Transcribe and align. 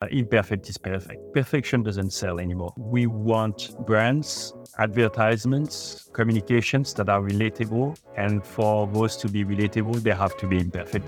Uh, 0.00 0.06
imperfect 0.12 0.68
is 0.68 0.78
perfect. 0.78 1.20
Perfection 1.34 1.82
doesn't 1.82 2.12
sell 2.12 2.38
anymore. 2.38 2.72
We 2.76 3.06
want 3.08 3.74
brands, 3.84 4.54
advertisements, 4.78 6.08
communications 6.12 6.94
that 6.94 7.08
are 7.08 7.20
relatable. 7.20 7.98
And 8.16 8.46
for 8.46 8.86
those 8.86 9.16
to 9.16 9.28
be 9.28 9.44
relatable, 9.44 9.96
they 10.04 10.12
have 10.12 10.36
to 10.36 10.46
be 10.46 10.60
imperfect. 10.60 11.04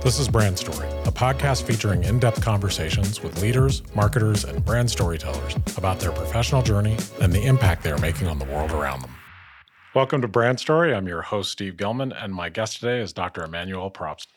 This 0.00 0.18
is 0.18 0.26
Brand 0.26 0.58
Story, 0.58 0.88
a 1.04 1.12
podcast 1.12 1.64
featuring 1.64 2.04
in 2.04 2.18
depth 2.18 2.40
conversations 2.40 3.22
with 3.22 3.42
leaders, 3.42 3.82
marketers, 3.94 4.44
and 4.44 4.64
brand 4.64 4.90
storytellers 4.90 5.54
about 5.76 6.00
their 6.00 6.12
professional 6.12 6.62
journey 6.62 6.96
and 7.20 7.30
the 7.30 7.44
impact 7.44 7.82
they 7.82 7.90
are 7.90 7.98
making 7.98 8.26
on 8.26 8.38
the 8.38 8.46
world 8.46 8.70
around 8.70 9.02
them. 9.02 9.14
Welcome 9.94 10.22
to 10.22 10.28
Brand 10.28 10.58
Story. 10.58 10.94
I'm 10.94 11.08
your 11.08 11.20
host, 11.20 11.52
Steve 11.52 11.76
Gilman, 11.76 12.12
and 12.12 12.32
my 12.32 12.48
guest 12.48 12.80
today 12.80 13.02
is 13.02 13.12
Dr. 13.12 13.44
Emmanuel 13.44 13.90
Probst. 13.90 14.28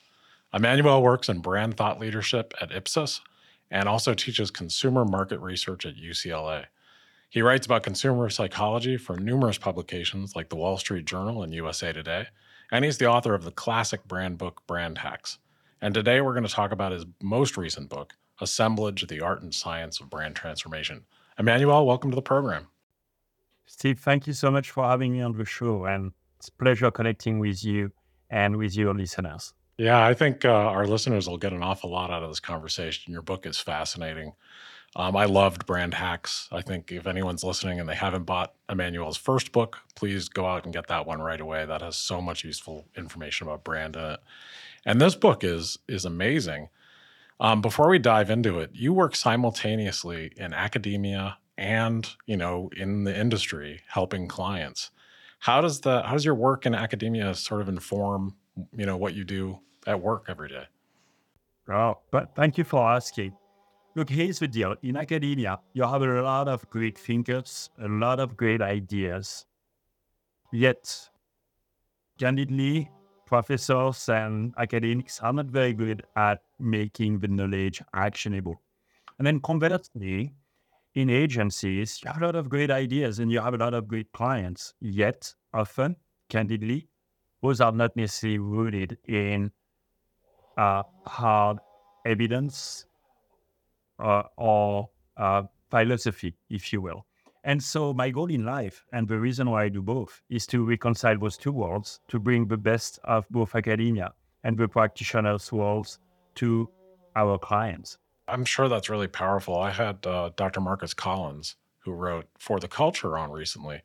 Emmanuel 0.54 1.02
works 1.02 1.30
in 1.30 1.40
brand 1.40 1.78
thought 1.78 2.00
leadership 2.00 2.54
at 2.60 2.74
Ipsos 2.74 3.22
and 3.70 3.88
also 3.88 4.14
teaches 4.14 4.52
consumer 4.52 5.06
market 5.06 5.40
research 5.40 5.86
at 5.86 5.96
UCLA. 5.96 6.66
He 7.30 7.42
writes 7.42 7.66
about 7.66 7.84
consumer 7.84 8.30
psychology 8.30 8.98
for 8.98 9.16
numerous 9.16 9.58
publications 9.58 10.36
like 10.36 10.50
the 10.50 10.58
Wall 10.58 10.78
Street 10.78 11.06
Journal 11.06 11.42
and 11.42 11.54
USA 11.54 11.94
Today, 11.94 12.28
and 12.70 12.84
he's 12.84 12.98
the 12.98 13.06
author 13.06 13.34
of 13.34 13.46
the 13.46 13.52
classic 13.52 14.06
brand 14.06 14.38
book 14.38 14.62
Brand 14.68 14.98
Hacks. 14.98 15.38
And 15.80 15.94
today 15.94 16.20
we're 16.20 16.34
going 16.34 16.46
to 16.46 16.54
talk 16.54 16.74
about 16.74 16.92
his 16.92 17.06
most 17.22 17.56
recent 17.56 17.88
book, 17.88 18.16
Assemblage 18.42 19.08
The 19.08 19.22
Art 19.22 19.42
and 19.42 19.56
Science 19.56 20.02
of 20.02 20.10
Brand 20.10 20.36
Transformation. 20.36 21.06
Emmanuel, 21.40 21.88
welcome 21.88 22.12
to 22.12 22.16
the 22.16 22.22
program. 22.22 22.68
Steve, 23.66 24.00
thank 24.00 24.28
you 24.28 24.34
so 24.34 24.52
much 24.52 24.70
for 24.70 24.84
having 24.84 25.14
me 25.14 25.22
on 25.22 25.32
the 25.32 25.46
show, 25.46 25.86
and 25.86 26.12
it's 26.38 26.50
a 26.50 26.52
pleasure 26.52 26.92
connecting 26.92 27.40
with 27.40 27.64
you 27.64 27.94
and 28.30 28.58
with 28.58 28.76
your 28.76 28.94
listeners. 28.94 29.54
Yeah, 29.82 30.06
I 30.06 30.14
think 30.14 30.46
uh, 30.46 30.50
our 30.52 30.86
listeners 30.86 31.28
will 31.28 31.40
get 31.40 31.54
an 31.54 31.64
awful 31.64 31.90
lot 31.90 32.12
out 32.12 32.22
of 32.22 32.30
this 32.30 32.40
conversation. 32.40 33.12
Your 33.12 33.24
book 33.24 33.48
is 33.48 33.60
fascinating. 33.60 34.34
Um, 34.96 35.18
I 35.18 35.26
loved 35.26 35.66
Brand 35.66 35.96
Hacks. 35.96 36.48
I 36.52 36.62
think 36.62 36.92
if 36.92 37.08
anyone's 37.08 37.44
listening 37.44 37.80
and 37.80 37.90
they 37.90 37.96
haven't 37.96 38.26
bought 38.26 38.54
Emmanuel's 38.70 39.18
first 39.18 39.52
book, 39.52 39.80
please 39.96 40.30
go 40.30 40.46
out 40.46 40.66
and 40.66 40.74
get 40.74 40.86
that 40.90 41.08
one 41.08 41.20
right 41.20 41.42
away. 41.42 41.66
That 41.66 41.82
has 41.82 41.98
so 41.98 42.22
much 42.22 42.44
useful 42.44 42.86
information 42.96 43.48
about 43.48 43.64
brand 43.64 43.96
in 43.96 44.04
it. 44.04 44.20
And 44.86 45.02
this 45.02 45.16
book 45.16 45.44
is 45.44 45.80
is 45.88 46.06
amazing. 46.06 46.70
Um, 47.40 47.60
before 47.64 47.90
we 47.90 47.98
dive 47.98 48.30
into 48.30 48.60
it, 48.60 48.70
you 48.74 48.94
work 48.94 49.16
simultaneously 49.16 50.32
in 50.38 50.54
academia 50.54 51.40
and 51.58 52.08
you 52.28 52.38
know 52.38 52.70
in 52.78 53.04
the 53.04 53.20
industry 53.20 53.82
helping 53.88 54.28
clients. 54.28 54.92
How 55.40 55.60
does 55.60 55.82
the 55.82 56.04
how 56.04 56.14
does 56.14 56.24
your 56.24 56.36
work 56.36 56.68
in 56.68 56.76
academia 56.76 57.34
sort 57.34 57.62
of 57.62 57.68
inform 57.68 58.36
you 58.78 58.86
know 58.86 58.98
what 58.98 59.16
you 59.16 59.24
do 59.24 59.60
at 59.88 60.00
work 60.00 60.26
every 60.28 60.50
day? 60.50 60.66
Oh, 61.70 62.00
but 62.12 62.36
thank 62.36 62.58
you 62.58 62.64
for 62.64 62.90
asking. 62.90 63.34
Look, 63.96 64.10
here's 64.10 64.40
the 64.40 64.48
deal. 64.48 64.76
In 64.84 64.98
academia, 64.98 65.60
you 65.74 65.84
have 65.84 66.02
a 66.02 66.22
lot 66.22 66.48
of 66.48 66.70
great 66.70 66.98
thinkers, 66.98 67.70
a 67.80 67.88
lot 67.88 68.20
of 68.20 68.38
great 68.38 68.62
ideas. 68.62 69.46
Yet, 70.52 71.10
candidly, 72.18 72.90
professors 73.26 74.10
and 74.10 74.54
academics 74.58 75.20
are 75.22 75.34
not 75.34 75.48
very 75.48 75.74
good 75.74 76.04
at 76.16 76.42
making 76.60 77.20
the 77.20 77.28
knowledge 77.28 77.82
actionable. 77.94 78.62
And 79.18 79.28
then 79.28 79.40
conversely, 79.40 80.34
in 80.96 81.10
agencies, 81.10 82.02
you 82.04 82.12
have 82.12 82.22
a 82.22 82.26
lot 82.26 82.36
of 82.36 82.50
great 82.50 82.72
ideas 82.72 83.20
and 83.20 83.32
you 83.32 83.40
have 83.40 83.54
a 83.54 83.58
lot 83.58 83.74
of 83.74 83.88
great 83.88 84.12
clients. 84.12 84.74
Yet, 84.82 85.34
often, 85.54 85.96
candidly, 86.30 86.90
those 87.42 87.62
are 87.62 87.72
not 87.72 87.96
necessarily 87.96 88.40
rooted 88.40 88.98
in 89.08 89.52
uh, 90.58 90.84
hard 91.06 91.58
evidence 92.06 92.86
uh, 94.00 94.24
or 94.38 94.90
uh, 95.18 95.44
philosophy, 95.70 96.36
if 96.50 96.74
you 96.74 96.82
will. 96.82 97.06
And 97.44 97.62
so, 97.62 97.92
my 97.94 98.12
goal 98.12 98.30
in 98.30 98.46
life, 98.46 98.86
and 98.94 99.08
the 99.08 99.18
reason 99.20 99.50
why 99.50 99.64
I 99.64 99.70
do 99.70 99.82
both, 99.82 100.22
is 100.30 100.46
to 100.48 100.64
reconcile 100.64 101.18
those 101.18 101.38
two 101.38 101.52
worlds, 101.52 102.00
to 102.10 102.20
bring 102.20 102.48
the 102.48 102.58
best 102.58 103.00
of 103.04 103.28
both 103.30 103.56
academia 103.56 104.14
and 104.44 104.58
the 104.58 104.68
practitioners' 104.68 105.52
worlds 105.52 106.00
to 106.36 106.70
our 107.16 107.40
clients. 107.40 107.98
I'm 108.28 108.46
sure 108.46 108.70
that's 108.70 108.90
really 108.90 109.08
powerful. 109.08 109.58
I 109.58 109.72
had 109.72 110.06
uh, 110.06 110.30
Dr. 110.36 110.62
Marcus 110.62 110.94
Collins, 110.94 111.56
who 111.80 111.92
wrote 111.92 112.28
For 112.38 112.60
the 112.60 112.68
Culture 112.68 113.18
on 113.18 113.32
recently. 113.32 113.82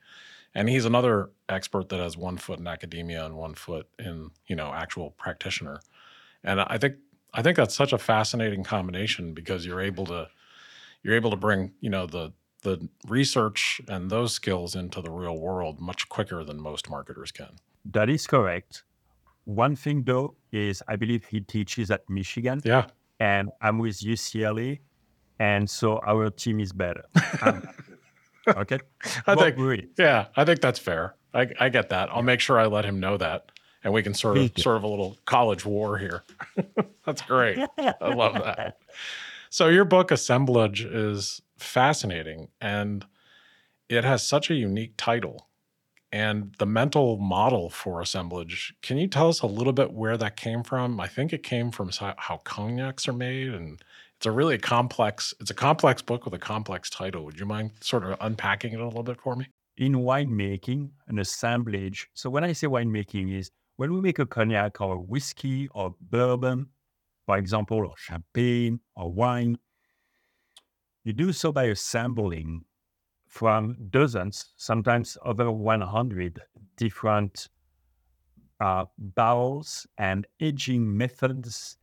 And 0.54 0.68
he's 0.68 0.84
another 0.84 1.30
expert 1.48 1.88
that 1.90 2.00
has 2.00 2.16
one 2.16 2.38
foot 2.38 2.58
in 2.58 2.66
academia 2.66 3.24
and 3.24 3.36
one 3.36 3.54
foot 3.54 3.88
in, 3.98 4.30
you 4.46 4.56
know, 4.56 4.72
actual 4.72 5.10
practitioner. 5.10 5.80
And 6.46 6.60
I 6.60 6.78
think 6.78 6.94
I 7.34 7.42
think 7.42 7.56
that's 7.56 7.74
such 7.74 7.92
a 7.92 7.98
fascinating 7.98 8.64
combination 8.64 9.34
because 9.34 9.66
you're 9.66 9.82
able 9.82 10.06
to 10.06 10.28
you're 11.02 11.14
able 11.14 11.30
to 11.30 11.36
bring 11.36 11.72
you 11.80 11.90
know 11.90 12.06
the 12.06 12.32
the 12.62 12.88
research 13.06 13.80
and 13.88 14.10
those 14.10 14.32
skills 14.32 14.74
into 14.74 15.02
the 15.02 15.10
real 15.10 15.38
world 15.38 15.80
much 15.80 16.08
quicker 16.08 16.42
than 16.44 16.60
most 16.60 16.88
marketers 16.88 17.30
can. 17.30 17.56
That 17.84 18.08
is 18.08 18.26
correct. 18.26 18.84
One 19.44 19.76
thing 19.76 20.04
though 20.04 20.36
is 20.52 20.82
I 20.88 20.96
believe 20.96 21.24
he 21.24 21.40
teaches 21.40 21.90
at 21.90 22.08
Michigan. 22.08 22.62
Yeah. 22.64 22.86
And 23.20 23.50
I'm 23.60 23.78
with 23.78 24.00
UCLA. 24.00 24.80
And 25.38 25.68
so 25.68 26.00
our 26.06 26.30
team 26.30 26.60
is 26.60 26.72
better. 26.72 27.04
Um, 27.42 27.68
okay. 28.48 28.78
I 29.26 29.34
think, 29.34 29.88
yeah, 29.98 30.26
I 30.36 30.44
think 30.44 30.60
that's 30.60 30.78
fair. 30.78 31.16
I, 31.34 31.48
I 31.58 31.68
get 31.68 31.88
that. 31.88 32.08
I'll 32.10 32.22
make 32.22 32.38
sure 32.38 32.60
I 32.60 32.66
let 32.66 32.84
him 32.84 33.00
know 33.00 33.16
that 33.16 33.50
and 33.86 33.94
we 33.94 34.02
can 34.02 34.14
sort 34.14 34.36
of 34.36 34.50
sort 34.58 34.76
of 34.76 34.82
a 34.82 34.88
little 34.88 35.16
college 35.26 35.64
war 35.64 35.96
here. 35.96 36.24
That's 37.06 37.22
great. 37.22 37.56
I 37.78 38.14
love 38.14 38.34
that. 38.44 38.78
So 39.48 39.68
your 39.68 39.84
book 39.84 40.10
Assemblage 40.10 40.84
is 40.84 41.40
fascinating 41.56 42.48
and 42.60 43.06
it 43.88 44.02
has 44.02 44.26
such 44.26 44.50
a 44.50 44.54
unique 44.54 44.94
title 44.96 45.46
and 46.10 46.52
the 46.58 46.66
mental 46.66 47.16
model 47.18 47.70
for 47.70 48.00
assemblage. 48.00 48.74
Can 48.82 48.98
you 48.98 49.06
tell 49.06 49.28
us 49.28 49.40
a 49.42 49.46
little 49.46 49.72
bit 49.72 49.92
where 49.92 50.16
that 50.16 50.36
came 50.36 50.64
from? 50.64 50.98
I 50.98 51.06
think 51.06 51.32
it 51.32 51.44
came 51.44 51.70
from 51.70 51.90
how 51.92 52.38
cognacs 52.38 53.06
are 53.06 53.12
made 53.12 53.54
and 53.54 53.80
it's 54.16 54.26
a 54.26 54.32
really 54.32 54.58
complex 54.58 55.32
it's 55.38 55.52
a 55.52 55.54
complex 55.54 56.02
book 56.02 56.24
with 56.24 56.34
a 56.34 56.38
complex 56.38 56.90
title. 56.90 57.24
Would 57.24 57.38
you 57.38 57.46
mind 57.46 57.70
sort 57.80 58.02
of 58.02 58.16
unpacking 58.20 58.72
it 58.72 58.80
a 58.80 58.84
little 58.84 59.04
bit 59.04 59.20
for 59.20 59.36
me? 59.36 59.46
In 59.76 59.92
winemaking, 59.92 60.88
an 61.06 61.20
assemblage. 61.20 62.08
So 62.14 62.28
when 62.30 62.42
I 62.42 62.52
say 62.52 62.66
winemaking 62.66 63.32
is 63.32 63.52
when 63.76 63.92
we 63.92 64.00
make 64.00 64.18
a 64.18 64.26
cognac 64.26 64.80
or 64.80 64.98
whiskey 64.98 65.68
or 65.68 65.94
bourbon, 66.00 66.66
for 67.26 67.36
example, 67.36 67.78
or 67.78 67.94
champagne 67.96 68.80
or 68.94 69.12
wine, 69.12 69.58
you 71.04 71.12
do 71.12 71.32
so 71.32 71.52
by 71.52 71.64
assembling 71.64 72.64
from 73.26 73.76
dozens, 73.90 74.52
sometimes 74.56 75.18
over 75.24 75.50
100 75.50 76.40
different 76.76 77.48
uh, 78.60 78.86
barrels 78.98 79.86
and 79.98 80.26
aging 80.40 80.96
methods 80.96 81.76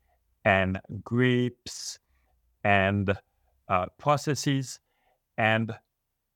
and 0.46 0.80
grapes 1.04 2.00
and 2.64 3.14
uh, 3.70 3.86
processes. 4.00 4.80
And 5.38 5.74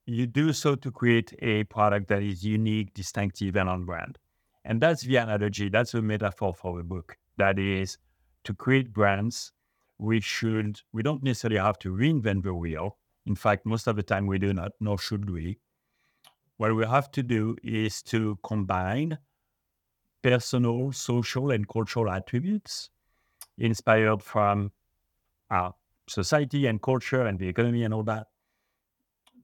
you 0.05 0.27
do 0.27 0.53
so 0.53 0.75
to 0.75 0.91
create 0.91 1.33
a 1.39 1.63
product 1.65 2.07
that 2.09 2.21
is 2.21 2.43
unique, 2.45 2.93
distinctive, 2.93 3.55
and 3.55 3.67
on 3.67 3.85
brand. 3.85 4.17
And 4.67 4.81
that's 4.81 5.03
the 5.03 5.15
analogy, 5.15 5.69
that's 5.69 5.93
the 5.93 6.01
metaphor 6.01 6.53
for 6.53 6.77
the 6.77 6.83
book. 6.83 7.17
That 7.37 7.57
is 7.57 7.97
to 8.43 8.53
create 8.53 8.91
brands, 8.91 9.53
we 9.97 10.19
should, 10.19 10.81
we 10.91 11.01
don't 11.01 11.23
necessarily 11.23 11.59
have 11.59 11.79
to 11.79 11.93
reinvent 11.93 12.43
the 12.43 12.53
wheel. 12.53 12.97
In 13.25 13.35
fact, 13.35 13.65
most 13.65 13.87
of 13.87 13.95
the 13.95 14.03
time 14.03 14.27
we 14.27 14.37
do 14.37 14.53
not, 14.53 14.73
nor 14.81 14.97
should 14.97 15.29
we. 15.29 15.59
What 16.57 16.75
we 16.75 16.85
have 16.85 17.09
to 17.11 17.23
do 17.23 17.55
is 17.63 18.01
to 18.03 18.37
combine 18.43 19.17
personal, 20.21 20.91
social, 20.91 21.51
and 21.51 21.65
cultural 21.67 22.11
attributes 22.11 22.89
inspired 23.57 24.21
from 24.21 24.73
our 25.49 25.75
society 26.09 26.65
and 26.65 26.81
culture 26.81 27.25
and 27.25 27.39
the 27.39 27.47
economy 27.47 27.83
and 27.83 27.93
all 27.93 28.03
that 28.03 28.27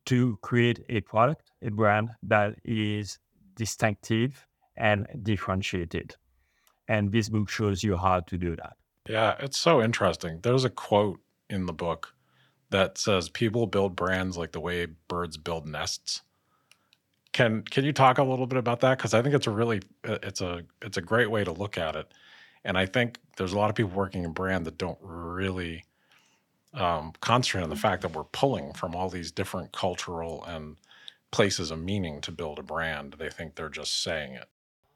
to 0.08 0.38
create 0.42 0.84
a 0.90 1.00
product, 1.00 1.50
a 1.62 1.72
brand 1.72 2.10
that 2.24 2.56
is 2.66 3.20
distinctive 3.56 4.46
and 4.76 5.08
differentiated. 5.22 6.16
And 6.88 7.12
this 7.12 7.30
book 7.30 7.50
shows 7.50 7.84
you 7.84 7.98
how 7.98 8.22
to 8.22 8.38
do 8.38 8.56
that. 8.56 8.74
Yeah, 9.08 9.36
it's 9.40 9.58
so 9.58 9.82
interesting. 9.82 10.40
There's 10.42 10.66
a 10.66 10.70
quote 10.70 11.20
in 11.50 11.66
the 11.66 11.74
book 11.74 12.14
that 12.70 12.98
says 12.98 13.30
people 13.30 13.68
build 13.68 13.96
brands 13.96 14.38
like 14.38 14.52
the 14.52 14.60
way 14.60 14.88
birds 15.08 15.38
build 15.38 15.68
nests. 15.68 16.22
Can 17.32 17.64
can 17.64 17.84
you 17.84 17.94
talk 17.94 18.18
a 18.18 18.24
little 18.24 18.48
bit 18.48 18.58
about 18.58 18.80
that 18.82 18.98
because 18.98 19.14
I 19.14 19.22
think 19.22 19.36
it's 19.36 19.48
a 19.48 19.52
really 19.52 19.82
it's 20.04 20.42
a 20.42 20.64
it's 20.82 20.98
a 20.98 21.02
great 21.02 21.32
way 21.32 21.44
to 21.44 21.52
look 21.52 21.78
at 21.78 21.96
it. 21.96 22.12
And 22.64 22.78
I 22.78 22.86
think 22.86 23.20
there's 23.38 23.54
a 23.54 23.58
lot 23.58 23.70
of 23.70 23.76
people 23.76 23.92
working 23.92 24.24
in 24.24 24.32
brand 24.32 24.66
that 24.66 24.78
don't 24.78 24.98
really 25.02 25.84
um, 26.74 27.14
concentrate 27.20 27.64
on 27.64 27.70
the 27.70 27.76
fact 27.76 28.02
that 28.04 28.14
we're 28.14 28.24
pulling 28.24 28.74
from 28.74 28.96
all 28.96 29.10
these 29.10 29.32
different 29.32 29.74
cultural 29.74 30.44
and 30.46 30.78
places 31.32 31.72
of 31.72 31.80
meaning 31.80 32.22
to 32.22 32.32
build 32.32 32.60
a 32.60 32.64
brand. 32.64 33.16
They 33.18 33.30
think 33.30 33.56
they're 33.56 33.70
just 33.70 34.02
saying 34.02 34.34
it 34.34 34.48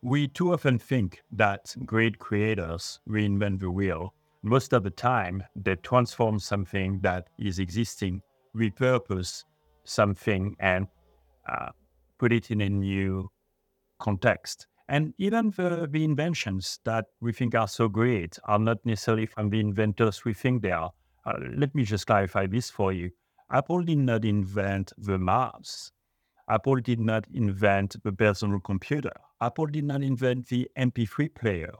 we 0.02 0.28
too 0.28 0.54
often 0.54 0.80
think 0.80 1.22
that 1.32 1.76
great 1.86 2.20
creators 2.20 3.00
reinvent 3.08 3.60
the 3.60 3.72
wheel. 3.72 4.14
most 4.44 4.74
of 4.74 4.84
the 4.84 4.90
time 4.90 5.44
they 5.56 5.76
transform 5.76 6.40
something 6.40 7.00
that 7.02 7.28
is 7.38 7.60
existing, 7.60 8.22
repurpose 8.56 9.44
something, 9.84 10.56
and 10.60 10.88
uh, 11.50 11.70
put 12.18 12.32
it 12.32 12.52
in 12.52 12.62
a 12.62 12.70
new 12.70 13.30
context. 14.00 14.68
And 14.90 15.14
even 15.18 15.52
the, 15.52 15.88
the 15.90 16.04
inventions 16.04 16.80
that 16.86 17.06
we 17.20 17.34
think 17.34 17.56
are 17.56 17.68
so 17.68 17.90
great 17.90 18.40
are 18.46 18.60
not 18.60 18.78
necessarily 18.86 19.26
from 19.26 19.50
the 19.50 19.60
inventors 19.60 20.24
we 20.24 20.34
think 20.34 20.62
they 20.62 20.72
are. 20.72 20.92
Uh, 21.26 21.34
let 21.56 21.76
me 21.76 21.84
just 21.84 22.08
clarify 22.08 22.48
this 22.48 22.70
for 22.70 22.94
you. 22.94 23.12
Apple 23.52 23.82
did 23.82 23.98
not 23.98 24.24
invent 24.24 24.94
the 24.98 25.18
mouse. 25.18 25.92
Apple 26.50 26.78
did 26.78 27.00
not 27.00 27.26
invent 27.34 28.02
the 28.04 28.12
personal 28.12 28.60
computer. 28.60 29.12
Apple 29.42 29.68
did 29.68 29.84
not 29.84 30.02
invent 30.02 30.48
the 30.48 30.70
MP3 30.78 31.34
player. 31.34 31.74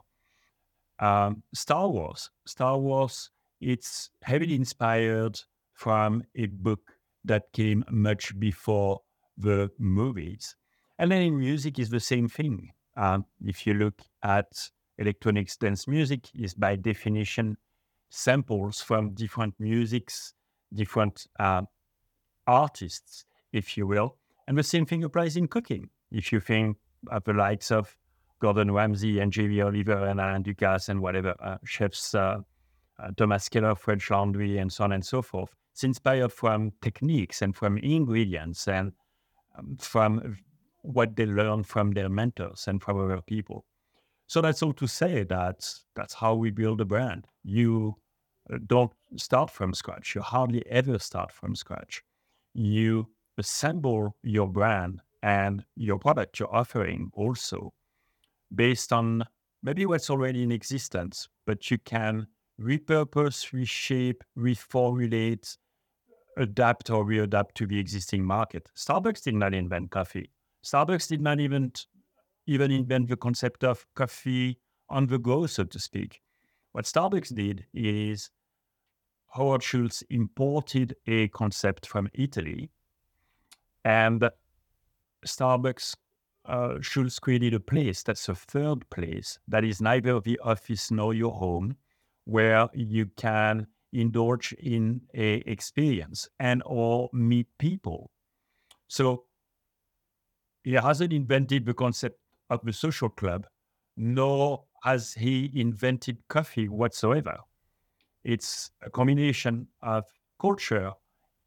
Um, 0.98 1.42
Star 1.54 1.88
Wars. 1.88 2.30
Star 2.46 2.78
Wars, 2.78 3.30
it's 3.60 4.10
heavily 4.22 4.54
inspired 4.54 5.40
from 5.72 6.24
a 6.36 6.46
book 6.46 6.80
that 7.24 7.52
came 7.52 7.84
much 7.90 8.38
before 8.38 9.00
the 9.36 9.70
movies. 9.78 10.56
And 10.98 11.12
then 11.12 11.22
in 11.22 11.38
music 11.38 11.78
is 11.78 11.90
the 11.90 12.00
same 12.00 12.28
thing. 12.28 12.72
Um, 12.96 13.24
if 13.44 13.66
you 13.66 13.74
look 13.74 14.02
at 14.22 14.70
electronics 14.98 15.56
dance 15.56 15.86
music, 15.86 16.28
is 16.34 16.54
by 16.54 16.74
definition 16.76 17.56
samples 18.10 18.80
from 18.80 19.14
different 19.14 19.54
musics, 19.58 20.34
different 20.74 21.26
uh, 21.38 21.62
artists, 22.46 23.24
if 23.52 23.76
you 23.76 23.86
will. 23.86 24.16
And 24.48 24.56
the 24.56 24.62
same 24.62 24.86
thing 24.86 25.04
applies 25.04 25.36
in 25.36 25.46
cooking. 25.46 25.90
If 26.10 26.32
you 26.32 26.40
think 26.40 26.78
of 27.10 27.22
the 27.24 27.34
likes 27.34 27.70
of 27.70 27.94
Gordon 28.40 28.70
Ramsay 28.70 29.20
and 29.20 29.30
Jamie 29.30 29.60
Oliver 29.60 30.06
and 30.06 30.18
Alain 30.18 30.42
Ducasse 30.42 30.88
and 30.88 31.02
whatever 31.02 31.34
uh, 31.40 31.58
chefs, 31.66 32.14
uh, 32.14 32.38
uh, 32.98 33.10
Thomas 33.18 33.46
Keller, 33.50 33.74
French 33.74 34.10
Laundry, 34.10 34.56
and 34.56 34.72
so 34.72 34.84
on 34.84 34.92
and 34.92 35.04
so 35.04 35.20
forth, 35.20 35.54
it's 35.74 35.84
inspired 35.84 36.32
from 36.32 36.72
techniques 36.80 37.42
and 37.42 37.54
from 37.54 37.76
ingredients 37.76 38.66
and 38.68 38.92
um, 39.58 39.76
from 39.78 40.38
what 40.80 41.14
they 41.14 41.26
learn 41.26 41.62
from 41.62 41.90
their 41.90 42.08
mentors 42.08 42.68
and 42.68 42.82
from 42.82 42.98
other 42.98 43.20
people. 43.20 43.66
So 44.28 44.40
that's 44.40 44.62
all 44.62 44.72
to 44.72 44.86
say 44.86 45.24
that 45.24 45.70
that's 45.94 46.14
how 46.14 46.34
we 46.34 46.50
build 46.50 46.80
a 46.80 46.86
brand. 46.86 47.26
You 47.44 47.96
uh, 48.50 48.56
don't 48.66 48.92
start 49.16 49.50
from 49.50 49.74
scratch. 49.74 50.14
You 50.14 50.22
hardly 50.22 50.66
ever 50.70 50.98
start 50.98 51.32
from 51.32 51.54
scratch. 51.54 52.02
You 52.54 53.08
assemble 53.38 54.16
your 54.22 54.48
brand 54.48 55.00
and 55.22 55.64
your 55.76 55.98
product 55.98 56.38
you're 56.38 56.54
offering 56.54 57.10
also 57.14 57.72
based 58.54 58.92
on 58.92 59.24
maybe 59.62 59.86
what's 59.86 60.10
already 60.10 60.42
in 60.42 60.52
existence, 60.52 61.28
but 61.46 61.70
you 61.70 61.78
can 61.78 62.26
repurpose, 62.60 63.52
reshape, 63.52 64.22
reformulate, 64.36 65.56
adapt 66.36 66.90
or 66.90 67.04
readapt 67.04 67.52
to 67.54 67.66
the 67.66 67.78
existing 67.78 68.24
market. 68.24 68.70
Starbucks 68.76 69.22
did 69.22 69.34
not 69.34 69.54
invent 69.54 69.90
coffee. 69.90 70.30
Starbucks 70.64 71.08
did 71.08 71.20
not 71.20 71.40
even 71.40 71.72
even 72.46 72.70
invent 72.70 73.08
the 73.08 73.16
concept 73.16 73.62
of 73.62 73.86
coffee 73.94 74.58
on 74.88 75.06
the 75.06 75.18
go, 75.18 75.46
so 75.46 75.64
to 75.64 75.78
speak. 75.78 76.20
What 76.72 76.86
Starbucks 76.86 77.34
did 77.34 77.66
is 77.74 78.30
Howard 79.34 79.62
Schultz 79.62 80.02
imported 80.08 80.94
a 81.06 81.28
concept 81.28 81.86
from 81.86 82.08
Italy, 82.14 82.70
and 83.88 84.30
Starbucks 85.26 85.94
uh, 86.44 86.74
Schultz 86.82 87.18
created 87.18 87.54
a 87.54 87.60
place 87.60 88.02
that's 88.02 88.28
a 88.28 88.34
third 88.34 88.88
place 88.90 89.38
that 89.48 89.64
is 89.64 89.80
neither 89.80 90.20
the 90.20 90.38
office 90.40 90.90
nor 90.90 91.14
your 91.14 91.32
home, 91.32 91.74
where 92.26 92.68
you 92.74 93.06
can 93.16 93.66
indulge 93.94 94.52
in 94.58 95.00
a 95.14 95.36
experience 95.46 96.28
and 96.38 96.62
or 96.66 97.08
meet 97.14 97.46
people. 97.58 98.10
So 98.88 99.24
he 100.64 100.74
hasn't 100.74 101.14
invented 101.14 101.64
the 101.64 101.72
concept 101.72 102.20
of 102.50 102.60
the 102.64 102.74
social 102.74 103.08
club, 103.08 103.46
nor 103.96 104.64
has 104.82 105.14
he 105.14 105.50
invented 105.54 106.18
coffee 106.28 106.68
whatsoever. 106.68 107.38
It's 108.22 108.70
a 108.82 108.90
combination 108.90 109.66
of 109.80 110.04
culture 110.38 110.92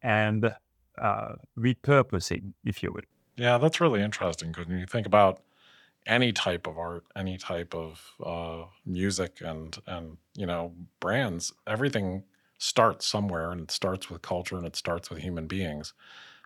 and 0.02 0.52
uh, 0.98 1.34
repurposing, 1.58 2.52
if 2.64 2.82
you 2.82 2.92
will. 2.92 3.02
Yeah, 3.36 3.58
that's 3.58 3.80
really 3.80 4.02
interesting 4.02 4.52
because 4.52 4.68
when 4.68 4.78
you 4.78 4.86
think 4.86 5.06
about 5.06 5.42
any 6.06 6.32
type 6.32 6.66
of 6.66 6.78
art, 6.78 7.04
any 7.16 7.38
type 7.38 7.74
of 7.74 8.12
uh, 8.24 8.64
music, 8.84 9.40
and 9.40 9.76
and 9.86 10.16
you 10.34 10.46
know 10.46 10.74
brands, 11.00 11.52
everything 11.66 12.24
starts 12.58 13.06
somewhere, 13.06 13.50
and 13.50 13.60
it 13.62 13.70
starts 13.70 14.10
with 14.10 14.22
culture, 14.22 14.56
and 14.56 14.66
it 14.66 14.76
starts 14.76 15.10
with 15.10 15.20
human 15.20 15.46
beings. 15.46 15.94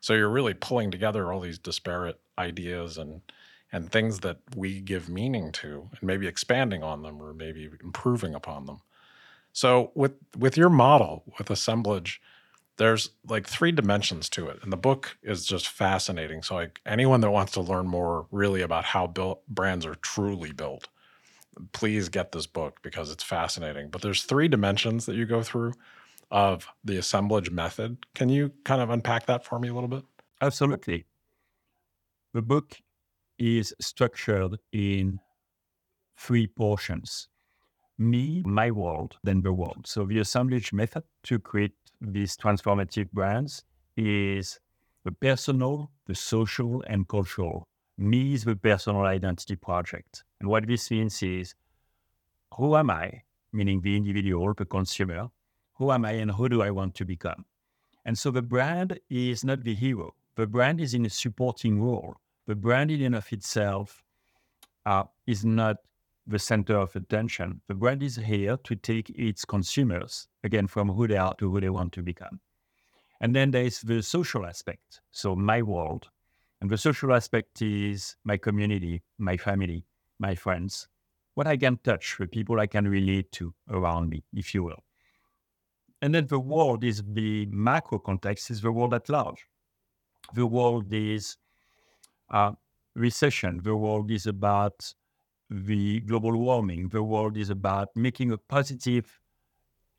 So 0.00 0.14
you're 0.14 0.28
really 0.28 0.54
pulling 0.54 0.90
together 0.90 1.32
all 1.32 1.40
these 1.40 1.58
disparate 1.58 2.20
ideas 2.38 2.98
and 2.98 3.22
and 3.72 3.90
things 3.90 4.20
that 4.20 4.38
we 4.54 4.80
give 4.80 5.08
meaning 5.08 5.50
to, 5.52 5.88
and 5.90 6.02
maybe 6.02 6.26
expanding 6.26 6.82
on 6.82 7.02
them, 7.02 7.20
or 7.20 7.34
maybe 7.34 7.68
improving 7.82 8.34
upon 8.34 8.66
them. 8.66 8.80
So 9.52 9.90
with 9.94 10.12
with 10.36 10.56
your 10.56 10.70
model 10.70 11.24
with 11.38 11.50
assemblage 11.50 12.20
there's 12.78 13.10
like 13.26 13.46
three 13.46 13.72
dimensions 13.72 14.28
to 14.28 14.48
it 14.48 14.58
and 14.62 14.72
the 14.72 14.76
book 14.76 15.16
is 15.22 15.46
just 15.46 15.68
fascinating. 15.68 16.42
So 16.42 16.54
like 16.56 16.80
anyone 16.84 17.20
that 17.22 17.30
wants 17.30 17.52
to 17.52 17.60
learn 17.60 17.86
more 17.86 18.26
really 18.30 18.62
about 18.62 18.84
how 18.84 19.06
built 19.06 19.46
brands 19.48 19.86
are 19.86 19.94
truly 19.96 20.52
built 20.52 20.88
please 21.72 22.08
get 22.08 22.32
this 22.32 22.46
book 22.46 22.80
because 22.82 23.10
it's 23.10 23.24
fascinating. 23.24 23.88
But 23.88 24.02
there's 24.02 24.24
three 24.24 24.48
dimensions 24.48 25.06
that 25.06 25.16
you 25.16 25.26
go 25.26 25.42
through 25.42 25.72
of 26.30 26.66
the 26.84 26.96
assemblage 26.96 27.50
method. 27.50 27.98
Can 28.14 28.28
you 28.28 28.52
kind 28.64 28.80
of 28.80 28.90
unpack 28.90 29.26
that 29.26 29.44
for 29.44 29.58
me 29.58 29.68
a 29.68 29.74
little 29.74 29.88
bit? 29.88 30.04
Absolutely. 30.40 31.06
The 32.34 32.42
book 32.42 32.76
is 33.38 33.74
structured 33.80 34.58
in 34.72 35.20
three 36.18 36.46
portions 36.46 37.28
me 37.98 38.42
my 38.44 38.70
world 38.70 39.16
then 39.24 39.40
the 39.40 39.52
world. 39.52 39.86
So 39.86 40.04
the 40.04 40.18
assemblage 40.18 40.70
method 40.72 41.04
to 41.24 41.38
create 41.38 41.72
these 42.00 42.36
transformative 42.36 43.10
brands 43.12 43.64
is 43.96 44.60
the 45.04 45.12
personal, 45.12 45.90
the 46.06 46.14
social, 46.14 46.82
and 46.88 47.08
cultural. 47.08 47.66
Me 47.98 48.34
is 48.34 48.44
the 48.44 48.56
personal 48.56 49.02
identity 49.02 49.56
project. 49.56 50.24
And 50.40 50.48
what 50.48 50.66
this 50.66 50.90
means 50.90 51.22
is 51.22 51.54
who 52.56 52.76
am 52.76 52.90
I, 52.90 53.22
meaning 53.52 53.80
the 53.80 53.96
individual, 53.96 54.52
the 54.54 54.64
consumer? 54.64 55.28
Who 55.74 55.92
am 55.92 56.04
I 56.04 56.12
and 56.12 56.30
who 56.30 56.48
do 56.48 56.62
I 56.62 56.70
want 56.70 56.94
to 56.96 57.04
become? 57.04 57.44
And 58.04 58.18
so 58.18 58.30
the 58.30 58.42
brand 58.42 58.98
is 59.10 59.44
not 59.44 59.64
the 59.64 59.74
hero. 59.74 60.14
The 60.36 60.46
brand 60.46 60.80
is 60.80 60.94
in 60.94 61.06
a 61.06 61.10
supporting 61.10 61.82
role. 61.82 62.16
The 62.46 62.54
brand 62.54 62.90
in 62.90 63.02
and 63.02 63.14
of 63.14 63.32
itself 63.32 64.02
uh, 64.84 65.04
is 65.26 65.44
not 65.44 65.78
the 66.26 66.38
center 66.38 66.76
of 66.76 66.94
attention. 66.96 67.60
The 67.68 67.74
brand 67.74 68.02
is 68.02 68.16
here 68.16 68.56
to 68.64 68.76
take 68.76 69.10
its 69.10 69.44
consumers, 69.44 70.28
again, 70.42 70.66
from 70.66 70.88
who 70.88 71.06
they 71.06 71.16
are 71.16 71.34
to 71.36 71.50
who 71.50 71.60
they 71.60 71.70
want 71.70 71.92
to 71.92 72.02
become. 72.02 72.40
And 73.20 73.34
then 73.34 73.50
there's 73.50 73.80
the 73.80 74.02
social 74.02 74.44
aspect. 74.44 75.00
So, 75.10 75.36
my 75.36 75.62
world. 75.62 76.08
And 76.60 76.70
the 76.70 76.78
social 76.78 77.14
aspect 77.14 77.62
is 77.62 78.16
my 78.24 78.36
community, 78.36 79.02
my 79.18 79.36
family, 79.36 79.84
my 80.18 80.34
friends, 80.34 80.88
what 81.34 81.46
I 81.46 81.56
can 81.56 81.78
touch, 81.84 82.16
the 82.18 82.26
people 82.26 82.58
I 82.58 82.66
can 82.66 82.88
relate 82.88 83.30
to 83.32 83.54
around 83.70 84.08
me, 84.08 84.24
if 84.32 84.54
you 84.54 84.64
will. 84.64 84.82
And 86.00 86.14
then 86.14 86.26
the 86.26 86.40
world 86.40 86.82
is 86.82 87.02
the 87.06 87.46
macro 87.46 87.98
context, 87.98 88.50
is 88.50 88.62
the 88.62 88.72
world 88.72 88.94
at 88.94 89.08
large. 89.08 89.46
The 90.34 90.46
world 90.46 90.92
is 90.92 91.36
uh, 92.30 92.52
recession. 92.94 93.60
The 93.62 93.76
world 93.76 94.10
is 94.10 94.26
about 94.26 94.92
the 95.50 96.00
global 96.00 96.36
warming. 96.36 96.88
The 96.88 97.02
world 97.02 97.36
is 97.36 97.50
about 97.50 97.88
making 97.94 98.32
a 98.32 98.38
positive 98.38 99.20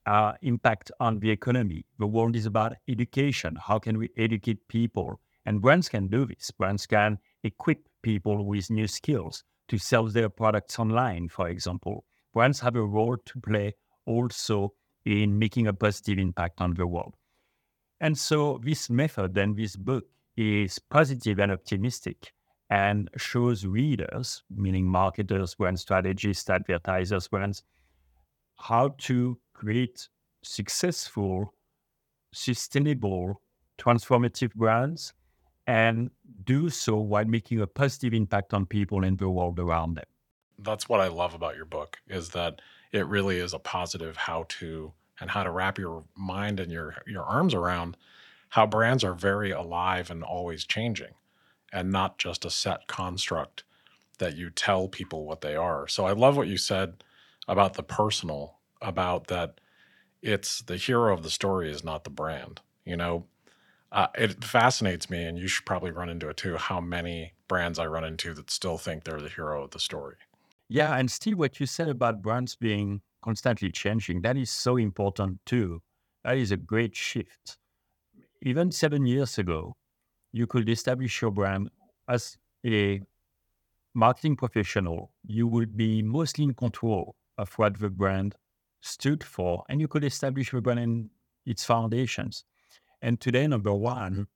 uh, 0.06 0.34
impact 0.42 0.92
on 1.00 1.20
the 1.20 1.30
economy. 1.30 1.86
The 2.00 2.08
world 2.08 2.36
is 2.36 2.46
about 2.46 2.74
education. 2.88 3.58
How 3.62 3.80
can 3.80 3.98
we 3.98 4.10
educate 4.18 4.68
people? 4.68 5.20
And 5.46 5.62
brands 5.62 5.90
can 5.90 6.08
do 6.08 6.26
this. 6.26 6.52
Brands 6.52 6.86
can 6.86 7.20
equip 7.44 7.88
people 8.02 8.46
with 8.46 8.70
new 8.70 8.88
skills 8.88 9.44
to 9.68 9.78
sell 9.78 10.08
their 10.08 10.30
products 10.30 10.80
online, 10.80 11.30
for 11.30 11.50
example. 11.50 12.06
Brands 12.34 12.60
have 12.62 12.76
a 12.76 12.84
role 12.84 13.18
to 13.18 13.40
play 13.40 13.74
also 14.06 14.74
in 15.06 15.38
making 15.38 15.68
a 15.68 15.74
positive 15.74 16.18
impact 16.20 16.62
on 16.62 16.74
the 16.74 16.88
world. 16.88 17.16
And 18.00 18.18
so 18.18 18.60
this 18.64 18.90
method 18.90 19.38
and 19.38 19.56
this 19.58 19.76
book 19.76 20.06
is 20.36 20.80
positive 20.80 21.40
and 21.40 21.52
optimistic 21.52 22.34
and 22.70 23.10
shows 23.18 23.66
readers, 23.66 24.44
meaning 24.50 24.86
marketers, 24.86 25.56
brand 25.56 25.80
strategists, 25.80 26.50
advertisers, 26.50 27.28
brands, 27.28 27.64
how 28.58 28.90
to 28.98 29.40
create 29.54 30.10
successful, 30.44 31.54
sustainable, 32.34 33.42
transformative 33.78 34.54
brands 34.54 35.14
and 35.68 36.10
do 36.46 36.70
so 36.70 36.96
while 36.96 37.26
making 37.26 37.62
a 37.62 37.68
positive 37.68 38.14
impact 38.14 38.54
on 38.54 38.66
people 38.66 39.04
in 39.04 39.18
the 39.18 39.30
world 39.30 39.60
around 39.60 39.96
them. 39.96 40.06
That's 40.60 40.90
what 40.90 41.02
I 41.02 41.08
love 41.08 41.34
about 41.34 41.56
your 41.56 41.66
book 41.66 42.00
is 42.08 42.30
that 42.30 42.62
it 42.92 43.06
really 43.06 43.38
is 43.38 43.54
a 43.54 43.60
positive 43.60 44.16
how 44.16 44.46
to 44.50 44.94
and 45.20 45.30
how 45.30 45.44
to 45.44 45.52
wrap 45.52 45.78
your 45.78 46.04
mind 46.16 46.60
and 46.60 46.72
your 46.72 46.96
your 47.06 47.24
arms 47.24 47.54
around 47.54 47.98
how 48.50 48.66
brands 48.66 49.04
are 49.04 49.14
very 49.14 49.52
alive 49.52 50.10
and 50.10 50.24
always 50.24 50.66
changing 50.66 51.14
and 51.72 51.92
not 51.92 52.18
just 52.18 52.46
a 52.46 52.50
set 52.50 52.88
construct 52.88 53.64
that 54.20 54.36
you 54.36 54.50
tell 54.50 54.88
people 54.88 55.26
what 55.26 55.42
they 55.42 55.56
are. 55.56 55.88
So 55.88 56.06
I 56.06 56.12
love 56.12 56.38
what 56.38 56.48
you 56.48 56.58
said 56.58 57.04
about 57.48 57.76
the 57.76 57.84
personal, 57.84 58.58
about 58.82 59.28
that 59.28 59.60
it's 60.22 60.62
the 60.62 60.78
hero 60.78 61.14
of 61.14 61.24
the 61.24 61.30
story 61.30 61.72
is 61.72 61.84
not 61.84 62.04
the 62.04 62.10
brand. 62.10 62.62
You 62.86 62.98
know, 62.98 63.26
uh, 63.92 64.08
it 64.16 64.44
fascinates 64.44 65.10
me, 65.10 65.24
and 65.24 65.38
you 65.38 65.48
should 65.48 65.66
probably 65.66 65.92
run 65.92 66.10
into 66.10 66.30
it 66.30 66.38
too, 66.38 66.58
how 66.58 66.82
many 66.82 67.34
brands 67.48 67.80
I 67.80 67.86
run 67.86 68.04
into 68.04 68.34
that 68.34 68.50
still 68.50 68.78
think 68.78 69.04
they're 69.04 69.22
the 69.22 69.30
hero 69.30 69.64
of 69.64 69.72
the 69.72 69.80
story. 69.80 70.16
Yeah. 70.70 70.96
And 70.98 71.10
still, 71.10 71.38
what 71.38 71.60
you 71.60 71.66
said 71.66 71.88
about 71.88 72.22
brands 72.22 72.56
being 72.56 73.02
constantly 73.24 73.72
changing, 73.72 74.22
that 74.22 74.38
is 74.38 74.50
so 74.50 74.78
important 74.78 75.40
too. 75.46 75.82
That 76.24 76.38
is 76.38 76.52
a 76.52 76.58
great 76.58 76.96
shift. 76.96 77.58
Even 78.42 78.72
seven 78.72 79.06
years 79.06 79.38
ago, 79.38 79.76
you 80.32 80.48
could 80.48 80.70
establish 80.70 81.22
your 81.22 81.32
brand 81.32 81.70
as 82.08 82.38
a 82.66 83.02
marketing 83.94 84.36
professional. 84.36 85.12
You 85.26 85.48
would 85.48 85.76
be 85.76 86.02
mostly 86.02 86.44
in 86.44 86.54
control 86.54 87.16
of 87.38 87.54
what 87.54 87.80
the 87.80 87.90
brand 87.90 88.36
stood 88.82 89.24
for, 89.24 89.64
and 89.70 89.82
you 89.82 89.88
could 89.88 90.04
establish 90.04 90.52
the 90.52 90.62
brand 90.62 90.80
in 90.80 91.10
its 91.46 91.64
foundations. 91.64 92.44
And 93.02 93.20
today, 93.20 93.48
number 93.48 93.74
one, 93.74 94.28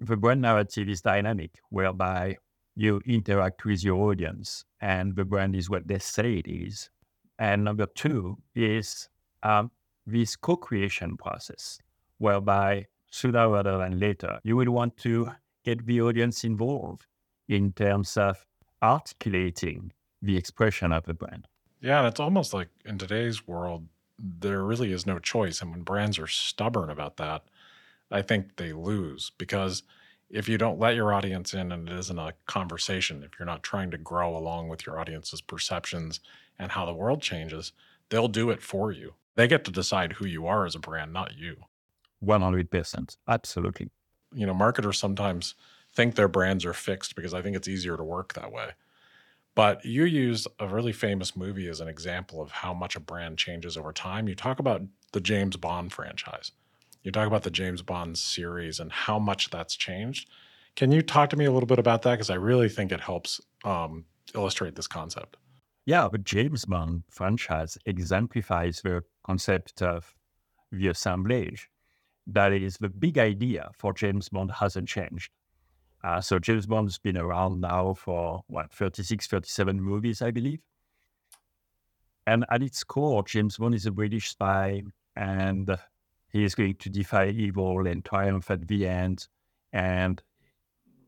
the 0.00 0.16
brand 0.16 0.42
narrative 0.42 0.88
is 0.88 1.00
dynamic, 1.00 1.60
whereby 1.70 2.36
you 2.76 3.00
interact 3.06 3.64
with 3.64 3.84
your 3.84 4.10
audience 4.10 4.64
and 4.80 5.14
the 5.14 5.24
brand 5.24 5.54
is 5.54 5.70
what 5.70 5.86
they 5.86 5.98
say 5.98 6.34
it 6.34 6.48
is. 6.48 6.90
And 7.38 7.64
number 7.64 7.86
two 7.86 8.38
is 8.54 9.08
um, 9.42 9.70
this 10.06 10.36
co 10.36 10.56
creation 10.56 11.16
process, 11.16 11.78
whereby 12.18 12.86
sooner 13.14 13.48
rather 13.48 13.78
than 13.78 14.00
later, 14.00 14.40
you 14.42 14.56
will 14.56 14.72
want 14.72 14.96
to 14.96 15.30
get 15.64 15.86
the 15.86 16.00
audience 16.00 16.42
involved 16.42 17.06
in 17.48 17.72
terms 17.72 18.16
of 18.16 18.44
articulating 18.82 19.92
the 20.20 20.36
expression 20.36 20.92
of 20.92 21.04
the 21.04 21.14
brand. 21.14 21.46
Yeah, 21.80 21.98
and 21.98 22.08
it's 22.08 22.20
almost 22.20 22.52
like 22.52 22.68
in 22.84 22.98
today's 22.98 23.46
world, 23.46 23.86
there 24.18 24.64
really 24.64 24.92
is 24.92 25.06
no 25.06 25.18
choice. 25.18 25.62
And 25.62 25.70
when 25.70 25.82
brands 25.82 26.18
are 26.18 26.26
stubborn 26.26 26.90
about 26.90 27.16
that, 27.18 27.44
I 28.10 28.22
think 28.22 28.56
they 28.56 28.72
lose 28.72 29.30
because 29.38 29.82
if 30.28 30.48
you 30.48 30.58
don't 30.58 30.80
let 30.80 30.96
your 30.96 31.12
audience 31.12 31.54
in 31.54 31.70
and 31.70 31.88
it 31.88 31.96
isn't 31.96 32.18
a 32.18 32.34
conversation, 32.46 33.22
if 33.22 33.38
you're 33.38 33.46
not 33.46 33.62
trying 33.62 33.90
to 33.92 33.98
grow 33.98 34.36
along 34.36 34.68
with 34.68 34.86
your 34.86 34.98
audience's 34.98 35.40
perceptions 35.40 36.20
and 36.58 36.72
how 36.72 36.84
the 36.84 36.92
world 36.92 37.22
changes, 37.22 37.72
they'll 38.08 38.28
do 38.28 38.50
it 38.50 38.62
for 38.62 38.90
you. 38.90 39.14
They 39.36 39.46
get 39.46 39.64
to 39.64 39.70
decide 39.70 40.14
who 40.14 40.26
you 40.26 40.46
are 40.46 40.66
as 40.66 40.74
a 40.74 40.80
brand, 40.80 41.12
not 41.12 41.36
you. 41.36 41.56
100%. 42.24 43.16
Absolutely. 43.28 43.90
You 44.34 44.46
know, 44.46 44.54
marketers 44.54 44.98
sometimes 44.98 45.54
think 45.94 46.14
their 46.14 46.28
brands 46.28 46.64
are 46.64 46.72
fixed 46.72 47.14
because 47.14 47.34
I 47.34 47.42
think 47.42 47.56
it's 47.56 47.68
easier 47.68 47.96
to 47.96 48.04
work 48.04 48.34
that 48.34 48.52
way. 48.52 48.70
But 49.54 49.84
you 49.84 50.04
use 50.04 50.48
a 50.58 50.66
really 50.66 50.92
famous 50.92 51.36
movie 51.36 51.68
as 51.68 51.80
an 51.80 51.86
example 51.88 52.42
of 52.42 52.50
how 52.50 52.74
much 52.74 52.96
a 52.96 53.00
brand 53.00 53.38
changes 53.38 53.76
over 53.76 53.92
time. 53.92 54.28
You 54.28 54.34
talk 54.34 54.58
about 54.58 54.82
the 55.12 55.20
James 55.20 55.56
Bond 55.56 55.92
franchise. 55.92 56.50
You 57.04 57.12
talk 57.12 57.28
about 57.28 57.44
the 57.44 57.50
James 57.50 57.82
Bond 57.82 58.18
series 58.18 58.80
and 58.80 58.90
how 58.90 59.18
much 59.18 59.50
that's 59.50 59.76
changed. 59.76 60.28
Can 60.74 60.90
you 60.90 61.02
talk 61.02 61.30
to 61.30 61.36
me 61.36 61.44
a 61.44 61.52
little 61.52 61.68
bit 61.68 61.78
about 61.78 62.02
that? 62.02 62.12
Because 62.12 62.30
I 62.30 62.34
really 62.34 62.68
think 62.68 62.90
it 62.90 63.00
helps 63.00 63.40
um, 63.64 64.06
illustrate 64.34 64.74
this 64.74 64.88
concept. 64.88 65.36
Yeah, 65.86 66.08
the 66.10 66.18
James 66.18 66.64
Bond 66.64 67.04
franchise 67.08 67.78
exemplifies 67.86 68.80
the 68.82 69.04
concept 69.24 69.82
of 69.82 70.14
the 70.72 70.88
assemblage. 70.88 71.68
That 72.26 72.52
is, 72.52 72.76
the 72.78 72.88
big 72.88 73.18
idea 73.18 73.70
for 73.74 73.92
James 73.92 74.28
Bond 74.28 74.50
hasn't 74.50 74.88
changed. 74.88 75.30
Uh, 76.02 76.20
so 76.20 76.38
James 76.38 76.66
Bond's 76.66 76.98
been 76.98 77.16
around 77.16 77.60
now 77.60 77.94
for 77.94 78.42
what 78.48 78.72
36, 78.72 79.26
37 79.26 79.80
movies, 79.80 80.22
I 80.22 80.30
believe. 80.30 80.60
And 82.26 82.44
at 82.50 82.62
its 82.62 82.84
core, 82.84 83.22
James 83.24 83.58
Bond 83.58 83.74
is 83.74 83.86
a 83.86 83.90
British 83.90 84.30
spy, 84.30 84.82
and 85.16 85.76
he 86.28 86.44
is 86.44 86.54
going 86.54 86.74
to 86.76 86.90
defy 86.90 87.28
evil 87.28 87.86
and 87.86 88.04
triumph 88.04 88.50
at 88.50 88.66
the 88.66 88.86
end. 88.86 89.28
And 89.72 90.22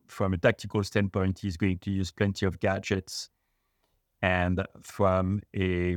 from 0.07 0.35
a 0.35 0.39
tactical 0.39 0.83
standpoint, 0.85 1.39
he's 1.41 1.57
going 1.57 1.79
to 1.79 1.91
use 1.91 2.11
plenty 2.11 2.47
of 2.47 2.61
gadgets. 2.61 3.31
And 4.23 4.65
from 4.83 5.43
a 5.55 5.97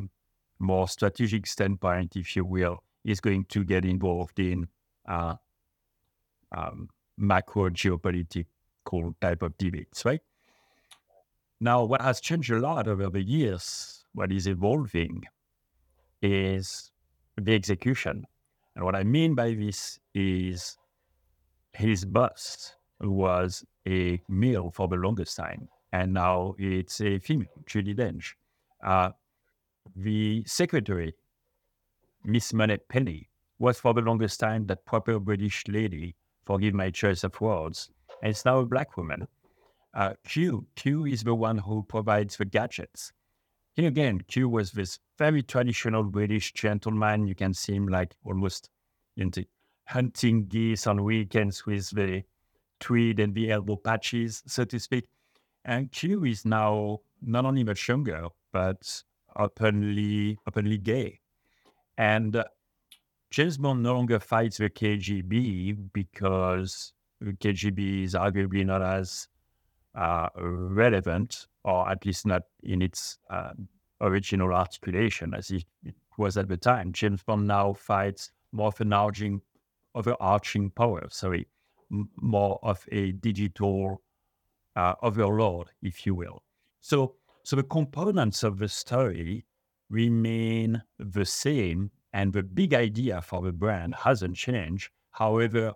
more 0.60 0.88
strategic 0.88 1.48
standpoint, 1.48 2.16
if 2.16 2.36
you 2.36 2.46
will, 2.46 2.84
he's 3.04 3.20
going 3.20 3.46
to 3.46 3.64
get 3.64 3.86
involved 3.86 4.40
in 4.40 4.68
uh, 5.10 5.36
um, 6.56 6.90
macro 7.18 7.70
geopolitical 7.70 9.14
type 9.20 9.42
of 9.42 9.58
debates, 9.58 10.06
right? 10.06 10.22
Now, 11.60 11.84
what 11.84 12.02
has 12.02 12.22
changed 12.22 12.52
a 12.52 12.60
lot 12.60 12.88
over 12.88 13.10
the 13.10 13.22
years, 13.22 14.06
what 14.14 14.32
is 14.32 14.48
evolving, 14.48 15.26
is 16.22 16.92
the 17.36 17.54
execution. 17.54 18.26
And 18.76 18.86
what 18.86 18.96
I 18.96 19.04
mean 19.04 19.36
by 19.36 19.54
this 19.54 20.00
is 20.14 20.78
his 21.74 22.06
bust 22.06 22.76
was 23.02 23.66
a 23.88 24.22
male 24.30 24.72
for 24.72 24.88
the 24.88 24.96
longest 24.96 25.36
time, 25.36 25.68
and 25.92 26.14
now 26.14 26.56
it's 26.58 27.02
a 27.02 27.20
female, 27.20 27.48
Judi 27.66 27.96
Dench. 27.96 28.34
Uh, 28.86 29.12
the 29.96 30.44
secretary, 30.46 31.14
Miss 32.24 32.54
Moneypenny, 32.54 33.29
was 33.60 33.80
for 33.80 33.94
the 33.94 34.02
longest 34.02 34.40
time 34.40 34.66
that 34.68 34.86
proper 34.86 35.20
British 35.20 35.64
lady, 35.68 36.16
forgive 36.46 36.74
my 36.74 36.90
choice 36.90 37.24
of 37.24 37.40
words, 37.40 37.90
and 38.22 38.32
it's 38.32 38.46
now 38.46 38.60
a 38.60 38.66
black 38.66 38.98
woman. 38.98 39.28
Uh, 39.94 40.14
Q, 40.26 40.66
Q 40.76 41.06
is 41.06 41.24
the 41.24 41.36
one 41.36 41.58
who 41.58 41.84
provides 41.84 42.38
the 42.38 42.46
gadgets. 42.46 43.12
Here 43.74 43.88
again, 43.88 44.22
Q 44.28 44.50
was 44.50 44.72
this 44.72 45.00
very 45.18 45.44
traditional 45.44 46.04
British 46.04 46.54
gentleman. 46.54 47.28
You 47.28 47.36
can 47.36 47.54
see 47.54 47.76
him 47.76 47.88
like 47.88 48.16
almost 48.24 48.70
into 49.18 49.46
hunting 49.86 50.46
geese 50.48 50.86
on 50.88 51.04
weekends 51.04 51.66
with 51.66 51.90
the 51.90 52.24
tweed 52.80 53.20
and 53.20 53.34
the 53.34 53.52
elbow 53.52 53.76
patches, 53.76 54.44
so 54.46 54.64
to 54.66 54.80
speak. 54.80 55.06
And 55.66 55.92
Q 55.92 56.24
is 56.26 56.46
now 56.46 57.00
not 57.22 57.46
only 57.46 57.64
much 57.64 57.88
younger, 57.88 58.28
but 58.52 59.04
openly 59.36 60.38
openly 60.48 60.78
gay. 60.78 61.20
And 61.98 62.36
uh, 62.36 62.46
James 63.32 63.58
Bond 63.58 63.84
no 63.84 63.94
longer 63.94 64.20
fights 64.20 64.58
the 64.58 64.70
KGB 64.70 65.92
because 65.94 66.94
the 67.22 67.34
KGB 67.34 68.04
is 68.04 68.16
arguably 68.16 68.66
not 68.66 68.82
as 68.82 69.28
uh, 69.96 70.30
relevant, 70.36 71.48
or 71.64 71.90
at 71.90 72.06
least 72.06 72.26
not 72.26 72.44
in 72.64 72.82
its 72.82 73.18
uh, 73.30 73.52
original 74.02 74.54
articulation 74.54 75.34
as 75.34 75.52
it, 75.52 75.66
was 76.18 76.36
at 76.38 76.50
the 76.50 76.58
time. 76.58 76.92
James 76.92 77.24
Bond 77.24 77.48
now 77.48 77.74
fights 77.74 78.32
more 78.52 78.68
of 78.68 78.82
an 78.82 78.92
arching, 78.92 79.42
overarching 79.96 80.70
power, 80.72 81.08
sorry, 81.10 81.48
m- 81.92 82.10
more 82.18 82.60
of 82.62 82.86
a 82.92 83.14
digital 83.14 84.02
uh, 84.76 84.96
overlord, 85.02 85.70
if 85.82 86.06
you 86.06 86.14
will. 86.14 86.44
So, 86.82 87.16
so 87.44 87.56
the 87.56 87.64
components 87.64 88.44
of 88.44 88.60
the 88.60 88.68
story 88.68 89.46
remain 89.90 90.82
the 91.00 91.26
same, 91.26 91.92
and 92.14 92.34
the 92.34 92.44
big 92.44 92.74
idea 92.74 93.22
for 93.22 93.42
the 93.42 93.52
brand 93.52 93.96
hasn't 93.96 94.36
changed. 94.36 94.90
However, 95.12 95.74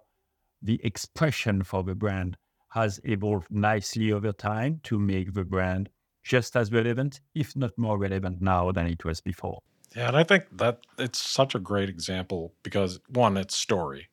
the 0.62 0.80
expression 0.84 1.64
for 1.64 1.84
the 1.84 1.96
brand 1.96 2.38
has 2.70 3.00
evolved 3.04 3.48
nicely 3.52 4.12
over 4.12 4.32
time 4.32 4.80
to 4.84 4.98
make 4.98 5.34
the 5.34 5.44
brand 5.44 5.90
just 6.24 6.56
as 6.56 6.72
relevant, 6.72 7.22
if 7.36 7.56
not 7.56 7.78
more 7.78 7.98
relevant 7.98 8.42
now 8.42 8.72
than 8.72 8.88
it 8.88 9.04
was 9.06 9.22
before. 9.22 9.60
Yeah, 9.96 10.08
and 10.08 10.18
I 10.18 10.24
think 10.24 10.46
that 10.58 10.80
it's 10.98 11.20
such 11.20 11.54
a 11.54 11.60
great 11.60 11.90
example 11.90 12.54
because 12.64 13.00
one, 13.10 13.38
it's 13.38 13.56
story. 13.56 14.10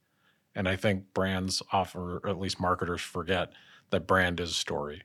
And 0.55 0.69
I 0.69 0.77
think 0.77 1.15
brands 1.15 1.63
offer, 1.73 2.19
or 2.19 2.29
at 2.29 2.39
least 2.39 2.61
marketers 2.61 3.01
forget 3.01 3.53
that 3.91 4.07
brand 4.07 4.41
is 4.41 4.57
story 4.57 5.05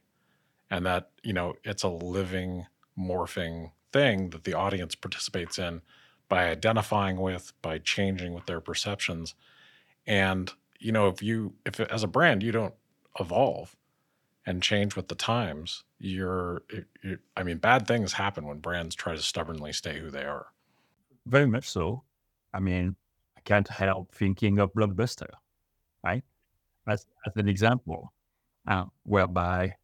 and 0.70 0.86
that, 0.86 1.12
you 1.24 1.34
know, 1.34 1.54
it's 1.64 1.84
a 1.84 1.90
living, 1.90 2.66
morphing 2.98 3.72
thing 3.94 4.32
that 4.32 4.44
the 4.44 4.54
audience 4.54 4.96
participates 4.96 5.60
in 5.60 5.82
by 6.30 6.50
identifying 6.50 7.18
with, 7.18 7.54
by 7.62 7.78
changing 7.78 8.34
with 8.34 8.46
their 8.46 8.62
perceptions. 8.62 9.36
And 10.08 10.52
you 10.80 10.92
know, 10.92 11.08
if 11.08 11.22
you 11.24 11.54
if 11.66 11.80
as 11.80 12.04
a 12.04 12.08
brand 12.08 12.44
you 12.44 12.52
don't 12.52 12.74
evolve 13.20 13.76
and 14.46 14.62
change 14.62 14.96
with 14.96 15.08
the 15.08 15.16
times, 15.16 15.84
you're, 15.98 16.64
you're 17.04 17.20
I 17.36 17.44
mean, 17.44 17.58
bad 17.58 17.88
things 17.88 18.14
happen 18.14 18.46
when 18.46 18.60
brands 18.60 18.96
try 18.96 19.16
to 19.16 19.22
stubbornly 19.22 19.74
stay 19.74 20.00
who 20.00 20.12
they 20.12 20.24
are. 20.24 20.48
Very 21.26 21.48
much 21.48 21.68
so. 21.68 22.04
I 22.54 22.60
mean, 22.60 22.96
I 23.36 23.42
can't 23.42 23.68
help 23.68 24.14
thinking 24.14 24.60
of 24.60 24.74
Blockbuster, 24.74 25.30
right? 26.04 26.24
As, 26.88 27.08
as 27.26 27.36
an 27.36 27.50
example, 27.50 28.14
uh, 28.68 28.86
whereby 29.04 29.76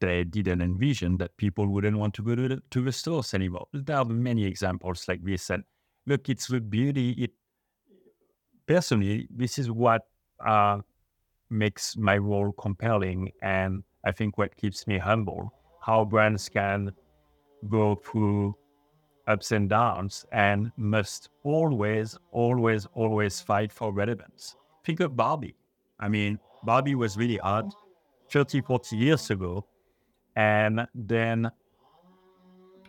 they 0.00 0.24
didn't 0.24 0.62
envision 0.62 1.18
that 1.18 1.36
people 1.36 1.66
wouldn't 1.68 1.98
want 1.98 2.14
to 2.14 2.22
go 2.22 2.34
to 2.34 2.48
the, 2.48 2.62
to 2.70 2.82
the 2.82 2.92
stores 2.92 3.34
anymore. 3.34 3.66
There 3.72 3.96
are 3.96 4.04
many 4.04 4.44
examples 4.44 5.06
like 5.06 5.22
this. 5.22 5.50
And 5.50 5.64
look, 6.06 6.28
it's 6.28 6.48
the 6.48 6.60
beauty. 6.60 7.10
It 7.12 7.30
personally, 8.66 9.28
this 9.30 9.58
is 9.58 9.70
what 9.70 10.02
uh, 10.44 10.78
makes 11.50 11.96
my 11.96 12.16
role 12.16 12.52
compelling, 12.52 13.30
and 13.42 13.82
I 14.04 14.12
think 14.12 14.38
what 14.38 14.56
keeps 14.56 14.86
me 14.86 14.98
humble. 14.98 15.52
How 15.82 16.04
brands 16.04 16.48
can 16.48 16.92
go 17.68 17.94
through 17.96 18.54
ups 19.26 19.52
and 19.52 19.68
downs 19.68 20.24
and 20.32 20.72
must 20.76 21.28
always, 21.44 22.18
always, 22.32 22.86
always 22.94 23.40
fight 23.40 23.72
for 23.72 23.92
relevance. 23.92 24.56
Think 24.84 25.00
of 25.00 25.16
Barbie. 25.16 25.56
I 25.98 26.08
mean, 26.08 26.38
Barbie 26.64 26.94
was 26.94 27.16
really 27.16 27.36
hard 27.36 27.66
30, 28.30 28.62
40 28.62 28.96
years 28.96 29.30
ago. 29.30 29.66
And 30.36 30.86
then 30.94 31.50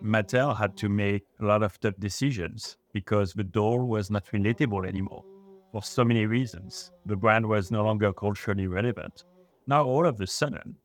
Mattel 0.04 0.58
had 0.58 0.76
to 0.78 0.90
make 0.90 1.24
a 1.40 1.46
lot 1.46 1.64
of 1.64 1.80
tough 1.80 1.96
decisions 2.00 2.78
because 2.94 3.34
the 3.34 3.44
doll 3.44 3.86
was 3.86 4.10
not 4.10 4.26
relatable 4.28 4.88
anymore 4.88 5.24
for 5.72 5.84
so 5.84 6.04
many 6.04 6.26
reasons. 6.26 6.92
The 7.06 7.16
brand 7.16 7.48
was 7.48 7.72
no 7.72 7.84
longer 7.84 8.12
culturally 8.14 8.68
relevant. 8.68 9.24
Now, 9.68 9.86
all 9.86 10.06
of 10.06 10.20
a 10.20 10.28
sudden, 10.28 10.76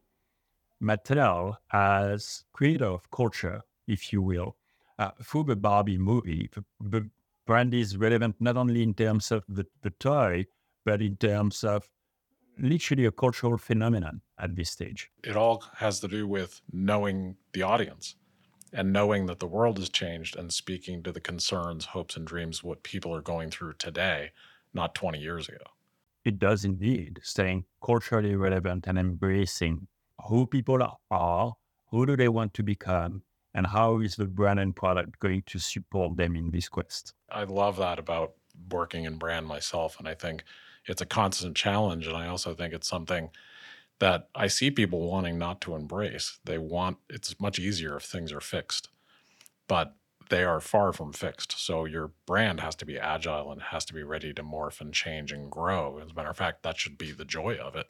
Mattel, 0.82 1.56
as 1.72 2.44
creator 2.52 2.86
of 2.86 3.10
culture, 3.10 3.62
if 3.86 4.12
you 4.12 4.20
will, 4.20 4.56
uh, 4.98 5.10
through 5.22 5.44
the 5.44 5.56
Barbie 5.56 5.98
movie, 5.98 6.50
the, 6.54 6.64
the, 6.80 7.10
brand 7.46 7.72
is 7.72 7.96
relevant 7.96 8.34
not 8.40 8.56
only 8.56 8.82
in 8.82 8.92
terms 8.92 9.30
of 9.30 9.44
the, 9.48 9.64
the 9.82 9.90
toy, 9.90 10.44
but 10.84 11.00
in 11.00 11.16
terms 11.16 11.62
of 11.62 11.88
literally 12.58 13.04
a 13.04 13.12
cultural 13.12 13.56
phenomenon 13.56 14.20
at 14.38 14.56
this 14.56 14.70
stage. 14.70 15.10
It 15.24 15.36
all 15.36 15.64
has 15.76 16.00
to 16.00 16.08
do 16.08 16.26
with 16.26 16.60
knowing 16.72 17.36
the 17.52 17.62
audience 17.62 18.16
and 18.72 18.92
knowing 18.92 19.26
that 19.26 19.38
the 19.38 19.46
world 19.46 19.78
has 19.78 19.88
changed 19.88 20.36
and 20.36 20.52
speaking 20.52 21.02
to 21.02 21.12
the 21.12 21.20
concerns, 21.20 21.86
hopes, 21.86 22.16
and 22.16 22.26
dreams 22.26 22.62
what 22.62 22.82
people 22.82 23.14
are 23.14 23.22
going 23.22 23.50
through 23.50 23.74
today, 23.74 24.32
not 24.74 24.94
20 24.94 25.18
years 25.18 25.48
ago. 25.48 25.64
It 26.24 26.38
does 26.38 26.64
indeed, 26.64 27.20
staying 27.22 27.64
culturally 27.84 28.34
relevant 28.34 28.86
and 28.86 28.98
embracing 28.98 29.86
who 30.28 30.46
people 30.46 30.98
are, 31.10 31.56
who 31.90 32.06
do 32.06 32.16
they 32.16 32.28
want 32.28 32.52
to 32.54 32.62
become, 32.62 33.22
and 33.54 33.66
how 33.66 34.00
is 34.00 34.16
the 34.16 34.26
brand 34.26 34.60
and 34.60 34.74
product 34.74 35.18
going 35.20 35.42
to 35.46 35.58
support 35.58 36.16
them 36.16 36.36
in 36.36 36.50
this 36.50 36.68
quest? 36.68 37.14
I 37.30 37.44
love 37.44 37.76
that 37.78 37.98
about 37.98 38.34
working 38.70 39.04
in 39.04 39.16
brand 39.16 39.46
myself. 39.46 39.98
And 39.98 40.08
I 40.08 40.14
think 40.14 40.44
it's 40.86 41.00
a 41.00 41.06
constant 41.06 41.56
challenge. 41.56 42.06
And 42.06 42.16
I 42.16 42.26
also 42.26 42.54
think 42.54 42.74
it's 42.74 42.88
something 42.88 43.30
that 43.98 44.28
I 44.34 44.46
see 44.46 44.70
people 44.70 45.10
wanting 45.10 45.38
not 45.38 45.60
to 45.62 45.74
embrace. 45.74 46.38
They 46.44 46.58
want 46.58 46.98
it's 47.08 47.40
much 47.40 47.58
easier 47.58 47.96
if 47.96 48.04
things 48.04 48.32
are 48.32 48.40
fixed, 48.40 48.88
but 49.68 49.94
they 50.28 50.44
are 50.44 50.60
far 50.60 50.92
from 50.92 51.12
fixed. 51.12 51.58
So 51.58 51.84
your 51.84 52.12
brand 52.26 52.60
has 52.60 52.74
to 52.76 52.84
be 52.84 52.98
agile 52.98 53.52
and 53.52 53.62
has 53.62 53.84
to 53.86 53.94
be 53.94 54.02
ready 54.02 54.32
to 54.34 54.42
morph 54.42 54.80
and 54.80 54.92
change 54.92 55.32
and 55.32 55.50
grow. 55.50 55.98
As 55.98 56.10
a 56.10 56.14
matter 56.14 56.30
of 56.30 56.36
fact, 56.36 56.62
that 56.62 56.78
should 56.78 56.98
be 56.98 57.12
the 57.12 57.24
joy 57.24 57.56
of 57.56 57.76
it. 57.76 57.86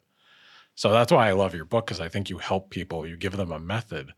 So 0.75 0.91
that's 0.91 1.11
why 1.11 1.27
I 1.27 1.31
love 1.31 1.55
your 1.55 1.65
book 1.65 1.87
because 1.87 1.99
I 1.99 2.09
think 2.09 2.29
you 2.29 2.37
help 2.37 2.69
people, 2.69 3.07
you 3.07 3.17
give 3.17 3.35
them 3.35 3.51
a 3.51 3.59
method 3.59 4.13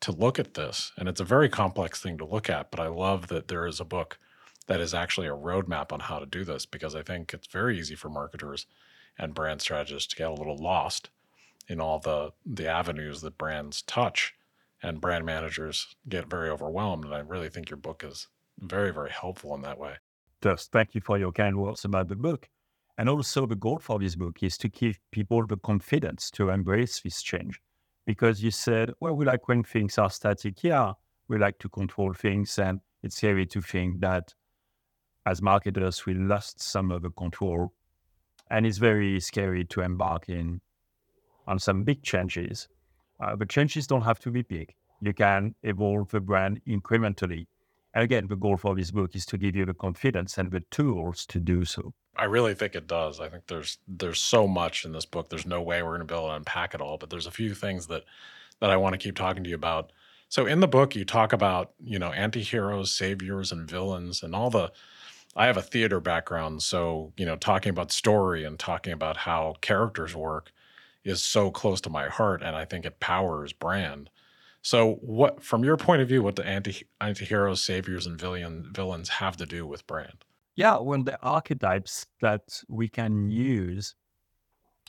to 0.00 0.12
look 0.12 0.38
at 0.38 0.54
this. 0.54 0.92
And 0.96 1.08
it's 1.08 1.20
a 1.20 1.24
very 1.24 1.48
complex 1.48 2.00
thing 2.00 2.18
to 2.18 2.24
look 2.24 2.48
at, 2.48 2.70
but 2.70 2.80
I 2.80 2.86
love 2.86 3.26
that 3.28 3.48
there 3.48 3.66
is 3.66 3.80
a 3.80 3.84
book 3.84 4.18
that 4.68 4.80
is 4.80 4.94
actually 4.94 5.26
a 5.26 5.32
roadmap 5.36 5.92
on 5.92 6.00
how 6.00 6.18
to 6.18 6.26
do 6.26 6.44
this 6.44 6.66
because 6.66 6.94
I 6.94 7.02
think 7.02 7.32
it's 7.32 7.46
very 7.48 7.78
easy 7.78 7.94
for 7.94 8.08
marketers 8.08 8.66
and 9.18 9.34
brand 9.34 9.60
strategists 9.60 10.08
to 10.08 10.16
get 10.16 10.30
a 10.30 10.34
little 10.34 10.56
lost 10.56 11.10
in 11.68 11.80
all 11.80 11.98
the 11.98 12.32
the 12.44 12.66
avenues 12.66 13.20
that 13.22 13.38
brands 13.38 13.82
touch 13.82 14.34
and 14.82 15.00
brand 15.00 15.24
managers 15.24 15.94
get 16.08 16.30
very 16.30 16.48
overwhelmed 16.48 17.04
and 17.04 17.14
I 17.14 17.20
really 17.20 17.48
think 17.48 17.70
your 17.70 17.78
book 17.78 18.04
is 18.04 18.28
very 18.58 18.92
very 18.92 19.10
helpful 19.10 19.54
in 19.54 19.62
that 19.62 19.78
way. 19.78 19.94
Just 20.42 20.70
thank 20.72 20.94
you 20.94 21.00
for 21.00 21.18
your 21.18 21.32
kind 21.32 21.56
words 21.58 21.84
about 21.84 22.08
the 22.08 22.16
book. 22.16 22.48
And 22.98 23.08
also 23.08 23.46
the 23.46 23.56
goal 23.56 23.78
for 23.78 23.98
this 23.98 24.14
book 24.14 24.42
is 24.42 24.56
to 24.58 24.68
give 24.68 24.98
people 25.10 25.46
the 25.46 25.56
confidence 25.58 26.30
to 26.32 26.50
embrace 26.50 27.00
this 27.00 27.22
change 27.22 27.60
because 28.06 28.42
you 28.42 28.50
said, 28.50 28.92
well, 29.00 29.14
we 29.14 29.26
like 29.26 29.48
when 29.48 29.64
things 29.64 29.98
are 29.98 30.10
static. 30.10 30.62
Yeah, 30.62 30.92
we 31.28 31.38
like 31.38 31.58
to 31.58 31.68
control 31.68 32.14
things. 32.14 32.58
And 32.58 32.80
it's 33.02 33.16
scary 33.16 33.44
to 33.46 33.60
think 33.60 34.00
that 34.00 34.32
as 35.26 35.42
marketers, 35.42 36.06
we 36.06 36.14
lost 36.14 36.62
some 36.62 36.90
of 36.90 37.02
the 37.02 37.10
control. 37.10 37.72
And 38.48 38.64
it's 38.64 38.78
very 38.78 39.20
scary 39.20 39.64
to 39.66 39.80
embark 39.80 40.28
in 40.28 40.60
on 41.46 41.58
some 41.58 41.84
big 41.84 42.02
changes. 42.02 42.68
Uh, 43.20 43.36
but 43.36 43.48
changes 43.48 43.86
don't 43.86 44.02
have 44.02 44.18
to 44.20 44.30
be 44.30 44.42
big. 44.42 44.74
You 45.00 45.12
can 45.12 45.54
evolve 45.62 46.10
the 46.10 46.20
brand 46.20 46.60
incrementally. 46.66 47.46
And 47.94 48.04
again, 48.04 48.26
the 48.28 48.36
goal 48.36 48.56
for 48.56 48.74
this 48.74 48.90
book 48.90 49.14
is 49.14 49.24
to 49.26 49.38
give 49.38 49.56
you 49.56 49.64
the 49.64 49.74
confidence 49.74 50.36
and 50.36 50.50
the 50.50 50.60
tools 50.70 51.24
to 51.26 51.40
do 51.40 51.64
so. 51.64 51.94
I 52.18 52.24
really 52.24 52.54
think 52.54 52.74
it 52.74 52.86
does. 52.86 53.20
I 53.20 53.28
think 53.28 53.46
there's 53.46 53.78
there's 53.86 54.20
so 54.20 54.46
much 54.46 54.84
in 54.84 54.92
this 54.92 55.06
book. 55.06 55.28
There's 55.28 55.46
no 55.46 55.62
way 55.62 55.82
we're 55.82 55.96
going 55.96 56.00
to 56.00 56.06
be 56.06 56.14
able 56.14 56.28
to 56.28 56.34
unpack 56.34 56.74
it 56.74 56.80
all, 56.80 56.98
but 56.98 57.10
there's 57.10 57.26
a 57.26 57.30
few 57.30 57.54
things 57.54 57.86
that 57.86 58.04
that 58.60 58.70
I 58.70 58.76
want 58.76 58.94
to 58.94 58.98
keep 58.98 59.16
talking 59.16 59.44
to 59.44 59.50
you 59.50 59.56
about. 59.56 59.92
So 60.28 60.46
in 60.46 60.60
the 60.60 60.68
book, 60.68 60.96
you 60.96 61.04
talk 61.04 61.32
about 61.32 61.72
you 61.82 61.98
know 61.98 62.12
anti-heroes, 62.12 62.92
saviors, 62.92 63.52
and 63.52 63.68
villains, 63.68 64.22
and 64.22 64.34
all 64.34 64.50
the. 64.50 64.72
I 65.38 65.46
have 65.46 65.58
a 65.58 65.62
theater 65.62 66.00
background, 66.00 66.62
so 66.62 67.12
you 67.16 67.26
know 67.26 67.36
talking 67.36 67.70
about 67.70 67.92
story 67.92 68.44
and 68.44 68.58
talking 68.58 68.92
about 68.92 69.18
how 69.18 69.56
characters 69.60 70.14
work 70.14 70.52
is 71.06 71.22
so 71.22 71.50
close 71.50 71.80
to 71.82 71.90
my 71.90 72.08
heart, 72.08 72.42
and 72.42 72.54
I 72.54 72.64
think 72.64 72.84
it 72.84 73.00
powers 73.00 73.52
brand. 73.52 74.10
So, 74.62 74.94
what, 74.94 75.42
from 75.42 75.62
your 75.62 75.76
point 75.76 76.02
of 76.02 76.08
view, 76.08 76.22
what 76.22 76.36
the 76.36 76.44
anti 76.44 76.84
anti-heroes, 77.00 77.62
saviors, 77.62 78.06
and 78.06 78.20
villain 78.20 78.70
villains 78.74 79.08
have 79.08 79.36
to 79.36 79.46
do 79.46 79.66
with 79.66 79.86
brand? 79.86 80.24
Yeah, 80.56 80.78
well, 80.78 81.02
the 81.02 81.18
archetypes 81.22 82.06
that 82.20 82.60
we 82.68 82.88
can 82.88 83.30
use 83.30 83.94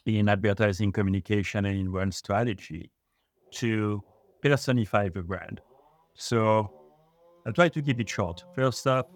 in 0.06 0.30
advertising 0.30 0.92
communication 0.92 1.66
and 1.66 1.78
in 1.78 1.92
brand 1.92 2.14
strategy 2.14 2.92
to 3.52 4.02
personify 4.42 5.10
the 5.10 5.22
brand. 5.22 5.62
So 6.16 6.72
I'll 7.46 7.54
try 7.54 7.70
to 7.70 7.82
keep 7.82 8.00
it 8.00 8.10
short. 8.10 8.44
First 8.56 8.88
up, 8.88 9.12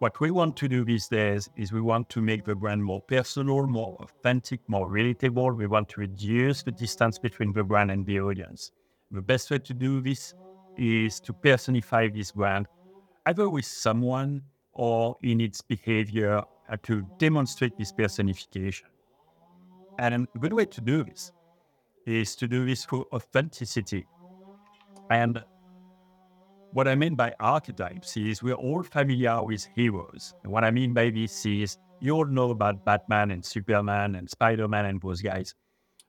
what 0.00 0.18
we 0.18 0.30
want 0.30 0.56
to 0.56 0.66
do 0.66 0.82
these 0.82 1.08
days 1.08 1.50
is 1.56 1.72
we 1.72 1.80
want 1.82 2.08
to 2.08 2.22
make 2.22 2.42
the 2.46 2.54
brand 2.54 2.82
more 2.82 3.02
personal, 3.02 3.66
more 3.66 3.98
authentic, 4.00 4.60
more 4.66 4.88
relatable. 4.88 5.54
We 5.54 5.66
want 5.66 5.90
to 5.90 6.00
reduce 6.00 6.62
the 6.62 6.72
distance 6.72 7.18
between 7.18 7.52
the 7.52 7.62
brand 7.62 7.90
and 7.90 8.06
the 8.06 8.18
audience. 8.18 8.72
The 9.10 9.20
best 9.20 9.50
way 9.50 9.58
to 9.58 9.74
do 9.74 10.00
this 10.00 10.34
is 10.78 11.20
to 11.20 11.34
personify 11.34 12.08
this 12.08 12.32
brand 12.32 12.66
either 13.26 13.50
with 13.50 13.66
someone 13.66 14.40
or 14.72 15.18
in 15.22 15.38
its 15.38 15.60
behavior 15.60 16.42
uh, 16.70 16.76
to 16.84 17.06
demonstrate 17.18 17.76
this 17.76 17.92
personification. 17.92 18.88
And 19.98 20.26
a 20.34 20.38
good 20.38 20.54
way 20.54 20.64
to 20.64 20.80
do 20.80 21.04
this 21.04 21.30
is 22.06 22.34
to 22.36 22.48
do 22.48 22.64
this 22.64 22.86
through 22.86 23.04
authenticity. 23.12 24.06
And 25.10 25.44
what 26.72 26.86
I 26.86 26.94
mean 26.94 27.14
by 27.14 27.34
archetypes 27.40 28.16
is 28.16 28.42
we're 28.42 28.54
all 28.54 28.82
familiar 28.82 29.42
with 29.42 29.66
heroes. 29.74 30.34
And 30.44 30.52
what 30.52 30.64
I 30.64 30.70
mean 30.70 30.94
by 30.94 31.10
this 31.10 31.44
is 31.44 31.78
you 32.00 32.12
all 32.12 32.26
know 32.26 32.50
about 32.50 32.84
Batman 32.84 33.30
and 33.30 33.44
Superman 33.44 34.14
and 34.14 34.30
Spider 34.30 34.68
Man 34.68 34.86
and 34.86 35.00
those 35.00 35.20
guys. 35.20 35.54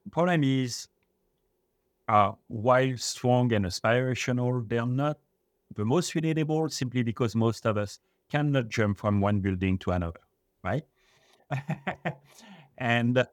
The 0.06 0.12
problem 0.12 0.44
is, 0.44 0.88
uh, 2.08 2.34
while 2.48 2.98
strong 2.98 3.52
and 3.54 3.66
aspirational, 3.66 4.68
they're 4.68 4.86
not 4.86 5.18
the 5.76 5.86
most 5.86 6.14
relatable 6.14 6.72
simply 6.72 7.04
because 7.04 7.36
most 7.36 7.66
of 7.66 7.78
us 7.78 8.00
cannot 8.30 8.70
jump 8.70 8.98
from 8.98 9.20
one 9.22 9.40
building 9.40 9.78
to 9.80 9.92
another, 9.92 10.20
right? 10.64 10.84
and 12.78 13.26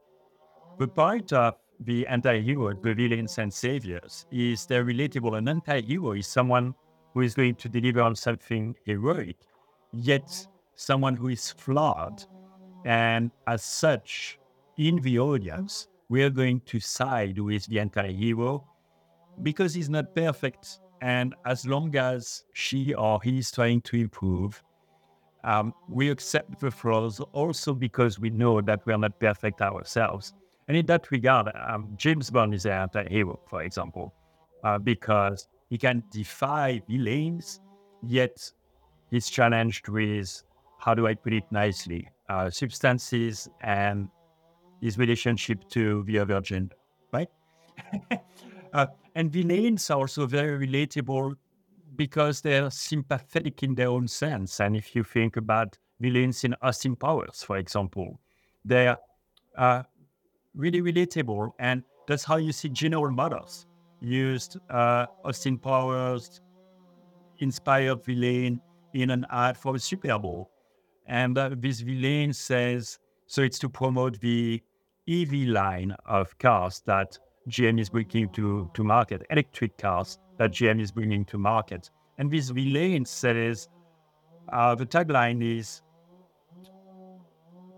the 0.78 0.88
point 0.88 1.32
of 1.32 1.54
the 1.80 2.06
anti-hero, 2.06 2.74
the 2.74 2.94
villains 2.94 3.38
and 3.38 3.52
saviors, 3.52 4.26
is 4.30 4.66
they're 4.66 4.84
relatable. 4.84 5.36
An 5.38 5.48
anti-hero 5.48 6.12
is 6.12 6.26
someone 6.26 6.74
who 7.14 7.20
is 7.20 7.34
going 7.34 7.54
to 7.56 7.68
deliver 7.68 8.00
on 8.00 8.14
something 8.14 8.74
heroic, 8.84 9.36
yet 9.92 10.46
someone 10.74 11.16
who 11.16 11.28
is 11.28 11.50
flawed. 11.52 12.24
And 12.84 13.30
as 13.46 13.62
such, 13.62 14.38
in 14.76 14.96
the 15.02 15.18
audience, 15.18 15.88
we 16.08 16.22
are 16.22 16.30
going 16.30 16.60
to 16.66 16.80
side 16.80 17.38
with 17.38 17.66
the 17.66 17.80
anti-hero 17.80 18.64
because 19.42 19.74
he's 19.74 19.90
not 19.90 20.14
perfect. 20.14 20.80
And 21.00 21.34
as 21.44 21.66
long 21.66 21.94
as 21.96 22.44
she 22.54 22.94
or 22.94 23.20
he 23.22 23.38
is 23.38 23.50
trying 23.50 23.82
to 23.82 23.96
improve, 23.96 24.62
um, 25.44 25.72
we 25.88 26.10
accept 26.10 26.60
the 26.60 26.70
flaws 26.70 27.20
also 27.32 27.72
because 27.72 28.18
we 28.18 28.30
know 28.30 28.60
that 28.60 28.84
we 28.86 28.92
are 28.92 28.98
not 28.98 29.18
perfect 29.20 29.60
ourselves. 29.62 30.34
And 30.66 30.76
in 30.76 30.86
that 30.86 31.10
regard, 31.10 31.50
um, 31.68 31.88
James 31.96 32.30
Bond 32.30 32.54
is 32.54 32.66
an 32.66 32.72
anti-hero, 32.72 33.40
for 33.48 33.62
example, 33.62 34.12
uh, 34.64 34.78
because 34.78 35.48
he 35.68 35.78
can 35.78 36.02
defy 36.10 36.82
villains, 36.88 37.60
yet 38.02 38.50
he's 39.10 39.28
challenged 39.28 39.88
with, 39.88 40.42
how 40.78 40.94
do 40.94 41.06
I 41.06 41.14
put 41.14 41.32
it 41.32 41.44
nicely, 41.50 42.08
uh, 42.28 42.50
substances 42.50 43.48
and 43.62 44.08
his 44.80 44.98
relationship 44.98 45.68
to 45.70 46.04
the 46.04 46.18
other 46.18 46.40
gender, 46.40 46.76
right? 47.12 47.28
Uh, 48.74 48.86
and 49.14 49.32
villains 49.32 49.88
are 49.88 50.00
also 50.00 50.26
very 50.26 50.66
relatable 50.66 51.34
because 51.96 52.42
they're 52.42 52.70
sympathetic 52.70 53.62
in 53.62 53.74
their 53.74 53.88
own 53.88 54.06
sense. 54.06 54.60
And 54.60 54.76
if 54.76 54.94
you 54.94 55.02
think 55.02 55.38
about 55.38 55.78
villains 56.00 56.44
in 56.44 56.54
Austin 56.60 56.94
Powers, 56.94 57.42
for 57.42 57.56
example, 57.56 58.20
they're 58.66 58.98
uh, 59.56 59.84
really 60.54 60.82
relatable. 60.82 61.52
And 61.58 61.82
that's 62.06 62.24
how 62.24 62.36
you 62.36 62.52
see 62.52 62.68
General 62.68 63.10
Motors 63.10 63.66
used 64.00 64.58
uh, 64.70 65.06
Austin 65.24 65.58
Powers 65.58 66.40
inspired 67.38 68.04
villain 68.04 68.60
in 68.94 69.10
an 69.10 69.26
ad 69.30 69.56
for 69.56 69.72
the 69.72 69.78
Super 69.78 70.18
Bowl. 70.18 70.50
And 71.06 71.36
uh, 71.38 71.50
this 71.56 71.80
villain 71.80 72.32
says, 72.32 72.98
so 73.26 73.42
it's 73.42 73.58
to 73.60 73.68
promote 73.68 74.20
the 74.20 74.62
EV 75.08 75.32
line 75.48 75.94
of 76.06 76.36
cars 76.38 76.82
that 76.86 77.18
GM 77.48 77.80
is 77.80 77.88
bringing 77.88 78.28
to, 78.30 78.70
to 78.74 78.84
market, 78.84 79.22
electric 79.30 79.78
cars 79.78 80.18
that 80.38 80.52
GM 80.52 80.80
is 80.80 80.92
bringing 80.92 81.24
to 81.26 81.38
market. 81.38 81.90
And 82.18 82.30
this 82.30 82.50
villain 82.50 83.04
says, 83.04 83.68
uh, 84.52 84.74
the 84.74 84.86
tagline 84.86 85.58
is, 85.58 85.82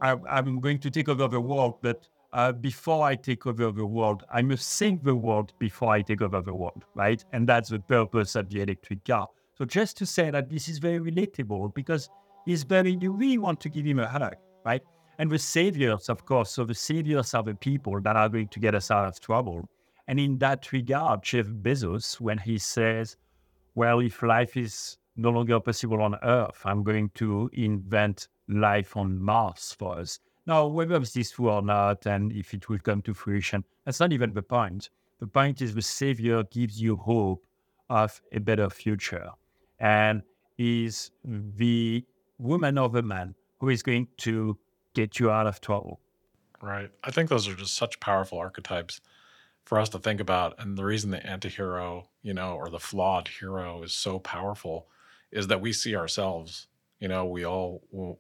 I, 0.03 0.17
am 0.29 0.61
going 0.61 0.79
to 0.79 0.91
take 0.91 1.09
over 1.09 1.29
the 1.29 1.41
world, 1.41 1.75
but 1.83 2.09
uh, 2.33 2.53
before 2.53 3.05
I 3.05 3.17
take 3.17 3.47
over 3.47 3.73
the 3.73 3.87
world, 3.87 4.25
I 4.33 4.43
must 4.43 4.69
save 4.69 5.03
the 5.03 5.15
world 5.15 5.53
before 5.59 5.93
I 5.93 6.03
take 6.03 6.23
over 6.23 6.41
the 6.41 6.55
world, 6.55 6.85
right? 6.95 7.25
And 7.33 7.49
that's 7.49 7.71
the 7.71 7.81
purpose 7.81 8.37
of 8.37 8.49
the 8.49 8.63
electric 8.63 9.05
car. 9.05 9.29
So 9.57 9.65
just 9.65 9.97
to 9.99 10.07
say 10.07 10.31
that 10.31 10.49
this 10.49 10.69
is 10.69 10.79
very 10.79 11.01
relatable 11.01 11.75
because 11.75 12.09
he's 12.47 12.63
very, 12.63 12.97
you 13.01 13.13
really 13.13 13.39
want 13.39 13.61
to 13.61 13.69
give 13.69 13.85
him 13.85 13.99
a 13.99 14.09
hug, 14.09 14.37
right? 14.65 14.83
And 15.19 15.31
the 15.31 15.39
saviors, 15.39 16.09
of 16.09 16.25
course, 16.25 16.51
so 16.51 16.65
the 16.65 16.75
saviors 16.75 17.35
are 17.35 17.43
the 17.43 17.55
people 17.55 18.01
that 18.01 18.17
are 18.17 18.29
going 18.29 18.49
to 18.49 18.61
get 18.61 18.75
us 18.75 18.91
out 18.91 19.07
of 19.07 19.21
trouble. 19.21 19.69
And 20.09 20.19
in 20.19 20.39
that 20.39 20.73
regard, 20.73 21.23
Jeff 21.23 21.47
Bezos, 21.47 22.21
when 22.21 22.39
he 22.39 22.59
says, 22.59 23.17
well, 23.75 24.01
if 24.01 24.23
life 24.23 24.57
is 24.57 24.97
no 25.17 25.31
longer 25.31 25.61
possible 25.61 26.01
on 26.01 26.17
Earth, 26.23 26.63
I'm 26.65 26.83
going 26.83 27.11
to 27.17 27.51
invent 27.53 28.29
life 28.49 28.97
on 28.97 29.21
Mars 29.21 29.77
for 29.79 29.99
us. 29.99 30.19
Now, 30.47 30.67
whether 30.67 30.99
this 30.99 31.17
is 31.17 31.31
true 31.31 31.51
or 31.51 31.63
not, 31.63 32.07
and 32.07 32.33
if 32.33 32.55
it 32.55 32.69
will 32.69 32.79
come 32.79 33.03
to 33.03 33.15
fruition, 33.15 33.65
that's 33.85 34.01
not 34.01 34.13
even 34.13 34.33
the 34.33 34.43
point. 34.43 34.91
The 35.21 35.27
point 35.27 35.61
is 35.61 35.75
the 35.75 35.83
Savior 35.83 36.45
gives 36.45 36.81
you 36.81 36.97
hope 36.97 37.45
of 37.89 38.21
a 38.33 38.41
better 38.41 38.71
future 38.71 39.31
and 39.79 40.23
is 40.57 41.11
the 41.25 42.05
woman 42.39 42.79
or 42.79 42.89
the 42.89 43.03
man 43.03 43.35
who 43.59 43.69
is 43.69 43.83
going 43.83 44.09
to 44.19 44.57
get 44.95 45.19
you 45.19 45.31
out 45.31 45.47
of 45.47 45.61
trouble. 45.61 46.01
Right. 46.63 46.91
I 47.05 47.11
think 47.11 47.29
those 47.29 47.49
are 47.49 47.55
just 47.55 47.77
such 47.77 48.01
powerful 48.01 48.39
archetypes 48.39 49.01
for 49.65 49.79
us 49.79 49.89
to 49.91 49.99
think 49.99 50.21
about. 50.21 50.55
And 50.59 50.77
the 50.77 50.85
reason 50.85 51.11
the 51.11 51.25
anti-hero, 51.25 52.09
you 52.23 52.35
know, 52.35 52.55
or 52.55 52.71
the 52.71 52.79
flawed 52.79 53.29
hero 53.29 53.83
is 53.83 53.93
so 53.93 54.19
powerful 54.19 54.89
is 55.31 55.47
that 55.47 55.61
we 55.61 55.73
see 55.73 55.95
ourselves. 55.95 56.67
You 57.01 57.09
know, 57.09 57.25
we 57.25 57.45
all, 57.45 57.83
well, 57.91 58.19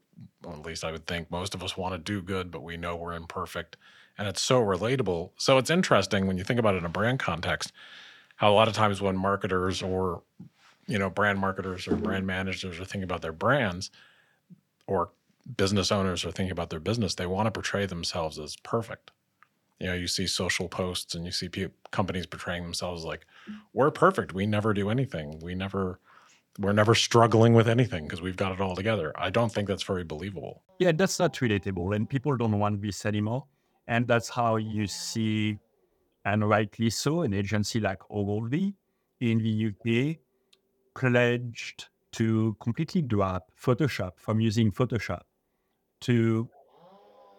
at 0.48 0.66
least 0.66 0.84
I 0.84 0.90
would 0.90 1.06
think 1.06 1.30
most 1.30 1.54
of 1.54 1.62
us 1.62 1.76
want 1.76 1.94
to 1.94 1.98
do 1.98 2.20
good, 2.20 2.50
but 2.50 2.62
we 2.62 2.76
know 2.76 2.96
we're 2.96 3.14
imperfect. 3.14 3.76
And 4.18 4.26
it's 4.26 4.42
so 4.42 4.60
relatable. 4.60 5.30
So 5.36 5.56
it's 5.58 5.70
interesting 5.70 6.26
when 6.26 6.36
you 6.36 6.44
think 6.44 6.58
about 6.58 6.74
it 6.74 6.78
in 6.78 6.84
a 6.84 6.90
brand 6.90 7.20
context, 7.20 7.72
how 8.36 8.50
a 8.50 8.54
lot 8.54 8.68
of 8.68 8.74
times 8.74 9.00
when 9.00 9.16
marketers 9.16 9.82
or 9.82 10.22
you 10.90 10.98
know, 10.98 11.08
brand 11.08 11.38
marketers 11.38 11.86
or 11.86 11.94
brand 11.94 12.26
managers 12.26 12.80
are 12.80 12.84
thinking 12.84 13.04
about 13.04 13.22
their 13.22 13.32
brands 13.32 13.92
or 14.88 15.10
business 15.56 15.92
owners 15.92 16.24
are 16.24 16.32
thinking 16.32 16.50
about 16.50 16.68
their 16.70 16.80
business, 16.80 17.14
they 17.14 17.26
want 17.26 17.46
to 17.46 17.52
portray 17.52 17.86
themselves 17.86 18.40
as 18.40 18.56
perfect. 18.56 19.12
You 19.78 19.86
know, 19.86 19.94
you 19.94 20.08
see 20.08 20.26
social 20.26 20.68
posts 20.68 21.14
and 21.14 21.24
you 21.24 21.30
see 21.30 21.48
pe- 21.48 21.70
companies 21.92 22.26
portraying 22.26 22.64
themselves 22.64 23.04
like, 23.04 23.24
we're 23.72 23.92
perfect. 23.92 24.34
We 24.34 24.46
never 24.46 24.74
do 24.74 24.90
anything. 24.90 25.38
We 25.40 25.54
never, 25.54 26.00
we're 26.60 26.72
never 26.72 26.94
struggling 26.94 27.54
with 27.54 27.68
anything 27.68 28.04
because 28.04 28.20
we've 28.20 28.36
got 28.36 28.52
it 28.52 28.60
all 28.60 28.76
together. 28.76 29.12
I 29.16 29.30
don't 29.30 29.50
think 29.50 29.66
that's 29.66 29.82
very 29.82 30.04
believable. 30.04 30.62
Yeah, 30.78 30.92
that's 30.92 31.18
not 31.18 31.32
relatable. 31.34 31.96
And 31.96 32.08
people 32.08 32.36
don't 32.36 32.58
want 32.58 32.82
this 32.82 33.06
anymore. 33.06 33.46
And 33.88 34.06
that's 34.06 34.28
how 34.28 34.56
you 34.56 34.86
see, 34.86 35.58
and 36.24 36.48
rightly 36.48 36.90
so, 36.90 37.22
an 37.22 37.32
agency 37.32 37.80
like 37.80 37.98
Ogilvy 38.10 38.74
in 39.20 39.38
the 39.38 39.68
UK 39.68 40.18
pledged 40.94 41.88
to 42.12 42.56
completely 42.60 43.02
drop 43.02 43.50
Photoshop 43.58 44.12
from 44.16 44.38
using 44.38 44.70
Photoshop 44.70 45.22
to 46.02 46.48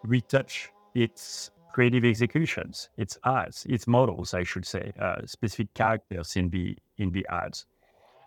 retouch 0.04 0.70
its 0.96 1.52
creative 1.74 2.04
executions, 2.04 2.90
its 2.98 3.18
ads, 3.24 3.66
its 3.70 3.88
models, 3.88 4.34
I 4.34 4.44
should 4.44 4.66
say, 4.66 4.92
uh, 5.00 5.26
specific 5.26 5.74
characters 5.74 6.36
in 6.36 6.50
the 6.50 6.76
in 6.98 7.12
the 7.12 7.26
ads, 7.30 7.66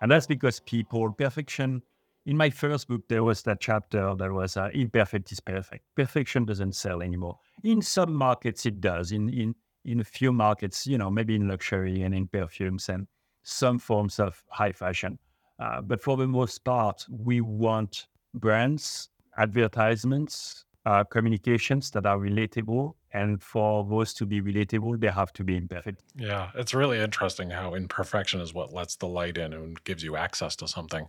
and 0.00 0.10
that's 0.10 0.26
because 0.26 0.60
people 0.60 1.12
perfection. 1.12 1.82
In 2.26 2.36
my 2.36 2.48
first 2.48 2.88
book, 2.88 3.02
there 3.08 3.22
was 3.22 3.42
that 3.42 3.60
chapter 3.60 4.14
that 4.14 4.32
was 4.32 4.56
uh, 4.56 4.70
imperfect 4.72 5.30
is 5.30 5.40
perfect. 5.40 5.84
Perfection 5.94 6.46
doesn't 6.46 6.74
sell 6.74 7.02
anymore. 7.02 7.38
In 7.62 7.82
some 7.82 8.14
markets, 8.14 8.64
it 8.66 8.80
does. 8.80 9.12
In 9.12 9.28
in 9.28 9.54
in 9.84 10.00
a 10.00 10.04
few 10.04 10.32
markets, 10.32 10.86
you 10.86 10.96
know, 10.96 11.10
maybe 11.10 11.34
in 11.34 11.46
luxury 11.46 12.02
and 12.02 12.14
in 12.14 12.26
perfumes 12.26 12.88
and 12.88 13.06
some 13.42 13.78
forms 13.78 14.18
of 14.18 14.42
high 14.48 14.72
fashion. 14.72 15.18
Uh, 15.58 15.80
but 15.82 16.00
for 16.02 16.16
the 16.16 16.26
most 16.26 16.64
part, 16.64 17.04
we 17.10 17.40
want 17.40 18.06
brands, 18.34 19.10
advertisements, 19.36 20.64
uh, 20.86 21.04
communications 21.04 21.90
that 21.90 22.06
are 22.06 22.18
relatable. 22.18 22.94
And 23.14 23.42
for 23.42 23.86
those 23.88 24.12
to 24.14 24.26
be 24.26 24.42
relatable, 24.42 25.00
they 25.00 25.08
have 25.08 25.32
to 25.34 25.44
be 25.44 25.56
imperfect. 25.56 26.02
Yeah, 26.16 26.50
it's 26.54 26.74
really 26.74 26.98
interesting 26.98 27.50
how 27.50 27.74
imperfection 27.74 28.40
is 28.40 28.52
what 28.52 28.74
lets 28.74 28.96
the 28.96 29.06
light 29.06 29.38
in 29.38 29.52
and 29.52 29.82
gives 29.84 30.02
you 30.02 30.16
access 30.16 30.56
to 30.56 30.68
something 30.68 31.08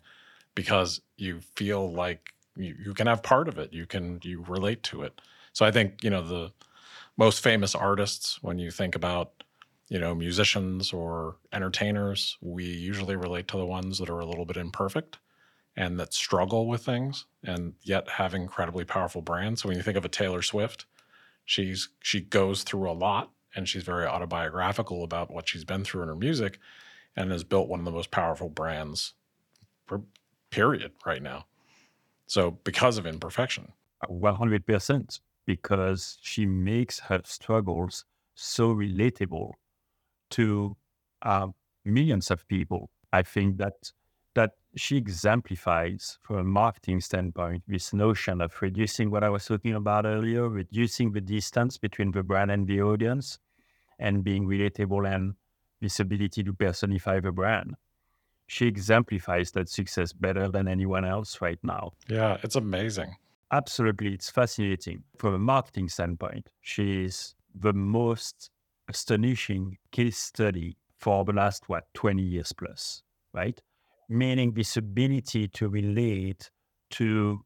because 0.53 1.01
you 1.17 1.41
feel 1.55 1.91
like 1.91 2.33
you, 2.55 2.75
you 2.85 2.93
can 2.93 3.07
have 3.07 3.23
part 3.23 3.47
of 3.47 3.57
it. 3.57 3.73
You 3.73 3.85
can 3.85 4.19
you 4.23 4.45
relate 4.47 4.83
to 4.83 5.01
it. 5.01 5.19
So 5.51 5.65
I 5.65 5.71
think, 5.71 6.03
you 6.03 6.09
know, 6.09 6.21
the 6.21 6.51
most 7.17 7.43
famous 7.43 7.75
artists, 7.75 8.41
when 8.41 8.59
you 8.59 8.71
think 8.71 8.95
about 8.95 9.43
you 9.89 9.99
know, 9.99 10.15
musicians 10.15 10.91
or 10.91 11.35
entertainers, 11.53 12.37
we 12.41 12.65
usually 12.65 13.15
relate 13.15 13.47
to 13.49 13.57
the 13.57 13.65
ones 13.65 13.99
that 13.99 14.09
are 14.09 14.19
a 14.19 14.25
little 14.25 14.45
bit 14.45 14.57
imperfect 14.57 15.19
and 15.77 15.99
that 15.99 16.13
struggle 16.13 16.67
with 16.67 16.83
things 16.83 17.25
and 17.43 17.73
yet 17.83 18.09
have 18.09 18.33
incredibly 18.33 18.83
powerful 18.83 19.21
brands. 19.21 19.61
So 19.61 19.67
when 19.69 19.77
you 19.77 19.83
think 19.83 19.97
of 19.97 20.05
a 20.05 20.09
Taylor 20.09 20.41
Swift, 20.41 20.85
she's 21.45 21.89
she 22.01 22.21
goes 22.21 22.63
through 22.63 22.89
a 22.89 22.93
lot 22.93 23.31
and 23.55 23.69
she's 23.69 23.83
very 23.83 24.05
autobiographical 24.05 25.03
about 25.03 25.31
what 25.31 25.47
she's 25.47 25.63
been 25.63 25.83
through 25.83 26.01
in 26.01 26.09
her 26.09 26.15
music 26.15 26.59
and 27.15 27.31
has 27.31 27.43
built 27.43 27.69
one 27.69 27.79
of 27.79 27.85
the 27.85 27.91
most 27.91 28.11
powerful 28.11 28.49
brands 28.49 29.13
per 29.87 30.01
period 30.49 30.91
right 31.05 31.21
now. 31.21 31.45
So 32.27 32.51
because 32.63 32.97
of 32.97 33.05
imperfection. 33.05 33.71
100% 34.09 35.19
because 35.45 36.17
she 36.21 36.45
makes 36.45 36.99
her 36.99 37.21
struggles 37.23 38.05
so 38.35 38.73
relatable 38.73 39.51
to 40.31 40.75
uh, 41.21 41.47
millions 41.85 42.31
of 42.31 42.47
people. 42.47 42.89
I 43.13 43.21
think 43.21 43.57
that 43.57 43.91
she 44.75 44.97
exemplifies, 44.97 46.17
from 46.21 46.37
a 46.37 46.43
marketing 46.43 46.99
standpoint, 47.01 47.63
this 47.67 47.93
notion 47.93 48.41
of 48.41 48.53
reducing 48.61 49.09
what 49.09 49.23
I 49.23 49.29
was 49.29 49.45
talking 49.45 49.73
about 49.73 50.05
earlier, 50.05 50.49
reducing 50.49 51.11
the 51.11 51.21
distance 51.21 51.77
between 51.77 52.11
the 52.11 52.23
brand 52.23 52.51
and 52.51 52.67
the 52.67 52.81
audience, 52.81 53.39
and 53.99 54.23
being 54.23 54.45
relatable 54.45 55.09
and 55.09 55.35
this 55.81 55.99
ability 55.99 56.43
to 56.43 56.53
personify 56.53 57.19
the 57.19 57.31
brand. 57.31 57.75
She 58.47 58.67
exemplifies 58.67 59.51
that 59.51 59.69
success 59.69 60.13
better 60.13 60.49
than 60.49 60.67
anyone 60.67 61.05
else 61.05 61.41
right 61.41 61.59
now. 61.63 61.93
Yeah, 62.07 62.37
it's 62.43 62.55
amazing. 62.55 63.15
Absolutely. 63.51 64.13
It's 64.13 64.29
fascinating. 64.29 65.03
From 65.17 65.33
a 65.33 65.39
marketing 65.39 65.89
standpoint, 65.89 66.49
she's 66.61 67.35
the 67.53 67.73
most 67.73 68.49
astonishing 68.89 69.77
case 69.91 70.17
study 70.17 70.77
for 70.97 71.23
the 71.23 71.33
last, 71.33 71.69
what, 71.69 71.85
20 71.93 72.21
years 72.21 72.51
plus, 72.51 73.01
right? 73.33 73.61
Meaning 74.07 74.53
this 74.53 74.77
ability 74.77 75.47
to 75.49 75.67
relate 75.67 76.51
to 76.91 77.43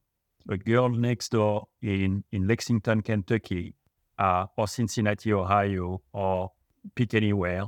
a 0.50 0.58
girl 0.58 0.89
next 0.89 1.32
door 1.32 1.67
in, 1.82 2.24
in 2.32 2.48
Lexington, 2.48 3.02
Kentucky, 3.02 3.76
uh, 4.17 4.45
or 4.58 4.67
Cincinnati, 4.67 5.32
Ohio, 5.32 6.02
or 6.12 6.52
pick 6.95 7.13
anywhere, 7.13 7.65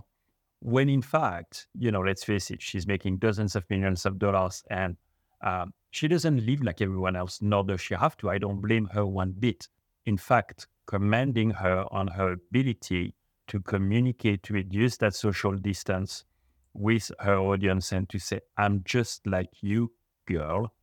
when 0.60 0.90
in 0.90 1.02
fact, 1.02 1.68
you 1.78 1.92
know, 1.92 2.02
let's 2.02 2.24
face 2.24 2.52
it, 2.52 2.62
she's 2.62 2.86
making 2.86 3.18
dozens 3.18 3.56
of 3.56 3.64
millions 3.70 4.06
of 4.06 4.20
dollars 4.20 4.64
and 4.70 4.96
um, 5.42 5.74
she 5.90 6.08
doesn't 6.08 6.46
live 6.46 6.62
like 6.62 6.82
everyone 6.82 7.16
else, 7.16 7.42
nor 7.42 7.64
does 7.64 7.82
she 7.82 7.96
have 7.96 8.16
to. 8.18 8.30
I 8.30 8.38
don't 8.38 8.62
blame 8.62 8.86
her 8.94 9.06
one 9.06 9.32
bit. 9.32 9.68
In 10.06 10.18
fact, 10.18 10.68
commending 10.86 11.52
her 11.52 11.86
on 11.92 12.08
her 12.08 12.34
ability 12.34 13.16
to 13.48 13.60
communicate, 13.62 14.44
to 14.44 14.54
reduce 14.54 14.98
that 14.98 15.16
social 15.16 15.54
distance 15.54 16.26
with 16.74 17.12
her 17.20 17.38
audience 17.38 17.92
and 17.92 18.10
to 18.10 18.20
say, 18.20 18.42
I'm 18.58 18.84
just 18.86 19.26
like 19.28 19.50
you, 19.62 19.92
girl, 20.26 20.74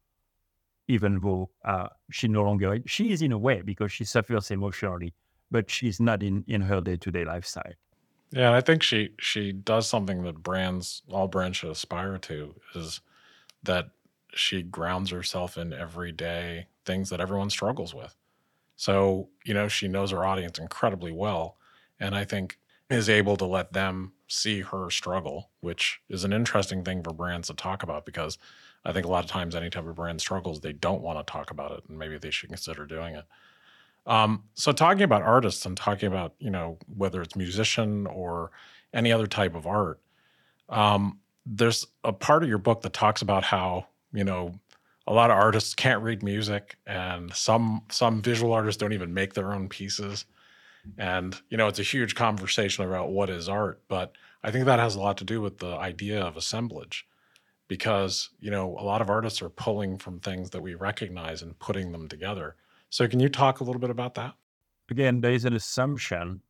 even 0.87 1.21
though 1.21 1.51
uh, 1.65 1.89
she 2.11 2.29
no 2.29 2.43
longer, 2.43 2.79
she 2.87 3.13
is 3.13 3.23
in 3.23 3.33
a 3.33 3.39
way 3.39 3.63
because 3.63 3.93
she 3.93 4.05
suffers 4.05 4.51
emotionally, 4.51 5.15
but 5.51 5.71
she's 5.71 6.01
not 6.01 6.23
in, 6.23 6.45
in 6.47 6.63
her 6.63 6.81
day 6.81 6.97
to 6.97 7.11
day 7.11 7.25
lifestyle. 7.25 7.73
Yeah, 8.31 8.53
I 8.53 8.61
think 8.61 8.83
she 8.83 9.15
she 9.19 9.53
does 9.53 9.89
something 9.89 10.23
that 10.25 10.43
brands 10.43 11.03
all 11.11 11.29
brands 11.29 11.57
should 11.57 11.71
aspire 11.71 12.19
to 12.19 12.55
is 12.75 13.01
that 13.63 13.91
she 14.35 14.63
grounds 14.63 15.11
herself 15.11 15.57
in 15.57 15.73
everyday 15.73 16.67
things 16.85 17.09
that 17.11 17.21
everyone 17.21 17.49
struggles 17.51 17.95
with. 17.95 18.15
So, 18.77 19.31
you 19.45 19.55
know, 19.55 19.69
she 19.69 19.89
knows 19.89 20.11
her 20.11 20.25
audience 20.25 20.59
incredibly 20.59 21.11
well. 21.11 21.57
And 21.99 22.15
I 22.15 22.25
think 22.25 22.59
is 22.91 23.09
able 23.09 23.37
to 23.37 23.45
let 23.45 23.73
them 23.73 24.13
see 24.29 24.61
her 24.61 24.91
struggle, 24.91 25.51
which 25.61 26.01
is 26.09 26.25
an 26.25 26.33
interesting 26.33 26.85
thing 26.85 27.03
for 27.03 27.13
brands 27.13 27.49
to 27.49 27.55
talk 27.55 27.83
about 27.83 28.07
because 28.07 28.39
I 28.85 28.93
think 28.93 29.05
a 29.05 29.11
lot 29.11 29.25
of 29.25 29.31
times 29.31 29.55
any 29.55 29.71
type 29.71 29.87
of 29.87 29.95
brand 29.95 30.21
struggles, 30.21 30.61
they 30.61 30.73
don't 30.73 31.03
want 31.03 31.19
to 31.19 31.31
talk 31.31 31.51
about 31.51 31.73
it 31.73 31.85
and 31.89 31.99
maybe 31.99 32.17
they 32.19 32.31
should 32.31 32.49
consider 32.49 32.87
doing 32.87 33.15
it. 33.15 33.25
Um, 34.07 34.45
so 34.55 34.73
talking 34.73 35.03
about 35.03 35.23
artists 35.23 35.67
and 35.67 35.77
talking 35.77 36.07
about, 36.07 36.35
you 36.39 36.51
know, 36.51 36.79
whether 36.97 37.21
it's 37.21 37.37
musician 37.37 38.07
or 38.07 38.51
any 38.95 39.13
other 39.13 39.27
type 39.27 39.55
of 39.55 39.67
art, 39.67 40.01
um, 40.71 41.19
there's 41.45 41.87
a 42.05 42.13
part 42.13 42.43
of 42.43 42.49
your 42.49 42.59
book 42.59 42.81
that 42.83 42.95
talks 42.95 43.21
about 43.21 43.45
how, 43.45 43.87
you 44.13 44.25
know, 44.25 44.55
a 45.07 45.13
lot 45.13 45.31
of 45.31 45.37
artists 45.37 45.75
can't 45.75 46.03
read 46.03 46.23
music 46.23 46.77
and 46.87 47.35
some 47.35 47.83
some 47.91 48.21
visual 48.21 48.53
artists 48.53 48.79
don't 48.79 48.93
even 48.93 49.13
make 49.15 49.33
their 49.33 49.55
own 49.55 49.69
pieces 49.69 50.27
and 50.97 51.41
you 51.51 51.57
know 51.57 51.69
it's 51.69 51.79
a 51.79 51.85
huge 51.85 52.15
conversation 52.15 52.85
about 52.85 53.11
what 53.11 53.29
is 53.31 53.49
art 53.49 53.83
but 53.89 54.13
i 54.43 54.51
think 54.51 54.65
that 54.65 54.79
has 54.79 54.95
a 54.95 55.01
lot 55.01 55.17
to 55.19 55.25
do 55.25 55.41
with 55.41 55.59
the 55.59 55.77
idea 55.77 56.21
of 56.21 56.37
assemblage 56.37 57.07
because 57.69 58.31
you 58.41 58.51
know 58.51 58.77
a 58.79 58.83
lot 58.83 59.01
of 59.01 59.11
artists 59.11 59.41
are 59.43 59.51
pulling 59.51 59.99
from 59.99 60.19
things 60.19 60.51
that 60.51 60.63
we 60.63 60.75
recognize 60.75 61.43
and 61.43 61.59
putting 61.59 61.93
them 61.93 62.09
together. 62.09 62.57
So 62.91 63.07
can 63.07 63.21
you 63.21 63.29
talk 63.29 63.61
a 63.61 63.65
little 63.65 63.81
bit 63.81 63.91
about 63.91 64.15
that? 64.15 64.35
Again 64.91 65.21
there 65.21 65.33
is 65.33 65.45
an 65.45 65.53
assumption 65.53 66.41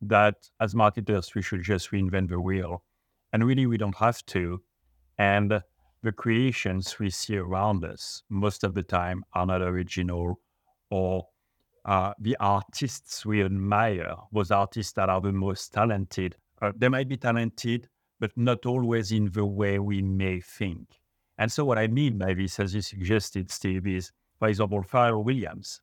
that 0.00 0.48
as 0.60 0.74
marketers 0.74 1.34
we 1.34 1.42
should 1.42 1.62
just 1.62 1.90
reinvent 1.90 2.30
the 2.30 2.40
wheel. 2.40 2.84
And 3.32 3.44
really 3.44 3.66
we 3.66 3.76
don't 3.76 3.96
have 3.96 4.24
to. 4.26 4.62
And 5.18 5.62
the 6.02 6.12
creations 6.12 6.98
we 7.00 7.10
see 7.10 7.36
around 7.36 7.84
us 7.84 8.22
most 8.28 8.62
of 8.62 8.74
the 8.74 8.82
time 8.82 9.24
are 9.32 9.46
not 9.46 9.60
original 9.60 10.38
or 10.90 11.26
uh, 11.84 12.12
the 12.18 12.36
artists 12.40 13.26
we 13.26 13.42
admire, 13.42 14.14
those 14.32 14.50
artists 14.50 14.92
that 14.92 15.08
are 15.08 15.20
the 15.20 15.32
most 15.32 15.72
talented, 15.72 16.36
uh, 16.62 16.72
they 16.76 16.88
might 16.88 17.08
be 17.08 17.16
talented, 17.16 17.88
but 18.20 18.30
not 18.36 18.64
always 18.66 19.12
in 19.12 19.30
the 19.32 19.44
way 19.44 19.78
we 19.78 20.00
may 20.02 20.40
think. 20.40 21.00
And 21.36 21.50
so, 21.50 21.64
what 21.64 21.78
I 21.78 21.88
mean 21.88 22.18
by 22.18 22.34
this, 22.34 22.60
as 22.60 22.74
you 22.74 22.80
suggested, 22.80 23.50
Steve, 23.50 23.86
is 23.86 24.12
for 24.38 24.48
example, 24.48 24.82
Pharrell 24.82 25.24
Williams, 25.24 25.80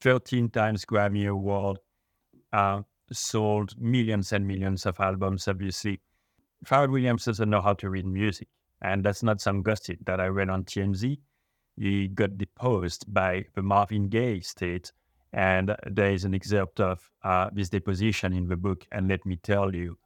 13 0.00 0.50
times 0.50 0.84
Grammy 0.84 1.28
Award, 1.28 1.78
uh, 2.52 2.82
sold 3.12 3.74
millions 3.80 4.32
and 4.32 4.46
millions 4.46 4.86
of 4.86 4.98
albums, 5.00 5.48
obviously. 5.48 6.00
Pharrell 6.64 6.90
Williams 6.90 7.24
doesn't 7.24 7.48
know 7.48 7.60
how 7.60 7.74
to 7.74 7.90
read 7.90 8.06
music. 8.06 8.48
And 8.82 9.04
that's 9.04 9.22
not 9.22 9.40
some 9.40 9.62
gossip 9.62 9.98
that 10.06 10.20
I 10.20 10.26
read 10.26 10.48
on 10.48 10.64
TMZ. 10.64 11.18
He 11.76 12.08
got 12.08 12.38
deposed 12.38 13.12
by 13.12 13.44
the 13.54 13.62
Marvin 13.62 14.08
Gaye 14.08 14.36
estate. 14.36 14.92
And 15.32 15.76
there 15.86 16.12
is 16.12 16.24
an 16.24 16.34
excerpt 16.34 16.80
of 16.80 17.08
uh, 17.22 17.50
this 17.52 17.68
deposition 17.68 18.32
in 18.32 18.48
the 18.48 18.56
book. 18.56 18.86
And 18.92 19.08
let 19.08 19.24
me 19.24 19.36
tell 19.36 19.74
you, 19.74 19.96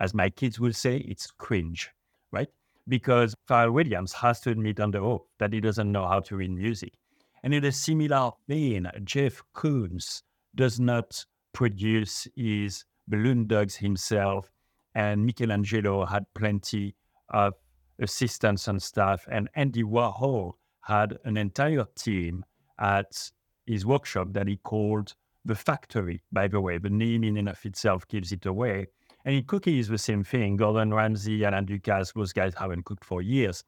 as 0.00 0.14
my 0.14 0.30
kids 0.30 0.58
will 0.58 0.72
say, 0.72 0.96
it's 0.98 1.30
cringe, 1.30 1.90
right? 2.32 2.48
Because 2.88 3.34
Pharrell 3.48 3.72
Williams 3.72 4.12
has 4.12 4.40
to 4.40 4.50
admit 4.50 4.80
under 4.80 4.98
oath 4.98 5.22
that 5.38 5.52
he 5.52 5.60
doesn't 5.60 5.90
know 5.90 6.06
how 6.06 6.20
to 6.20 6.36
read 6.36 6.50
music. 6.50 6.94
And 7.42 7.54
in 7.54 7.64
a 7.64 7.72
similar 7.72 8.32
vein, 8.48 8.90
Jeff 9.04 9.42
Koons 9.54 10.22
does 10.54 10.80
not 10.80 11.24
produce 11.52 12.26
his 12.34 12.84
balloon 13.06 13.46
dogs 13.46 13.76
himself. 13.76 14.50
And 14.94 15.24
Michelangelo 15.24 16.04
had 16.06 16.24
plenty 16.34 16.94
of 17.28 17.54
assistants 18.00 18.66
and 18.68 18.82
staff. 18.82 19.26
And 19.30 19.48
Andy 19.54 19.82
Warhol 19.82 20.54
had 20.80 21.18
an 21.24 21.36
entire 21.36 21.86
team 21.96 22.44
at 22.78 23.30
his 23.66 23.86
workshop 23.86 24.28
that 24.32 24.48
he 24.48 24.56
called 24.56 25.14
the 25.44 25.54
factory. 25.54 26.22
By 26.32 26.48
the 26.48 26.60
way, 26.60 26.78
the 26.78 26.90
name 26.90 27.24
in 27.24 27.36
and 27.36 27.48
of 27.48 27.64
itself 27.64 28.06
gives 28.08 28.32
it 28.32 28.46
away. 28.46 28.86
And 29.24 29.34
in 29.34 29.44
cooking 29.44 29.78
is 29.78 29.88
the 29.88 29.98
same 29.98 30.22
thing. 30.22 30.56
Gordon 30.56 30.92
Ramsay 30.92 31.44
and 31.44 31.54
Alain 31.54 31.66
Ducasse, 31.66 32.12
those 32.14 32.32
guys 32.32 32.54
haven't 32.54 32.84
cooked 32.84 33.04
for 33.04 33.22
years. 33.22 33.64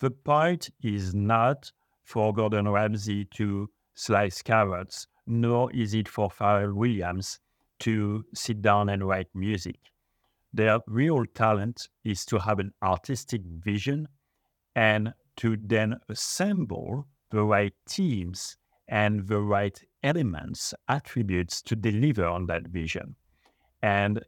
The 0.00 0.10
point 0.10 0.70
is 0.82 1.14
not 1.14 1.70
for 2.04 2.32
Gordon 2.32 2.68
Ramsay 2.68 3.26
to 3.36 3.68
slice 3.94 4.42
carrots, 4.42 5.06
nor 5.26 5.70
is 5.72 5.94
it 5.94 6.08
for 6.08 6.28
Pharrell 6.28 6.74
Williams 6.74 7.38
to 7.80 8.24
sit 8.34 8.62
down 8.62 8.88
and 8.88 9.06
write 9.06 9.28
music. 9.34 9.78
Their 10.52 10.80
real 10.86 11.24
talent 11.34 11.88
is 12.04 12.24
to 12.26 12.38
have 12.38 12.58
an 12.58 12.72
artistic 12.82 13.42
vision 13.42 14.08
and 14.74 15.12
to 15.36 15.56
then 15.62 15.96
assemble 16.08 17.06
the 17.30 17.42
right 17.42 17.72
teams 17.88 18.56
and 18.90 19.26
the 19.28 19.40
right 19.40 19.82
elements, 20.02 20.74
attributes 20.88 21.62
to 21.62 21.76
deliver 21.76 22.26
on 22.26 22.46
that 22.46 22.66
vision. 22.68 23.14
And 23.82 24.22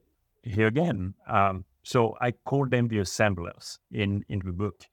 here 0.44 0.68
again, 0.68 1.14
um, 1.28 1.64
so 1.82 2.16
I 2.20 2.30
call 2.30 2.66
them 2.66 2.88
the 2.88 3.00
assemblers 3.00 3.78
in, 3.90 4.24
in 4.28 4.40
the 4.44 4.52
book. 4.52 4.86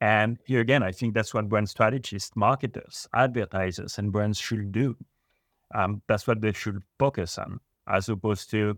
And 0.00 0.38
here 0.44 0.60
again, 0.60 0.82
I 0.82 0.90
think 0.90 1.14
that's 1.14 1.32
what 1.32 1.48
brand 1.48 1.68
strategists, 1.68 2.32
marketers, 2.34 3.08
advertisers, 3.14 3.98
and 3.98 4.10
brands 4.10 4.38
should 4.38 4.72
do. 4.72 4.96
Um, 5.72 6.02
that's 6.08 6.26
what 6.26 6.40
they 6.40 6.52
should 6.52 6.82
focus 6.98 7.38
on, 7.38 7.60
as 7.86 8.08
opposed 8.08 8.50
to 8.50 8.76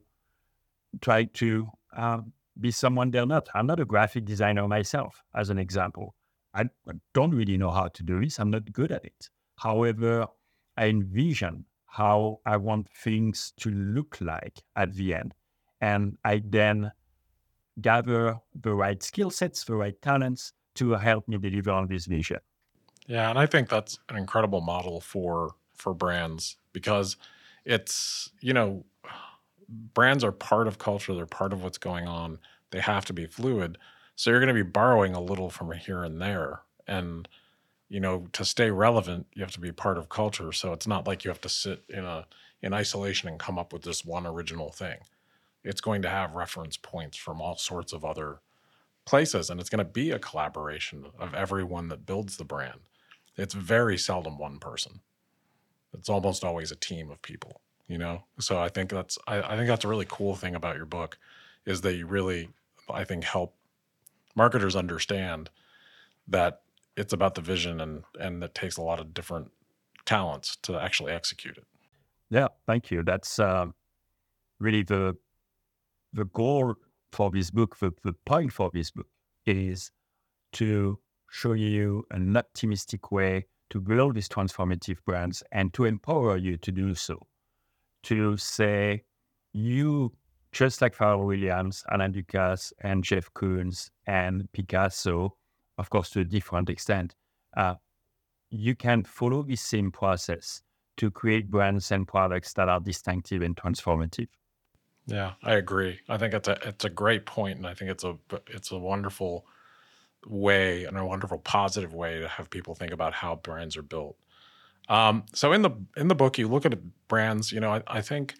try 1.00 1.24
to 1.24 1.66
um, 1.96 2.32
be 2.60 2.70
someone 2.70 3.10
they're 3.10 3.26
not. 3.26 3.48
I'm 3.54 3.66
not 3.66 3.80
a 3.80 3.86
graphic 3.86 4.26
designer 4.26 4.68
myself, 4.68 5.22
as 5.34 5.48
an 5.48 5.58
example. 5.58 6.14
I, 6.52 6.64
I 6.86 6.92
don't 7.14 7.34
really 7.34 7.56
know 7.56 7.70
how 7.70 7.88
to 7.88 8.02
do 8.02 8.20
this. 8.20 8.38
I'm 8.38 8.50
not 8.50 8.70
good 8.72 8.92
at 8.92 9.04
it. 9.06 9.30
However, 9.56 10.26
I 10.76 10.86
envision 10.86 11.64
how 11.86 12.40
I 12.44 12.56
want 12.56 12.88
things 12.90 13.52
to 13.58 13.70
look 13.70 14.18
like 14.20 14.62
at 14.74 14.94
the 14.94 15.14
end. 15.14 15.34
And 15.80 16.18
I 16.24 16.42
then 16.44 16.92
gather 17.80 18.38
the 18.60 18.74
right 18.74 19.02
skill 19.02 19.30
sets, 19.30 19.64
the 19.64 19.76
right 19.76 20.00
talents 20.02 20.52
to 20.74 20.92
help 20.92 21.28
me 21.28 21.38
deliver 21.38 21.70
on 21.70 21.86
this 21.86 22.06
vision. 22.06 22.38
Yeah, 23.06 23.30
and 23.30 23.38
I 23.38 23.46
think 23.46 23.68
that's 23.68 23.98
an 24.08 24.16
incredible 24.16 24.60
model 24.60 25.00
for 25.00 25.54
for 25.76 25.92
brands 25.92 26.56
because 26.72 27.16
it's, 27.64 28.30
you 28.40 28.52
know, 28.52 28.84
brands 29.68 30.24
are 30.24 30.32
part 30.32 30.66
of 30.68 30.78
culture, 30.78 31.14
they're 31.14 31.26
part 31.26 31.52
of 31.52 31.62
what's 31.62 31.78
going 31.78 32.06
on. 32.06 32.38
They 32.70 32.80
have 32.80 33.04
to 33.06 33.12
be 33.12 33.26
fluid. 33.26 33.78
So 34.16 34.30
you're 34.30 34.40
going 34.40 34.54
to 34.54 34.64
be 34.64 34.68
borrowing 34.68 35.14
a 35.14 35.20
little 35.20 35.50
from 35.50 35.72
here 35.72 36.02
and 36.02 36.20
there. 36.20 36.62
And 36.86 37.28
you 37.88 38.00
know, 38.00 38.26
to 38.32 38.44
stay 38.44 38.70
relevant, 38.70 39.26
you 39.34 39.42
have 39.42 39.52
to 39.52 39.60
be 39.60 39.72
part 39.72 39.98
of 39.98 40.08
culture. 40.08 40.52
So 40.52 40.72
it's 40.72 40.86
not 40.86 41.06
like 41.06 41.24
you 41.24 41.30
have 41.30 41.40
to 41.42 41.48
sit 41.48 41.84
in 41.88 42.04
a 42.04 42.26
in 42.62 42.72
isolation 42.72 43.28
and 43.28 43.38
come 43.38 43.58
up 43.58 43.72
with 43.72 43.82
this 43.82 44.04
one 44.04 44.26
original 44.26 44.70
thing. 44.70 44.98
It's 45.62 45.82
going 45.82 46.02
to 46.02 46.08
have 46.08 46.34
reference 46.34 46.78
points 46.78 47.16
from 47.16 47.40
all 47.40 47.56
sorts 47.56 47.92
of 47.92 48.04
other 48.04 48.40
places 49.04 49.50
and 49.50 49.60
it's 49.60 49.68
going 49.68 49.84
to 49.84 49.90
be 49.90 50.10
a 50.10 50.18
collaboration 50.18 51.04
of 51.18 51.34
everyone 51.34 51.88
that 51.88 52.06
builds 52.06 52.38
the 52.38 52.44
brand. 52.44 52.80
It's 53.36 53.52
very 53.52 53.98
seldom 53.98 54.38
one 54.38 54.58
person. 54.58 55.00
It's 55.92 56.08
almost 56.08 56.42
always 56.42 56.72
a 56.72 56.76
team 56.76 57.10
of 57.10 57.20
people 57.20 57.60
you 57.88 57.98
know 57.98 58.22
so 58.38 58.58
i 58.58 58.68
think 58.68 58.90
that's 58.90 59.18
I, 59.26 59.42
I, 59.42 59.56
think 59.56 59.68
that's 59.68 59.84
a 59.84 59.88
really 59.88 60.06
cool 60.08 60.34
thing 60.34 60.54
about 60.54 60.76
your 60.76 60.86
book 60.86 61.18
is 61.66 61.82
that 61.82 61.94
you 61.94 62.06
really 62.06 62.48
i 62.90 63.04
think 63.04 63.24
help 63.24 63.54
marketers 64.34 64.76
understand 64.76 65.50
that 66.28 66.62
it's 66.96 67.12
about 67.12 67.34
the 67.34 67.40
vision 67.40 67.80
and 67.80 68.04
and 68.20 68.42
it 68.42 68.54
takes 68.54 68.76
a 68.76 68.82
lot 68.82 69.00
of 69.00 69.14
different 69.14 69.50
talents 70.04 70.56
to 70.62 70.78
actually 70.78 71.12
execute 71.12 71.56
it. 71.56 71.64
Yeah 72.30 72.48
thank 72.66 72.90
you. 72.90 73.02
That's 73.02 73.38
uh, 73.38 73.66
really 74.60 74.82
the 74.82 75.16
the 76.12 76.24
goal 76.26 76.74
for 77.12 77.30
this 77.30 77.50
book 77.50 77.78
the, 77.78 77.92
the 78.02 78.14
point 78.24 78.52
for 78.52 78.70
this 78.72 78.90
book 78.90 79.06
is 79.46 79.90
to 80.52 80.98
show 81.30 81.52
you 81.52 82.06
an 82.12 82.36
optimistic 82.36 83.10
way 83.10 83.46
to 83.70 83.80
build 83.80 84.14
these 84.14 84.28
transformative 84.28 84.98
brands 85.04 85.42
and 85.50 85.74
to 85.74 85.84
empower 85.84 86.36
you 86.36 86.56
to 86.56 86.70
do 86.70 86.94
so. 86.94 87.18
To 88.04 88.36
say, 88.36 89.02
you, 89.52 90.12
just 90.52 90.80
like 90.80 90.96
Pharrell 90.96 91.26
Williams, 91.26 91.82
Alain 91.90 92.12
Ducasse, 92.12 92.72
and 92.82 93.02
Jeff 93.02 93.32
Koons, 93.34 93.90
and 94.06 94.48
Picasso, 94.52 95.36
of 95.78 95.90
course, 95.90 96.10
to 96.10 96.20
a 96.20 96.24
different 96.24 96.70
extent, 96.70 97.14
uh, 97.56 97.74
you 98.50 98.74
can 98.74 99.04
follow 99.04 99.42
the 99.42 99.56
same 99.56 99.90
process 99.90 100.62
to 100.96 101.10
create 101.10 101.50
brands 101.50 101.90
and 101.90 102.06
products 102.06 102.52
that 102.54 102.68
are 102.68 102.80
distinctive 102.80 103.42
and 103.42 103.56
transformative. 103.56 104.28
Yeah, 105.06 105.32
I 105.42 105.54
agree. 105.54 106.00
I 106.08 106.16
think 106.16 106.34
it's 106.34 106.48
a 106.48 106.56
it's 106.66 106.84
a 106.84 106.90
great 106.90 107.26
point, 107.26 107.58
and 107.58 107.66
I 107.66 107.74
think 107.74 107.90
it's 107.90 108.04
a 108.04 108.16
it's 108.46 108.70
a 108.70 108.78
wonderful 108.78 109.46
way 110.26 110.84
and 110.84 110.96
a 110.96 111.04
wonderful 111.04 111.38
positive 111.38 111.92
way 111.92 112.20
to 112.20 112.28
have 112.28 112.48
people 112.48 112.74
think 112.74 112.92
about 112.92 113.12
how 113.12 113.36
brands 113.36 113.76
are 113.76 113.82
built. 113.82 114.16
Um, 114.88 115.24
so 115.34 115.52
in 115.52 115.62
the 115.62 115.70
in 115.96 116.08
the 116.08 116.14
book, 116.14 116.38
you 116.38 116.48
look 116.48 116.64
at 116.64 116.78
brands. 117.08 117.52
You 117.52 117.60
know, 117.60 117.72
I, 117.74 117.82
I 117.86 118.00
think 118.00 118.34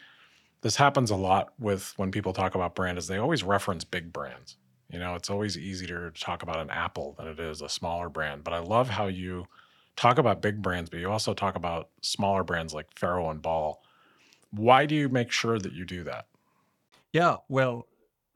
this 0.63 0.77
happens 0.77 1.11
a 1.11 1.17
lot 1.17 1.53
with 1.59 1.93
when 1.97 2.11
people 2.11 2.33
talk 2.33 2.55
about 2.55 2.75
brand 2.75 2.97
is 2.97 3.07
they 3.07 3.19
always 3.19 3.43
reference 3.43 3.85
big 3.85 4.13
brands. 4.13 4.57
You 4.95 5.01
know, 5.01 5.17
it's 5.17 5.29
always 5.29 5.59
easier 5.59 6.09
to 6.09 6.21
talk 6.21 6.45
about 6.45 6.61
an 6.61 6.71
Apple 6.71 7.17
than 7.19 7.27
it 7.27 7.41
is 7.41 7.63
a 7.63 7.69
smaller 7.69 8.09
brand. 8.09 8.45
But 8.45 8.55
I 8.55 8.61
love 8.61 8.89
how 8.89 9.09
you 9.09 9.47
talk 9.97 10.19
about 10.19 10.41
big 10.41 10.63
brands, 10.63 10.89
but 10.89 11.01
you 11.01 11.11
also 11.11 11.35
talk 11.35 11.57
about 11.57 11.89
smaller 12.01 12.45
brands 12.45 12.73
like 12.73 12.87
Farrow 12.97 13.29
and 13.31 13.43
Ball. 13.43 13.83
Why 14.53 14.87
do 14.87 14.95
you 14.95 15.09
make 15.09 15.33
sure 15.33 15.59
that 15.59 15.73
you 15.73 15.85
do 15.85 16.05
that? 16.05 16.27
Yeah, 17.13 17.39
well, 17.49 17.89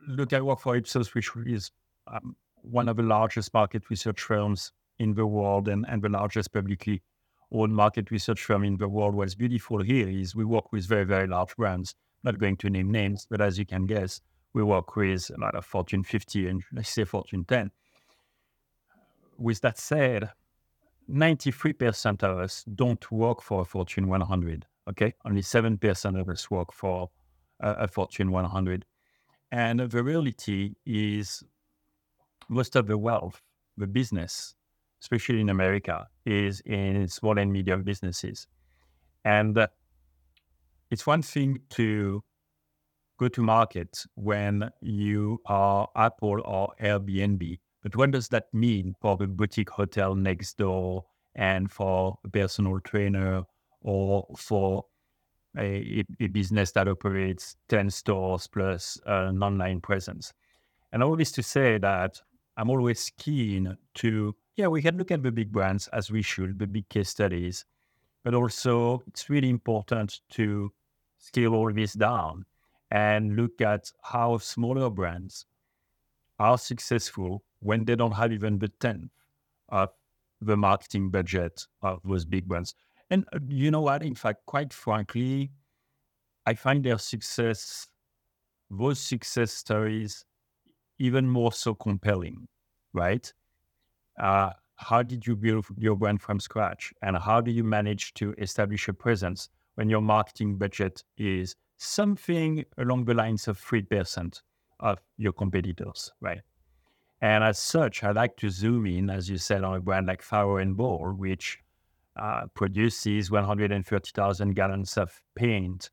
look, 0.09 0.33
I 0.33 0.41
work 0.41 0.59
for 0.59 0.75
Ipsos, 0.75 1.15
which 1.15 1.31
is 1.47 1.71
um, 2.09 2.35
one 2.63 2.89
of 2.89 2.97
the 2.97 3.05
largest 3.05 3.55
market 3.55 3.89
research 3.89 4.21
firms 4.21 4.73
in 4.99 5.15
the 5.15 5.27
world 5.27 5.69
and, 5.69 5.87
and 5.89 6.03
the 6.03 6.09
largest 6.09 6.53
publicly 6.53 7.03
owned 7.53 7.73
market 7.73 8.11
research 8.11 8.43
firm 8.43 8.65
in 8.65 8.79
the 8.79 8.89
world. 8.89 9.15
What's 9.15 9.37
beautiful 9.37 9.81
here 9.81 10.09
is 10.09 10.35
we 10.35 10.45
work 10.45 10.73
with 10.73 10.87
very, 10.87 11.05
very 11.05 11.29
large 11.29 11.55
brands. 11.55 11.95
Not 12.25 12.39
going 12.39 12.57
to 12.57 12.69
name 12.69 12.91
names, 12.91 13.29
but 13.31 13.41
as 13.41 13.61
you 13.61 13.65
can 13.65 13.87
guess, 13.87 14.21
we 14.59 14.65
work 14.65 14.97
with 14.97 15.31
a 15.31 15.41
lot 15.41 15.55
of 15.55 15.65
Fortune 15.65 16.03
50 16.03 16.49
and 16.49 16.63
let's 16.73 16.91
say 16.91 17.05
Fortune 17.05 17.45
10. 17.45 17.71
With 19.39 19.61
that 19.61 19.79
said, 19.79 20.31
93% 21.09 22.25
of 22.25 22.39
us 22.39 22.65
don't 22.75 23.11
work 23.13 23.41
for 23.41 23.63
a 23.63 23.65
Fortune 23.65 24.09
100. 24.09 24.67
Okay. 24.91 25.15
Only 25.25 25.43
7% 25.43 26.21
of 26.21 26.29
us 26.29 26.51
work 26.51 26.73
for 26.73 27.09
a, 27.61 27.71
a 27.71 27.89
Fortune 27.89 28.33
100. 28.33 28.85
And 29.53 29.79
the 29.79 30.03
reality 30.03 30.75
is 30.85 31.45
most 32.49 32.75
of 32.75 32.89
the 32.89 32.99
wealth, 32.99 33.41
the 33.77 33.87
business, 33.87 34.57
especially 35.01 35.41
in 35.41 35.51
America, 35.51 36.09
is 36.27 36.61
in 36.67 37.07
small 37.07 37.39
and 37.39 37.53
medium 37.53 37.85
businesses. 37.85 38.49
And 39.25 39.57
uh, 39.57 39.69
it's 40.91 41.07
one 41.07 41.23
thing 41.23 41.61
to 41.71 42.25
go 43.19 43.29
to 43.29 43.43
market 43.43 44.05
when 44.15 44.71
you 44.81 45.41
are 45.47 45.89
Apple 45.97 46.41
or 46.45 46.73
Airbnb, 46.81 47.59
but 47.83 47.97
what 47.97 48.13
does 48.13 48.29
that 48.29 48.53
mean 48.53 48.95
for 49.01 49.17
the 49.17 49.27
boutique 49.27 49.71
hotel 49.71 50.15
next 50.15 50.57
door 50.57 51.05
and 51.35 51.71
for 51.71 52.19
a 52.25 52.29
personal 52.29 52.81
trainer 52.81 53.43
or 53.81 54.27
for 54.37 54.85
a, 55.57 56.05
a 56.21 56.27
business 56.29 56.73
that 56.73 56.89
operates 56.89 57.57
10 57.69 57.91
stores 57.91 58.47
plus 58.47 58.99
an 59.07 59.43
online 59.43 59.81
presence? 59.81 60.33
And 60.93 61.03
all 61.03 61.17
this 61.17 61.33
to 61.33 61.43
say 61.43 61.79
that 61.79 62.21
I'm 62.57 62.71
always 62.71 63.11
keen 63.19 63.77
to, 63.97 64.35
yeah, 64.57 64.69
we 64.69 64.83
can 64.83 64.97
look 64.97 65.11
at 65.11 65.23
the 65.23 65.33
big 65.33 65.53
brands 65.53 65.89
as 65.89 66.11
we 66.11 66.23
should, 66.23 66.59
the 66.59 66.67
big 66.67 66.89
case 66.89 67.09
studies, 67.09 67.65
but 68.25 68.35
also 68.35 69.03
it's 69.09 69.29
really 69.29 69.51
important 69.51 70.21
to 70.31 70.73
scale 71.19 71.55
all 71.55 71.73
this 71.73 71.93
down 71.93 72.45
and 72.91 73.37
look 73.37 73.61
at 73.61 73.91
how 74.03 74.39
smaller 74.39 74.91
brands 74.91 75.47
are 76.39 76.59
successful 76.59 77.43
when 77.61 77.85
they 77.85 77.97
don't 77.97 78.13
have 78.13 78.33
even 78.33 78.59
the 78.59 78.69
tenth 78.81 79.11
of 79.69 79.91
the 80.41 80.57
marketing 80.57 81.11
budget 81.11 81.67
of 81.83 82.01
those 82.05 82.25
big 82.25 82.47
brands. 82.47 82.75
And 83.11 83.25
uh, 83.33 83.41
you 83.49 83.71
know 83.71 83.81
what? 83.81 84.03
In 84.03 84.15
fact, 84.15 84.47
quite 84.47 84.73
frankly, 84.73 85.51
I 86.47 86.55
find 86.55 86.85
their 86.85 86.99
success, 86.99 87.89
those 88.71 89.01
success 89.01 89.53
stories, 89.53 90.25
even 90.99 91.29
more 91.29 91.53
so 91.53 91.75
compelling, 91.75 92.47
right? 92.93 93.33
Uh, 94.19 94.51
how 94.77 95.03
did 95.03 95.27
you 95.27 95.35
build 95.35 95.67
your 95.77 95.97
brand 95.97 96.23
from 96.23 96.39
scratch? 96.39 96.93
And 97.03 97.17
how 97.17 97.41
do 97.41 97.51
you 97.51 97.65
manage 97.65 98.15
to 98.15 98.35
establish 98.39 98.89
a 98.89 98.93
presence 98.93 99.49
when 99.75 99.91
your 99.91 100.01
marketing 100.01 100.57
budget 100.57 101.03
is 101.17 101.57
something 101.79 102.65
along 102.77 103.07
the 103.07 103.15
lines 103.15 103.49
of 103.49 103.59
3% 103.61 104.43
of 104.81 104.99
your 105.17 105.33
competitors, 105.33 106.13
right? 106.21 106.41
And 107.21 107.43
as 107.43 107.59
such, 107.59 108.05
I 108.05 108.13
like 108.13 108.37
to 108.39 108.51
zoom 108.51 108.87
in, 108.87 109.11
as 109.11 109.29
you 109.29 109.39
said, 109.39 109.65
on 109.65 109.75
a 109.75 109.81
brand 109.81 110.07
like 110.07 110.23
Farrow 110.23 110.59
and 110.59 110.77
Ball, 110.77 111.13
which 111.17 111.59
uh, 112.17 112.47
produces 112.55 113.31
130,000 113.31 114.55
gallons 114.55 114.97
of 114.97 115.21
paint 115.35 115.91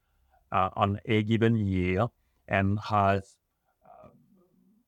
uh, 0.52 0.70
on 0.76 1.00
a 1.06 1.24
given 1.24 1.56
year 1.56 2.08
and 2.48 2.80
has 2.80 3.36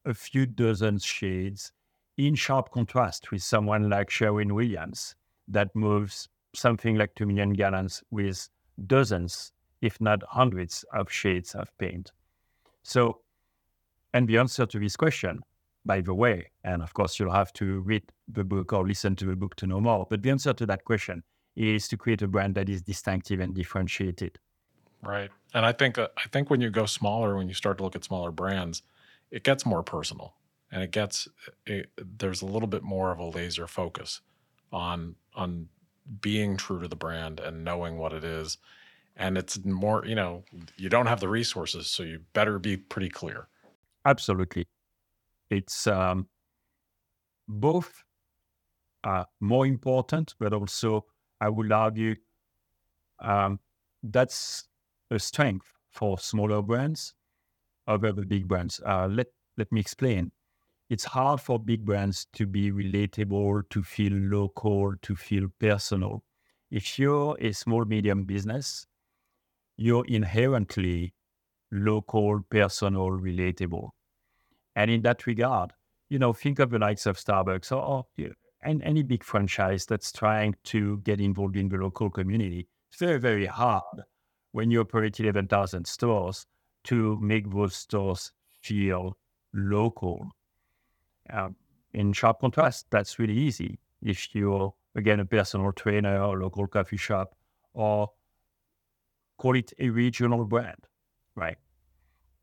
a 0.06 0.14
few 0.14 0.46
dozen 0.46 0.98
shades 1.00 1.72
in 2.18 2.34
sharp 2.34 2.72
contrast 2.72 3.32
with 3.32 3.44
someone 3.44 3.90
like 3.90 4.10
Sherwin 4.10 4.56
Williams 4.56 5.16
that 5.48 5.76
moves 5.76 6.30
something 6.54 6.96
like 6.96 7.14
2 7.16 7.26
million 7.26 7.54
gallons 7.54 8.04
with 8.10 8.50
dozens, 8.88 9.52
if 9.82 10.00
not 10.02 10.24
hundreds, 10.30 10.86
of 10.94 11.12
shades 11.12 11.56
of 11.56 11.76
paint. 11.78 12.12
So, 12.84 13.22
and 14.14 14.28
the 14.28 14.38
answer 14.38 14.66
to 14.66 14.80
this 14.80 14.96
question, 14.96 15.42
by 15.86 16.02
the 16.02 16.14
way, 16.14 16.52
and 16.64 16.82
of 16.82 16.94
course 16.94 17.20
you'll 17.20 17.32
have 17.32 17.54
to 17.54 17.80
read 17.82 18.04
the 18.28 18.44
book 18.44 18.74
or 18.74 18.88
listen 18.88 19.16
to 19.18 19.26
the 19.26 19.36
book 19.36 19.56
to 19.58 19.68
know 19.68 19.80
more, 19.80 20.08
but 20.10 20.22
the 20.22 20.30
answer 20.30 20.54
to 20.54 20.66
that 20.66 20.86
question 20.86 21.24
is 21.56 21.88
to 21.88 21.98
create 21.98 22.22
a 22.22 22.28
brand 22.28 22.56
that 22.56 22.70
is 22.70 22.82
distinctive 22.82 23.40
and 23.40 23.56
differentiated. 23.56 24.38
Right. 25.04 25.32
And 25.54 25.66
I 25.66 25.72
think 25.72 25.98
uh, 25.98 26.10
I 26.18 26.28
think 26.30 26.50
when 26.50 26.62
you 26.62 26.70
go 26.70 26.86
smaller, 26.86 27.36
when 27.36 27.48
you 27.48 27.54
start 27.54 27.78
to 27.78 27.84
look 27.84 27.96
at 27.96 28.04
smaller 28.04 28.32
brands, 28.32 28.84
it 29.32 29.44
gets 29.44 29.66
more 29.66 29.84
personal 29.84 30.34
and 30.72 30.84
it 30.84 30.92
gets 30.92 31.28
it, 31.66 31.90
there's 31.98 32.42
a 32.42 32.46
little 32.46 32.68
bit 32.68 32.84
more 32.84 33.12
of 33.12 33.20
a 33.20 33.26
laser 33.26 33.68
focus 33.68 34.22
on 34.72 35.16
on 35.36 35.70
being 36.22 36.58
true 36.58 36.80
to 36.82 36.88
the 36.88 36.96
brand 36.96 37.40
and 37.40 37.64
knowing 37.64 37.98
what 37.98 38.14
it 38.14 38.24
is 38.24 38.58
and 39.18 39.38
it's 39.38 39.64
more 39.66 40.06
you 40.06 40.16
know 40.16 40.44
you 40.78 40.90
don't 40.90 41.08
have 41.08 41.20
the 41.20 41.30
resources 41.30 41.88
so 41.90 42.04
you 42.04 42.20
better 42.34 42.60
be 42.60 42.78
pretty 42.78 43.10
clear 43.10 43.48
absolutely 44.06 44.68
it's 45.50 45.88
um, 45.88 46.28
both 47.48 48.04
uh, 49.04 49.24
more 49.40 49.66
important 49.66 50.36
but 50.40 50.54
also 50.54 51.06
i 51.42 51.50
would 51.50 51.72
argue 51.72 52.16
um, 53.20 53.60
that's 54.04 54.68
a 55.12 55.20
strength 55.20 55.74
for 55.90 56.18
smaller 56.20 56.62
brands 56.62 57.14
over 57.88 58.14
the 58.14 58.26
big 58.26 58.48
brands. 58.48 58.82
Uh, 58.86 59.08
let 59.12 59.28
let 59.58 59.72
me 59.72 59.82
explain. 59.82 60.32
It's 60.90 61.06
hard 61.06 61.42
for 61.42 61.60
big 61.60 61.86
brands 61.86 62.28
to 62.34 62.48
be 62.48 62.72
relatable, 62.72 63.70
to 63.72 63.84
feel 63.84 64.14
local, 64.14 64.96
to 65.04 65.16
feel 65.16 65.50
personal. 65.60 66.24
If 66.72 67.00
you're 67.00 67.38
a 67.42 67.54
small 67.54 67.86
medium 67.86 68.26
business, 68.26 68.87
you're 69.78 70.06
inherently 70.06 71.14
local, 71.72 72.42
personal, 72.50 73.10
relatable. 73.10 73.90
And 74.76 74.92
in 74.92 75.02
that 75.04 75.26
regard, 75.26 75.74
you 76.10 76.20
know, 76.20 76.34
think 76.34 76.60
of 76.60 76.70
the 76.70 76.80
likes 76.80 77.06
of 77.06 77.18
Starbucks 77.18 77.72
or, 77.72 77.82
or 77.82 78.06
and 78.64 78.82
any 78.84 79.04
big 79.04 79.24
franchise 79.24 79.86
that's 79.86 80.12
trying 80.12 80.56
to 80.64 80.98
get 81.00 81.22
involved 81.22 81.56
in 81.56 81.70
the 81.70 81.78
local 81.78 82.10
community. 82.10 82.68
It's 82.90 83.00
very, 83.00 83.20
very 83.20 83.46
hard 83.46 84.04
when 84.52 84.72
you 84.72 84.82
operate 84.82 85.20
11,000 85.20 85.86
stores 85.86 86.46
to 86.86 87.18
make 87.22 87.50
those 87.52 87.76
stores 87.76 88.32
feel 88.62 89.18
local. 89.54 90.30
Um, 91.30 91.56
in 91.94 92.14
sharp 92.14 92.40
contrast, 92.40 92.88
that's 92.90 93.20
really 93.20 93.38
easy. 93.38 93.80
If 94.02 94.34
you're, 94.34 94.74
again, 94.96 95.20
a 95.20 95.26
personal 95.26 95.72
trainer 95.72 96.22
or 96.22 96.40
local 96.40 96.68
coffee 96.68 96.98
shop, 96.98 97.36
or 97.74 98.10
call 99.38 99.56
it 99.56 99.74
a 99.80 99.90
regional 99.90 100.46
brand, 100.46 100.88
right? 101.36 101.58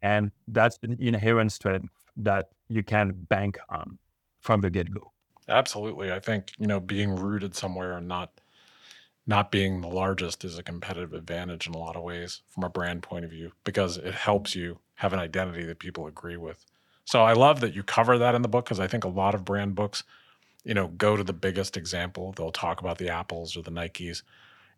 And 0.03 0.33
that's 0.49 0.79
an 0.83 0.97
inherent 1.01 1.53
strength 1.53 1.93
that 2.17 2.51
you 2.69 2.83
can 2.83 3.13
bank 3.13 3.59
on 3.69 3.99
from 4.41 4.61
the 4.61 4.71
get 4.71 4.93
go. 4.93 5.13
Absolutely. 5.49 6.13
I 6.13 6.21
think, 6.21 6.53
you 6.59 6.67
know, 6.67 6.81
being 6.81 7.17
rooted 7.17 7.55
somewhere 7.55 7.97
and 7.97 8.09
not 8.09 8.41
not 9.27 9.51
being 9.51 9.81
the 9.81 9.89
largest 9.89 10.45
is 10.45 10.59
a 10.59 10.63
competitive 10.63 11.15
advantage 11.15 11.67
in 11.67 11.73
a 11.73 11.79
lot 11.79 11.97
of 11.97 12.03
ways 12.03 12.43
from 12.49 12.63
a 12.63 12.69
brand 12.69 13.03
point 13.03 13.25
of 13.25 13.31
view 13.31 13.53
because 13.65 13.97
it 13.97 14.13
helps 14.13 14.55
you 14.55 14.79
have 14.97 15.15
an 15.15 15.19
identity 15.19 15.65
that 15.65 15.79
people 15.79 16.07
agree 16.07 16.37
with. 16.37 16.65
So 17.07 17.23
I 17.23 17.33
love 17.33 17.61
that 17.61 17.75
you 17.75 17.83
cover 17.83 18.19
that 18.19 18.35
in 18.35 18.43
the 18.43 18.49
book 18.49 18.67
because 18.67 18.81
I 18.81 18.87
think 18.87 19.05
a 19.05 19.09
lot 19.09 19.35
of 19.35 19.45
brand 19.45 19.75
books, 19.75 20.05
you 20.63 20.75
know, 20.75 20.89
go 20.89 21.17
to 21.17 21.25
the 21.25 21.33
biggest 21.33 21.77
example. 21.77 22.33
They'll 22.37 22.53
talk 22.53 22.81
about 22.81 22.99
the 22.99 23.09
Apples 23.09 23.57
or 23.57 23.63
the 23.63 23.71
Nikes 23.71 24.23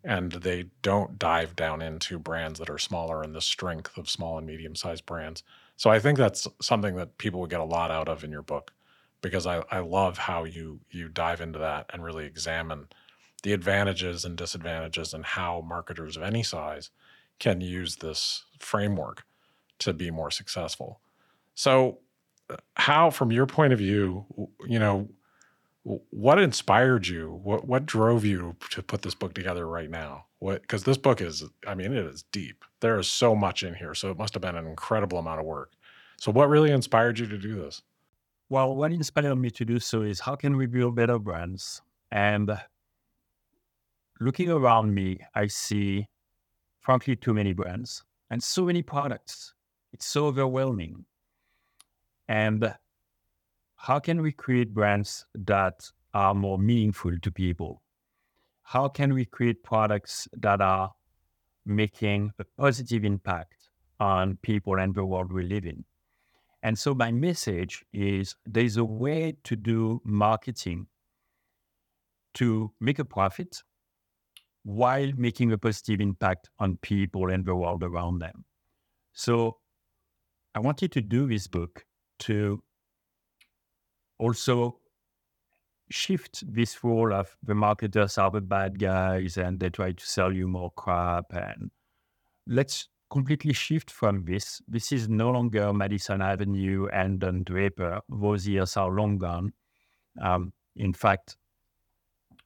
and 0.07 0.31
they 0.31 0.67
don't 0.81 1.19
dive 1.19 1.53
down 1.53 1.81
into 1.81 2.17
brands 2.17 2.59
that 2.59 2.69
are 2.69 2.77
smaller 2.77 3.21
and 3.21 3.35
the 3.35 3.41
strength 3.41 3.97
of 3.97 4.09
small 4.09 4.37
and 4.37 4.47
medium 4.47 4.73
sized 4.73 5.05
brands. 5.05 5.43
So 5.75 5.89
I 5.89 5.99
think 5.99 6.17
that's 6.17 6.47
something 6.61 6.95
that 6.95 7.17
people 7.17 7.41
would 7.41 7.49
get 7.49 7.59
a 7.59 7.65
lot 7.65 7.91
out 7.91 8.07
of 8.07 8.23
in 8.23 8.31
your 8.31 8.41
book 8.41 8.71
because 9.21 9.45
I, 9.45 9.63
I 9.69 9.79
love 9.79 10.17
how 10.17 10.45
you 10.45 10.79
you 10.89 11.09
dive 11.09 11.41
into 11.41 11.59
that 11.59 11.87
and 11.91 12.03
really 12.03 12.25
examine 12.25 12.87
the 13.43 13.51
advantages 13.51 14.23
and 14.23 14.37
disadvantages 14.37 15.13
and 15.13 15.25
how 15.25 15.61
marketers 15.67 16.15
of 16.15 16.23
any 16.23 16.41
size 16.41 16.89
can 17.37 17.59
use 17.59 17.97
this 17.97 18.45
framework 18.59 19.25
to 19.79 19.93
be 19.93 20.09
more 20.09 20.31
successful. 20.31 21.01
So, 21.53 21.99
uh, 22.49 22.55
how, 22.75 23.09
from 23.09 23.31
your 23.31 23.45
point 23.45 23.73
of 23.73 23.79
view, 23.79 24.25
you 24.65 24.79
know, 24.79 25.09
what 25.87 26.37
inspired 26.37 27.07
you? 27.07 27.39
What 27.43 27.65
what 27.65 27.85
drove 27.85 28.25
you 28.25 28.57
to 28.71 28.83
put 28.83 29.03
this 29.03 29.15
book 29.15 29.33
together 29.33 29.67
right 29.67 29.89
now? 29.89 30.25
What 30.39 30.61
because 30.61 30.83
this 30.83 30.97
book 30.97 31.21
is, 31.21 31.45
I 31.65 31.75
mean, 31.75 31.93
it 31.93 32.05
is 32.05 32.23
deep. 32.31 32.65
There 32.81 32.99
is 32.99 33.07
so 33.07 33.35
much 33.35 33.63
in 33.63 33.73
here, 33.73 33.93
so 33.93 34.11
it 34.11 34.17
must 34.17 34.33
have 34.33 34.41
been 34.41 34.57
an 34.57 34.67
incredible 34.67 35.17
amount 35.17 35.39
of 35.39 35.45
work. 35.45 35.71
So, 36.19 36.31
what 36.31 36.49
really 36.49 36.71
inspired 36.71 37.19
you 37.19 37.27
to 37.27 37.37
do 37.37 37.55
this? 37.55 37.81
Well, 38.49 38.75
what 38.75 38.91
inspired 38.91 39.35
me 39.35 39.49
to 39.51 39.63
do 39.63 39.79
so 39.79 40.01
is 40.01 40.19
how 40.19 40.35
can 40.35 40.57
we 40.57 40.65
build 40.65 40.95
better 40.95 41.19
brands? 41.19 41.81
And 42.11 42.59
looking 44.19 44.49
around 44.49 44.93
me, 44.93 45.19
I 45.35 45.47
see, 45.47 46.07
frankly, 46.81 47.15
too 47.15 47.33
many 47.33 47.53
brands 47.53 48.03
and 48.29 48.43
so 48.43 48.65
many 48.65 48.81
products. 48.81 49.53
It's 49.93 50.05
so 50.05 50.25
overwhelming. 50.25 51.05
And 52.27 52.73
how 53.77 53.99
can 53.99 54.21
we 54.21 54.31
create 54.31 54.73
brands 54.73 55.25
that 55.35 55.89
are 56.13 56.33
more 56.33 56.57
meaningful 56.57 57.17
to 57.21 57.31
people? 57.31 57.83
How 58.63 58.89
can 58.89 59.13
we 59.13 59.23
create 59.23 59.63
products 59.63 60.27
that 60.33 60.61
are 60.61 60.91
making 61.65 62.31
a 62.39 62.43
positive 62.57 63.05
impact 63.05 63.69
on 63.99 64.37
people 64.41 64.79
and 64.79 64.93
the 64.93 65.05
world 65.05 65.31
we 65.31 65.43
live 65.43 65.65
in? 65.65 65.85
And 66.63 66.77
so 66.77 66.95
my 66.95 67.11
message 67.11 67.85
is 67.93 68.35
there's 68.45 68.77
a 68.77 68.83
way 68.83 69.37
to 69.43 69.55
do 69.55 70.01
marketing 70.03 70.87
to 72.33 72.73
make 72.79 72.99
a 72.99 73.05
profit 73.05 73.61
while 74.63 75.11
making 75.15 75.51
a 75.51 75.57
positive 75.57 76.01
impact 76.01 76.49
on 76.59 76.77
people 76.77 77.29
and 77.29 77.45
the 77.45 77.55
world 77.55 77.83
around 77.83 78.19
them. 78.19 78.43
So 79.13 79.59
I 80.55 80.59
wanted 80.59 80.91
to 80.93 81.01
do 81.01 81.27
this 81.27 81.47
book 81.47 81.85
to 82.19 82.61
also 84.19 84.79
shift 85.89 86.43
this 86.53 86.83
role 86.83 87.13
of 87.13 87.37
the 87.43 87.55
marketers 87.55 88.17
are 88.17 88.31
the 88.31 88.41
bad 88.41 88.77
guys 88.77 89.37
and 89.37 89.59
they 89.59 89.69
try 89.69 89.91
to 89.91 90.05
sell 90.05 90.33
you 90.33 90.47
more 90.47 90.71
crap 90.71 91.33
and 91.33 91.71
let's 92.45 92.89
completely 93.09 93.53
shift 93.53 93.89
from 93.89 94.25
this. 94.25 94.61
This 94.67 94.91
is 94.91 95.07
no 95.07 95.29
longer 95.31 95.71
Madison 95.73 96.21
Avenue 96.21 96.87
and 96.91 97.19
Don 97.19 97.43
Draper. 97.43 98.01
Those 98.09 98.47
years 98.47 98.75
are 98.75 98.89
long 98.89 99.17
gone. 99.17 99.53
Um, 100.21 100.51
in 100.75 100.93
fact, 100.93 101.37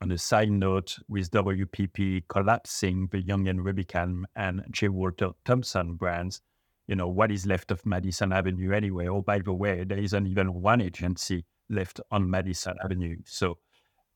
on 0.02 0.12
a 0.12 0.18
side 0.18 0.52
note, 0.52 0.98
with 1.08 1.30
WPP 1.32 2.24
collapsing 2.28 3.08
the 3.12 3.22
Young 3.22 3.48
and 3.48 3.60
Rubicam 3.60 4.24
and 4.36 4.64
J. 4.72 4.90
Walter 4.90 5.30
Thompson 5.46 5.96
brands, 5.96 6.42
you 6.88 6.96
know, 6.96 7.08
what 7.08 7.32
is 7.32 7.46
left 7.46 7.72
of 7.72 7.86
Madison 7.86 8.34
Avenue 8.34 8.72
anyway? 8.74 9.08
Oh, 9.08 9.22
by 9.22 9.40
the 9.40 9.54
way, 9.54 9.84
there 9.84 10.00
isn't 10.00 10.28
even 10.28 10.54
one 10.54 10.82
agency 10.82 11.46
left 11.72 12.00
on 12.12 12.30
Madison 12.30 12.76
Avenue. 12.84 13.18
So 13.26 13.58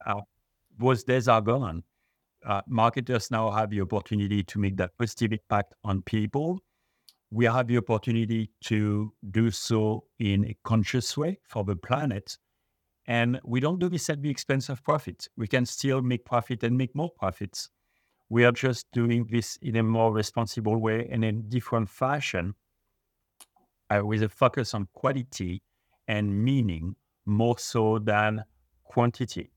uh, 0.06 0.22
those 0.78 1.04
days 1.04 1.28
are 1.28 1.42
gone. 1.42 1.84
Uh, 2.46 2.62
marketers 2.68 3.32
now 3.32 3.50
have 3.50 3.72
the 3.72 3.82
opportunity 3.82 4.44
to 4.44 4.60
make 4.60 4.78
that 4.78 4.98
positive 4.98 5.32
impact 5.32 5.74
on 5.84 6.02
people. 6.04 6.60
We 7.32 7.46
have 7.46 7.68
the 7.68 7.78
opportunity 7.78 8.52
to 8.66 9.12
do 9.32 9.50
so 9.50 10.06
in 10.20 10.46
a 10.46 10.56
conscious 10.64 11.18
way 11.18 11.40
for 11.44 11.64
the 11.64 11.76
planet. 11.76 12.38
And 13.08 13.40
we 13.44 13.60
don't 13.60 13.80
do 13.80 13.90
this 13.90 14.10
at 14.10 14.22
the 14.22 14.30
expense 14.30 14.70
of 14.70 14.84
profit. 14.84 15.28
We 15.38 15.48
can 15.48 15.66
still 15.66 16.02
make 16.02 16.26
profit 16.26 16.64
and 16.64 16.78
make 16.78 16.96
more 16.96 17.10
profits. 17.10 17.70
We 18.30 18.46
are 18.46 18.52
just 18.52 18.92
doing 18.92 19.28
this 19.30 19.58
in 19.62 19.76
a 19.76 19.84
more 19.84 20.14
responsible 20.14 20.78
way 20.78 21.08
and 21.12 21.24
in 21.24 21.50
different 21.50 21.90
fashion 21.90 22.56
uh, 23.90 24.06
with 24.06 24.24
a 24.24 24.30
focus 24.30 24.74
on 24.74 24.88
quality 24.94 25.62
and 26.08 26.44
meaning 26.44 26.96
more 27.26 27.58
so 27.58 28.00
than 28.00 28.44
quantity. 28.84 29.52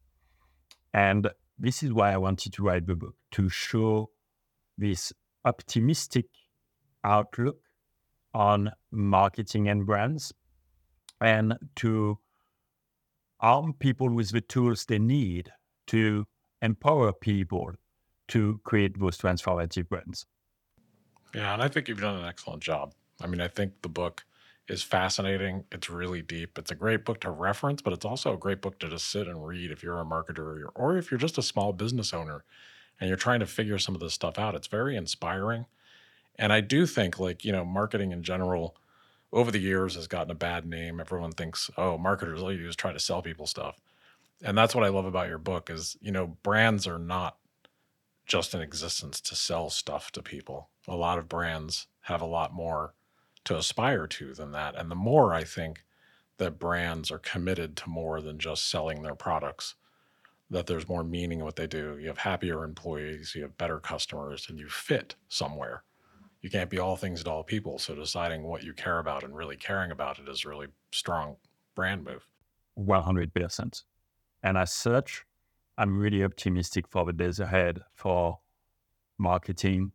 And 0.92 1.30
this 1.58 1.82
is 1.82 1.92
why 1.92 2.12
I 2.12 2.16
wanted 2.16 2.52
to 2.54 2.62
write 2.62 2.86
the 2.86 2.94
book 2.94 3.14
to 3.32 3.48
show 3.48 4.10
this 4.76 5.12
optimistic 5.44 6.26
outlook 7.04 7.58
on 8.34 8.70
marketing 8.90 9.68
and 9.68 9.86
brands 9.86 10.32
and 11.20 11.56
to 11.76 12.18
arm 13.40 13.72
people 13.72 14.10
with 14.10 14.30
the 14.30 14.40
tools 14.40 14.84
they 14.84 14.98
need 14.98 15.50
to 15.86 16.26
empower 16.62 17.12
people 17.12 17.72
to 18.28 18.60
create 18.64 18.98
those 18.98 19.18
transformative 19.18 19.88
brands. 19.88 20.26
Yeah, 21.34 21.54
and 21.54 21.62
I 21.62 21.68
think 21.68 21.88
you've 21.88 22.00
done 22.00 22.16
an 22.16 22.24
excellent 22.24 22.62
job. 22.62 22.94
I 23.20 23.26
mean, 23.26 23.40
I 23.40 23.48
think 23.48 23.82
the 23.82 23.88
book 23.88 24.24
is 24.68 24.82
fascinating. 24.82 25.64
It's 25.72 25.88
really 25.88 26.20
deep. 26.22 26.58
It's 26.58 26.70
a 26.70 26.74
great 26.74 27.04
book 27.04 27.20
to 27.20 27.30
reference, 27.30 27.80
but 27.80 27.92
it's 27.92 28.04
also 28.04 28.34
a 28.34 28.38
great 28.38 28.60
book 28.60 28.78
to 28.80 28.88
just 28.88 29.10
sit 29.10 29.26
and 29.26 29.46
read 29.46 29.70
if 29.70 29.82
you're 29.82 30.00
a 30.00 30.04
marketer 30.04 30.64
or 30.74 30.96
if 30.96 31.10
you're 31.10 31.18
just 31.18 31.38
a 31.38 31.42
small 31.42 31.72
business 31.72 32.12
owner 32.12 32.44
and 33.00 33.08
you're 33.08 33.16
trying 33.16 33.40
to 33.40 33.46
figure 33.46 33.78
some 33.78 33.94
of 33.94 34.00
this 34.00 34.14
stuff 34.14 34.38
out. 34.38 34.54
It's 34.54 34.66
very 34.66 34.96
inspiring. 34.96 35.66
And 36.36 36.52
I 36.52 36.60
do 36.60 36.86
think, 36.86 37.18
like, 37.18 37.44
you 37.44 37.52
know, 37.52 37.64
marketing 37.64 38.12
in 38.12 38.22
general 38.22 38.76
over 39.32 39.50
the 39.50 39.58
years 39.58 39.94
has 39.94 40.06
gotten 40.06 40.30
a 40.30 40.34
bad 40.34 40.66
name. 40.66 41.00
Everyone 41.00 41.32
thinks, 41.32 41.70
oh, 41.76 41.98
marketers, 41.98 42.42
all 42.42 42.52
you 42.52 42.58
do 42.58 42.68
is 42.68 42.76
try 42.76 42.92
to 42.92 43.00
sell 43.00 43.22
people 43.22 43.46
stuff. 43.46 43.80
And 44.42 44.56
that's 44.56 44.74
what 44.74 44.84
I 44.84 44.88
love 44.88 45.04
about 45.04 45.28
your 45.28 45.38
book 45.38 45.70
is, 45.70 45.96
you 46.00 46.12
know, 46.12 46.36
brands 46.42 46.86
are 46.86 46.98
not 46.98 47.38
just 48.26 48.54
in 48.54 48.60
existence 48.60 49.20
to 49.22 49.34
sell 49.34 49.70
stuff 49.70 50.12
to 50.12 50.22
people. 50.22 50.68
A 50.86 50.94
lot 50.94 51.18
of 51.18 51.28
brands 51.28 51.86
have 52.02 52.20
a 52.20 52.26
lot 52.26 52.52
more 52.52 52.94
to 53.48 53.56
aspire 53.56 54.06
to 54.06 54.34
than 54.34 54.52
that. 54.52 54.74
And 54.76 54.90
the 54.90 54.94
more 54.94 55.32
I 55.32 55.42
think 55.42 55.82
that 56.36 56.58
brands 56.58 57.10
are 57.10 57.18
committed 57.18 57.76
to 57.78 57.88
more 57.88 58.20
than 58.20 58.38
just 58.38 58.68
selling 58.68 59.02
their 59.02 59.14
products, 59.14 59.74
that 60.50 60.66
there's 60.66 60.86
more 60.86 61.02
meaning 61.02 61.38
in 61.38 61.46
what 61.46 61.56
they 61.56 61.66
do. 61.66 61.96
You 61.98 62.08
have 62.08 62.18
happier 62.18 62.62
employees, 62.62 63.32
you 63.34 63.40
have 63.40 63.56
better 63.56 63.80
customers, 63.80 64.46
and 64.50 64.58
you 64.58 64.68
fit 64.68 65.14
somewhere. 65.28 65.82
You 66.42 66.50
can't 66.50 66.68
be 66.68 66.78
all 66.78 66.96
things 66.96 67.24
to 67.24 67.30
all 67.30 67.42
people. 67.42 67.78
So 67.78 67.94
deciding 67.94 68.42
what 68.42 68.64
you 68.64 68.74
care 68.74 68.98
about 68.98 69.24
and 69.24 69.34
really 69.34 69.56
caring 69.56 69.92
about 69.92 70.18
it 70.18 70.28
is 70.28 70.44
really 70.44 70.66
strong 70.92 71.36
brand 71.74 72.04
move. 72.04 72.26
100%. 72.78 73.82
And 74.42 74.58
as 74.58 74.74
such, 74.74 75.24
I'm 75.78 75.96
really 75.96 76.22
optimistic 76.22 76.86
for 76.86 77.06
the 77.06 77.14
days 77.14 77.40
ahead 77.40 77.80
for 77.94 78.40
marketing 79.16 79.92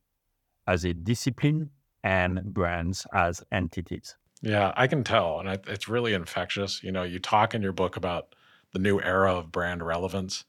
as 0.66 0.86
a 0.86 0.96
discipline 0.96 1.70
and 2.04 2.44
brands 2.54 3.08
as 3.14 3.44
entities. 3.52 4.16
Yeah, 4.42 4.74
I 4.76 4.88
can 4.88 5.04
tell. 5.04 5.40
And 5.40 5.50
it's 5.68 5.88
really 5.88 6.14
infectious. 6.14 6.84
You 6.84 6.92
know, 6.92 7.04
you 7.04 7.20
talk 7.20 7.56
in 7.56 7.62
your 7.62 7.72
book 7.72 7.96
about 7.96 8.36
the 8.74 8.80
new 8.80 9.00
era 9.00 9.34
of 9.34 9.52
brand 9.52 9.82
relevance. 9.86 10.44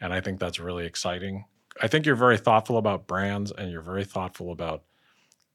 And 0.00 0.12
I 0.12 0.20
think 0.20 0.38
that's 0.38 0.60
really 0.60 0.86
exciting. 0.86 1.44
I 1.80 1.88
think 1.88 2.06
you're 2.06 2.14
very 2.14 2.38
thoughtful 2.38 2.76
about 2.76 3.06
brands 3.06 3.50
and 3.50 3.70
you're 3.70 3.82
very 3.82 4.04
thoughtful 4.04 4.52
about 4.52 4.84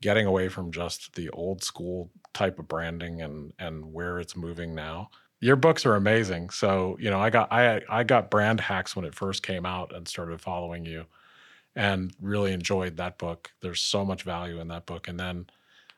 getting 0.01 0.25
away 0.25 0.49
from 0.49 0.71
just 0.71 1.15
the 1.15 1.29
old 1.29 1.63
school 1.63 2.11
type 2.33 2.59
of 2.59 2.67
branding 2.67 3.21
and 3.21 3.53
and 3.57 3.93
where 3.93 4.19
it's 4.19 4.35
moving 4.35 4.75
now. 4.75 5.09
Your 5.39 5.55
books 5.55 5.85
are 5.85 5.95
amazing. 5.95 6.49
So, 6.49 6.97
you 6.99 7.09
know, 7.09 7.19
I 7.19 7.29
got 7.29 7.51
I 7.51 7.81
I 7.89 8.03
got 8.03 8.31
brand 8.31 8.61
hacks 8.61 8.95
when 8.95 9.05
it 9.05 9.15
first 9.15 9.43
came 9.43 9.65
out 9.65 9.95
and 9.95 10.07
started 10.07 10.41
following 10.41 10.85
you 10.85 11.05
and 11.77 12.11
really 12.19 12.51
enjoyed 12.53 12.97
that 12.97 13.19
book. 13.19 13.51
There's 13.61 13.81
so 13.81 14.03
much 14.03 14.23
value 14.23 14.59
in 14.59 14.67
that 14.69 14.87
book, 14.87 15.07
and 15.07 15.19
then 15.19 15.45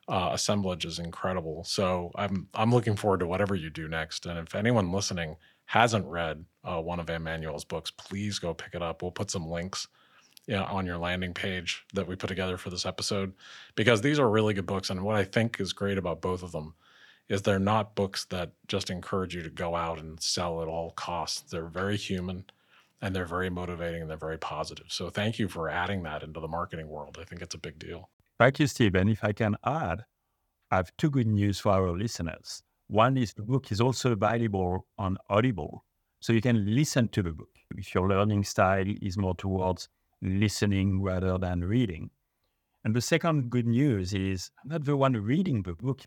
uh, 0.10 0.32
assemblage 0.34 0.86
is 0.86 1.00
incredible. 1.00 1.64
So 1.64 2.12
I'm 2.16 2.48
I'm 2.54 2.72
looking 2.72 2.98
forward 2.98 3.22
to 3.22 3.28
whatever 3.28 3.56
you 3.56 3.70
do 3.70 3.88
next. 3.88 4.26
And 4.26 4.38
if 4.38 4.54
anyone 4.54 4.92
listening 4.92 5.38
hasn't 5.66 6.06
read 6.06 6.46
uh, 6.66 6.82
one 6.82 7.00
of 7.00 7.10
Emmanuel's 7.10 7.64
books, 7.64 7.92
please 7.92 8.40
go 8.40 8.54
pick 8.54 8.76
it 8.76 8.82
up. 8.82 9.02
We'll 9.02 9.12
put 9.12 9.32
some 9.32 9.48
links 9.48 9.88
you 10.48 10.56
know, 10.56 10.66
on 10.66 10.86
your 10.86 10.98
landing 10.98 11.34
page 11.34 11.86
that 11.94 12.08
we 12.08 12.16
put 12.16 12.28
together 12.28 12.58
for 12.58 12.72
this 12.72 12.86
episode 12.86 13.34
because 13.76 14.02
these 14.02 14.20
are 14.20 14.30
really 14.30 14.54
good 14.54 14.66
books. 14.66 14.90
And 14.90 15.04
what 15.04 15.16
I 15.16 15.24
think 15.24 15.60
is 15.62 15.74
great 15.74 15.98
about 15.98 16.22
both 16.22 16.44
of 16.44 16.52
them 16.52 16.74
is 17.30 17.44
they're 17.44 17.60
not 17.60 17.96
books 17.96 18.26
that 18.26 18.52
just 18.68 18.90
encourage 18.90 19.36
you 19.36 19.44
to 19.44 19.50
go 19.50 19.76
out 19.76 20.00
and 20.00 20.20
sell 20.20 20.62
at 20.62 20.68
all 20.68 20.92
costs. 20.92 21.42
They're 21.42 21.68
very 21.68 21.96
human 21.96 22.46
and 23.02 23.16
they're 23.16 23.26
very 23.26 23.50
motivating 23.50 24.02
and 24.02 24.10
they're 24.10 24.18
very 24.18 24.38
positive. 24.38 24.88
So 24.90 25.10
thank 25.10 25.40
you 25.40 25.48
for 25.48 25.70
adding 25.70 26.04
that 26.04 26.24
into 26.24 26.40
the 26.40 26.48
marketing 26.48 26.88
world. 26.90 27.18
I 27.20 27.24
think 27.24 27.42
it's 27.42 27.56
a 27.56 27.60
big 27.60 27.80
deal. 27.80 28.10
Thank 28.38 28.60
you, 28.60 28.68
Stephen. 28.68 29.10
If 29.10 29.24
I 29.24 29.32
can 29.34 29.56
add, 29.66 30.06
I 30.72 30.78
have 30.78 30.92
two 30.98 31.10
good 31.10 31.28
news 31.28 31.60
for 31.60 31.72
our 31.72 31.92
listeners. 31.92 32.64
One 32.88 33.18
is 33.18 33.34
the 33.34 33.44
book 33.44 33.72
is 33.72 33.82
also 33.82 34.14
available 34.14 34.88
on 34.98 35.18
Audible, 35.30 35.86
so 36.20 36.34
you 36.34 36.42
can 36.42 36.76
listen 36.76 37.08
to 37.10 37.22
the 37.22 37.32
book 37.32 37.50
if 37.78 37.94
your 37.94 38.08
learning 38.08 38.44
style 38.44 38.86
is 39.02 39.18
more 39.18 39.36
towards 39.36 39.90
listening 40.22 41.02
rather 41.02 41.38
than 41.38 41.64
reading. 41.64 42.10
And 42.84 42.96
the 42.96 43.02
second 43.02 43.50
good 43.50 43.68
news 43.68 44.14
is 44.14 44.52
I'm 44.64 44.70
not 44.70 44.86
the 44.86 44.98
one 44.98 45.14
reading 45.14 45.64
the 45.64 45.74
book, 45.74 46.02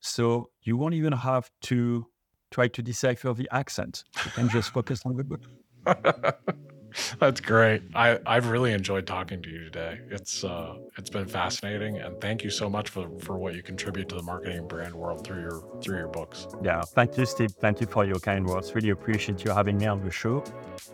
so 0.00 0.50
you 0.62 0.76
won't 0.76 0.94
even 0.94 1.12
have 1.12 1.50
to 1.62 2.06
try 2.50 2.68
to 2.68 2.82
decipher 2.82 3.34
the 3.34 3.48
accent. 3.52 4.04
You 4.24 4.30
can 4.32 4.48
just 4.48 4.70
focus 4.70 5.02
on 5.04 5.16
the 5.16 5.24
book. 5.24 5.42
That's 7.18 7.40
great. 7.40 7.82
I, 7.94 8.18
I've 8.26 8.48
really 8.48 8.72
enjoyed 8.72 9.06
talking 9.06 9.42
to 9.42 9.50
you 9.50 9.64
today. 9.64 10.00
It's 10.10 10.44
uh, 10.44 10.76
it's 10.96 11.10
been 11.10 11.26
fascinating, 11.26 11.98
and 11.98 12.20
thank 12.20 12.42
you 12.42 12.50
so 12.50 12.70
much 12.70 12.88
for, 12.88 13.08
for 13.20 13.38
what 13.38 13.54
you 13.54 13.62
contribute 13.62 14.08
to 14.10 14.14
the 14.14 14.22
marketing 14.22 14.66
brand 14.66 14.94
world 14.94 15.24
through 15.24 15.42
your 15.42 15.80
through 15.82 15.98
your 15.98 16.08
books. 16.08 16.46
Yeah, 16.62 16.82
thank 16.82 17.16
you, 17.18 17.26
Steve. 17.26 17.52
Thank 17.60 17.80
you 17.80 17.86
for 17.86 18.04
your 18.04 18.18
kind 18.18 18.46
words. 18.46 18.74
Really 18.74 18.90
appreciate 18.90 19.44
you 19.44 19.50
having 19.50 19.78
me 19.78 19.86
on 19.86 20.02
the 20.04 20.10
show, 20.10 20.42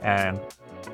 and 0.03 0.41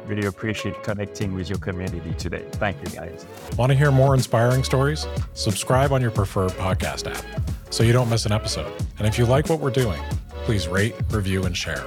really 0.06 0.26
appreciate 0.26 0.82
connecting 0.82 1.34
with 1.34 1.48
your 1.48 1.58
community 1.58 2.14
today. 2.14 2.44
Thank 2.52 2.76
you, 2.82 2.94
guys. 2.94 3.26
Want 3.56 3.72
to 3.72 3.78
hear 3.78 3.90
more 3.90 4.14
inspiring 4.14 4.62
stories? 4.62 5.06
Subscribe 5.32 5.92
on 5.92 6.02
your 6.02 6.10
preferred 6.10 6.52
podcast 6.52 7.10
app 7.10 7.24
so 7.70 7.82
you 7.82 7.92
don't 7.92 8.08
miss 8.10 8.26
an 8.26 8.32
episode. 8.32 8.72
And 8.98 9.06
if 9.06 9.18
you 9.18 9.26
like 9.26 9.48
what 9.48 9.60
we're 9.60 9.70
doing, 9.70 10.00
please 10.44 10.68
rate, 10.68 10.94
review, 11.10 11.44
and 11.44 11.56
share. 11.56 11.84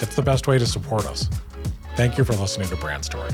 It's 0.00 0.14
the 0.14 0.22
best 0.22 0.46
way 0.46 0.58
to 0.58 0.66
support 0.66 1.06
us. 1.06 1.28
Thank 1.96 2.18
you 2.18 2.24
for 2.24 2.34
listening 2.34 2.68
to 2.68 2.76
Brand 2.76 3.06
Story. 3.06 3.30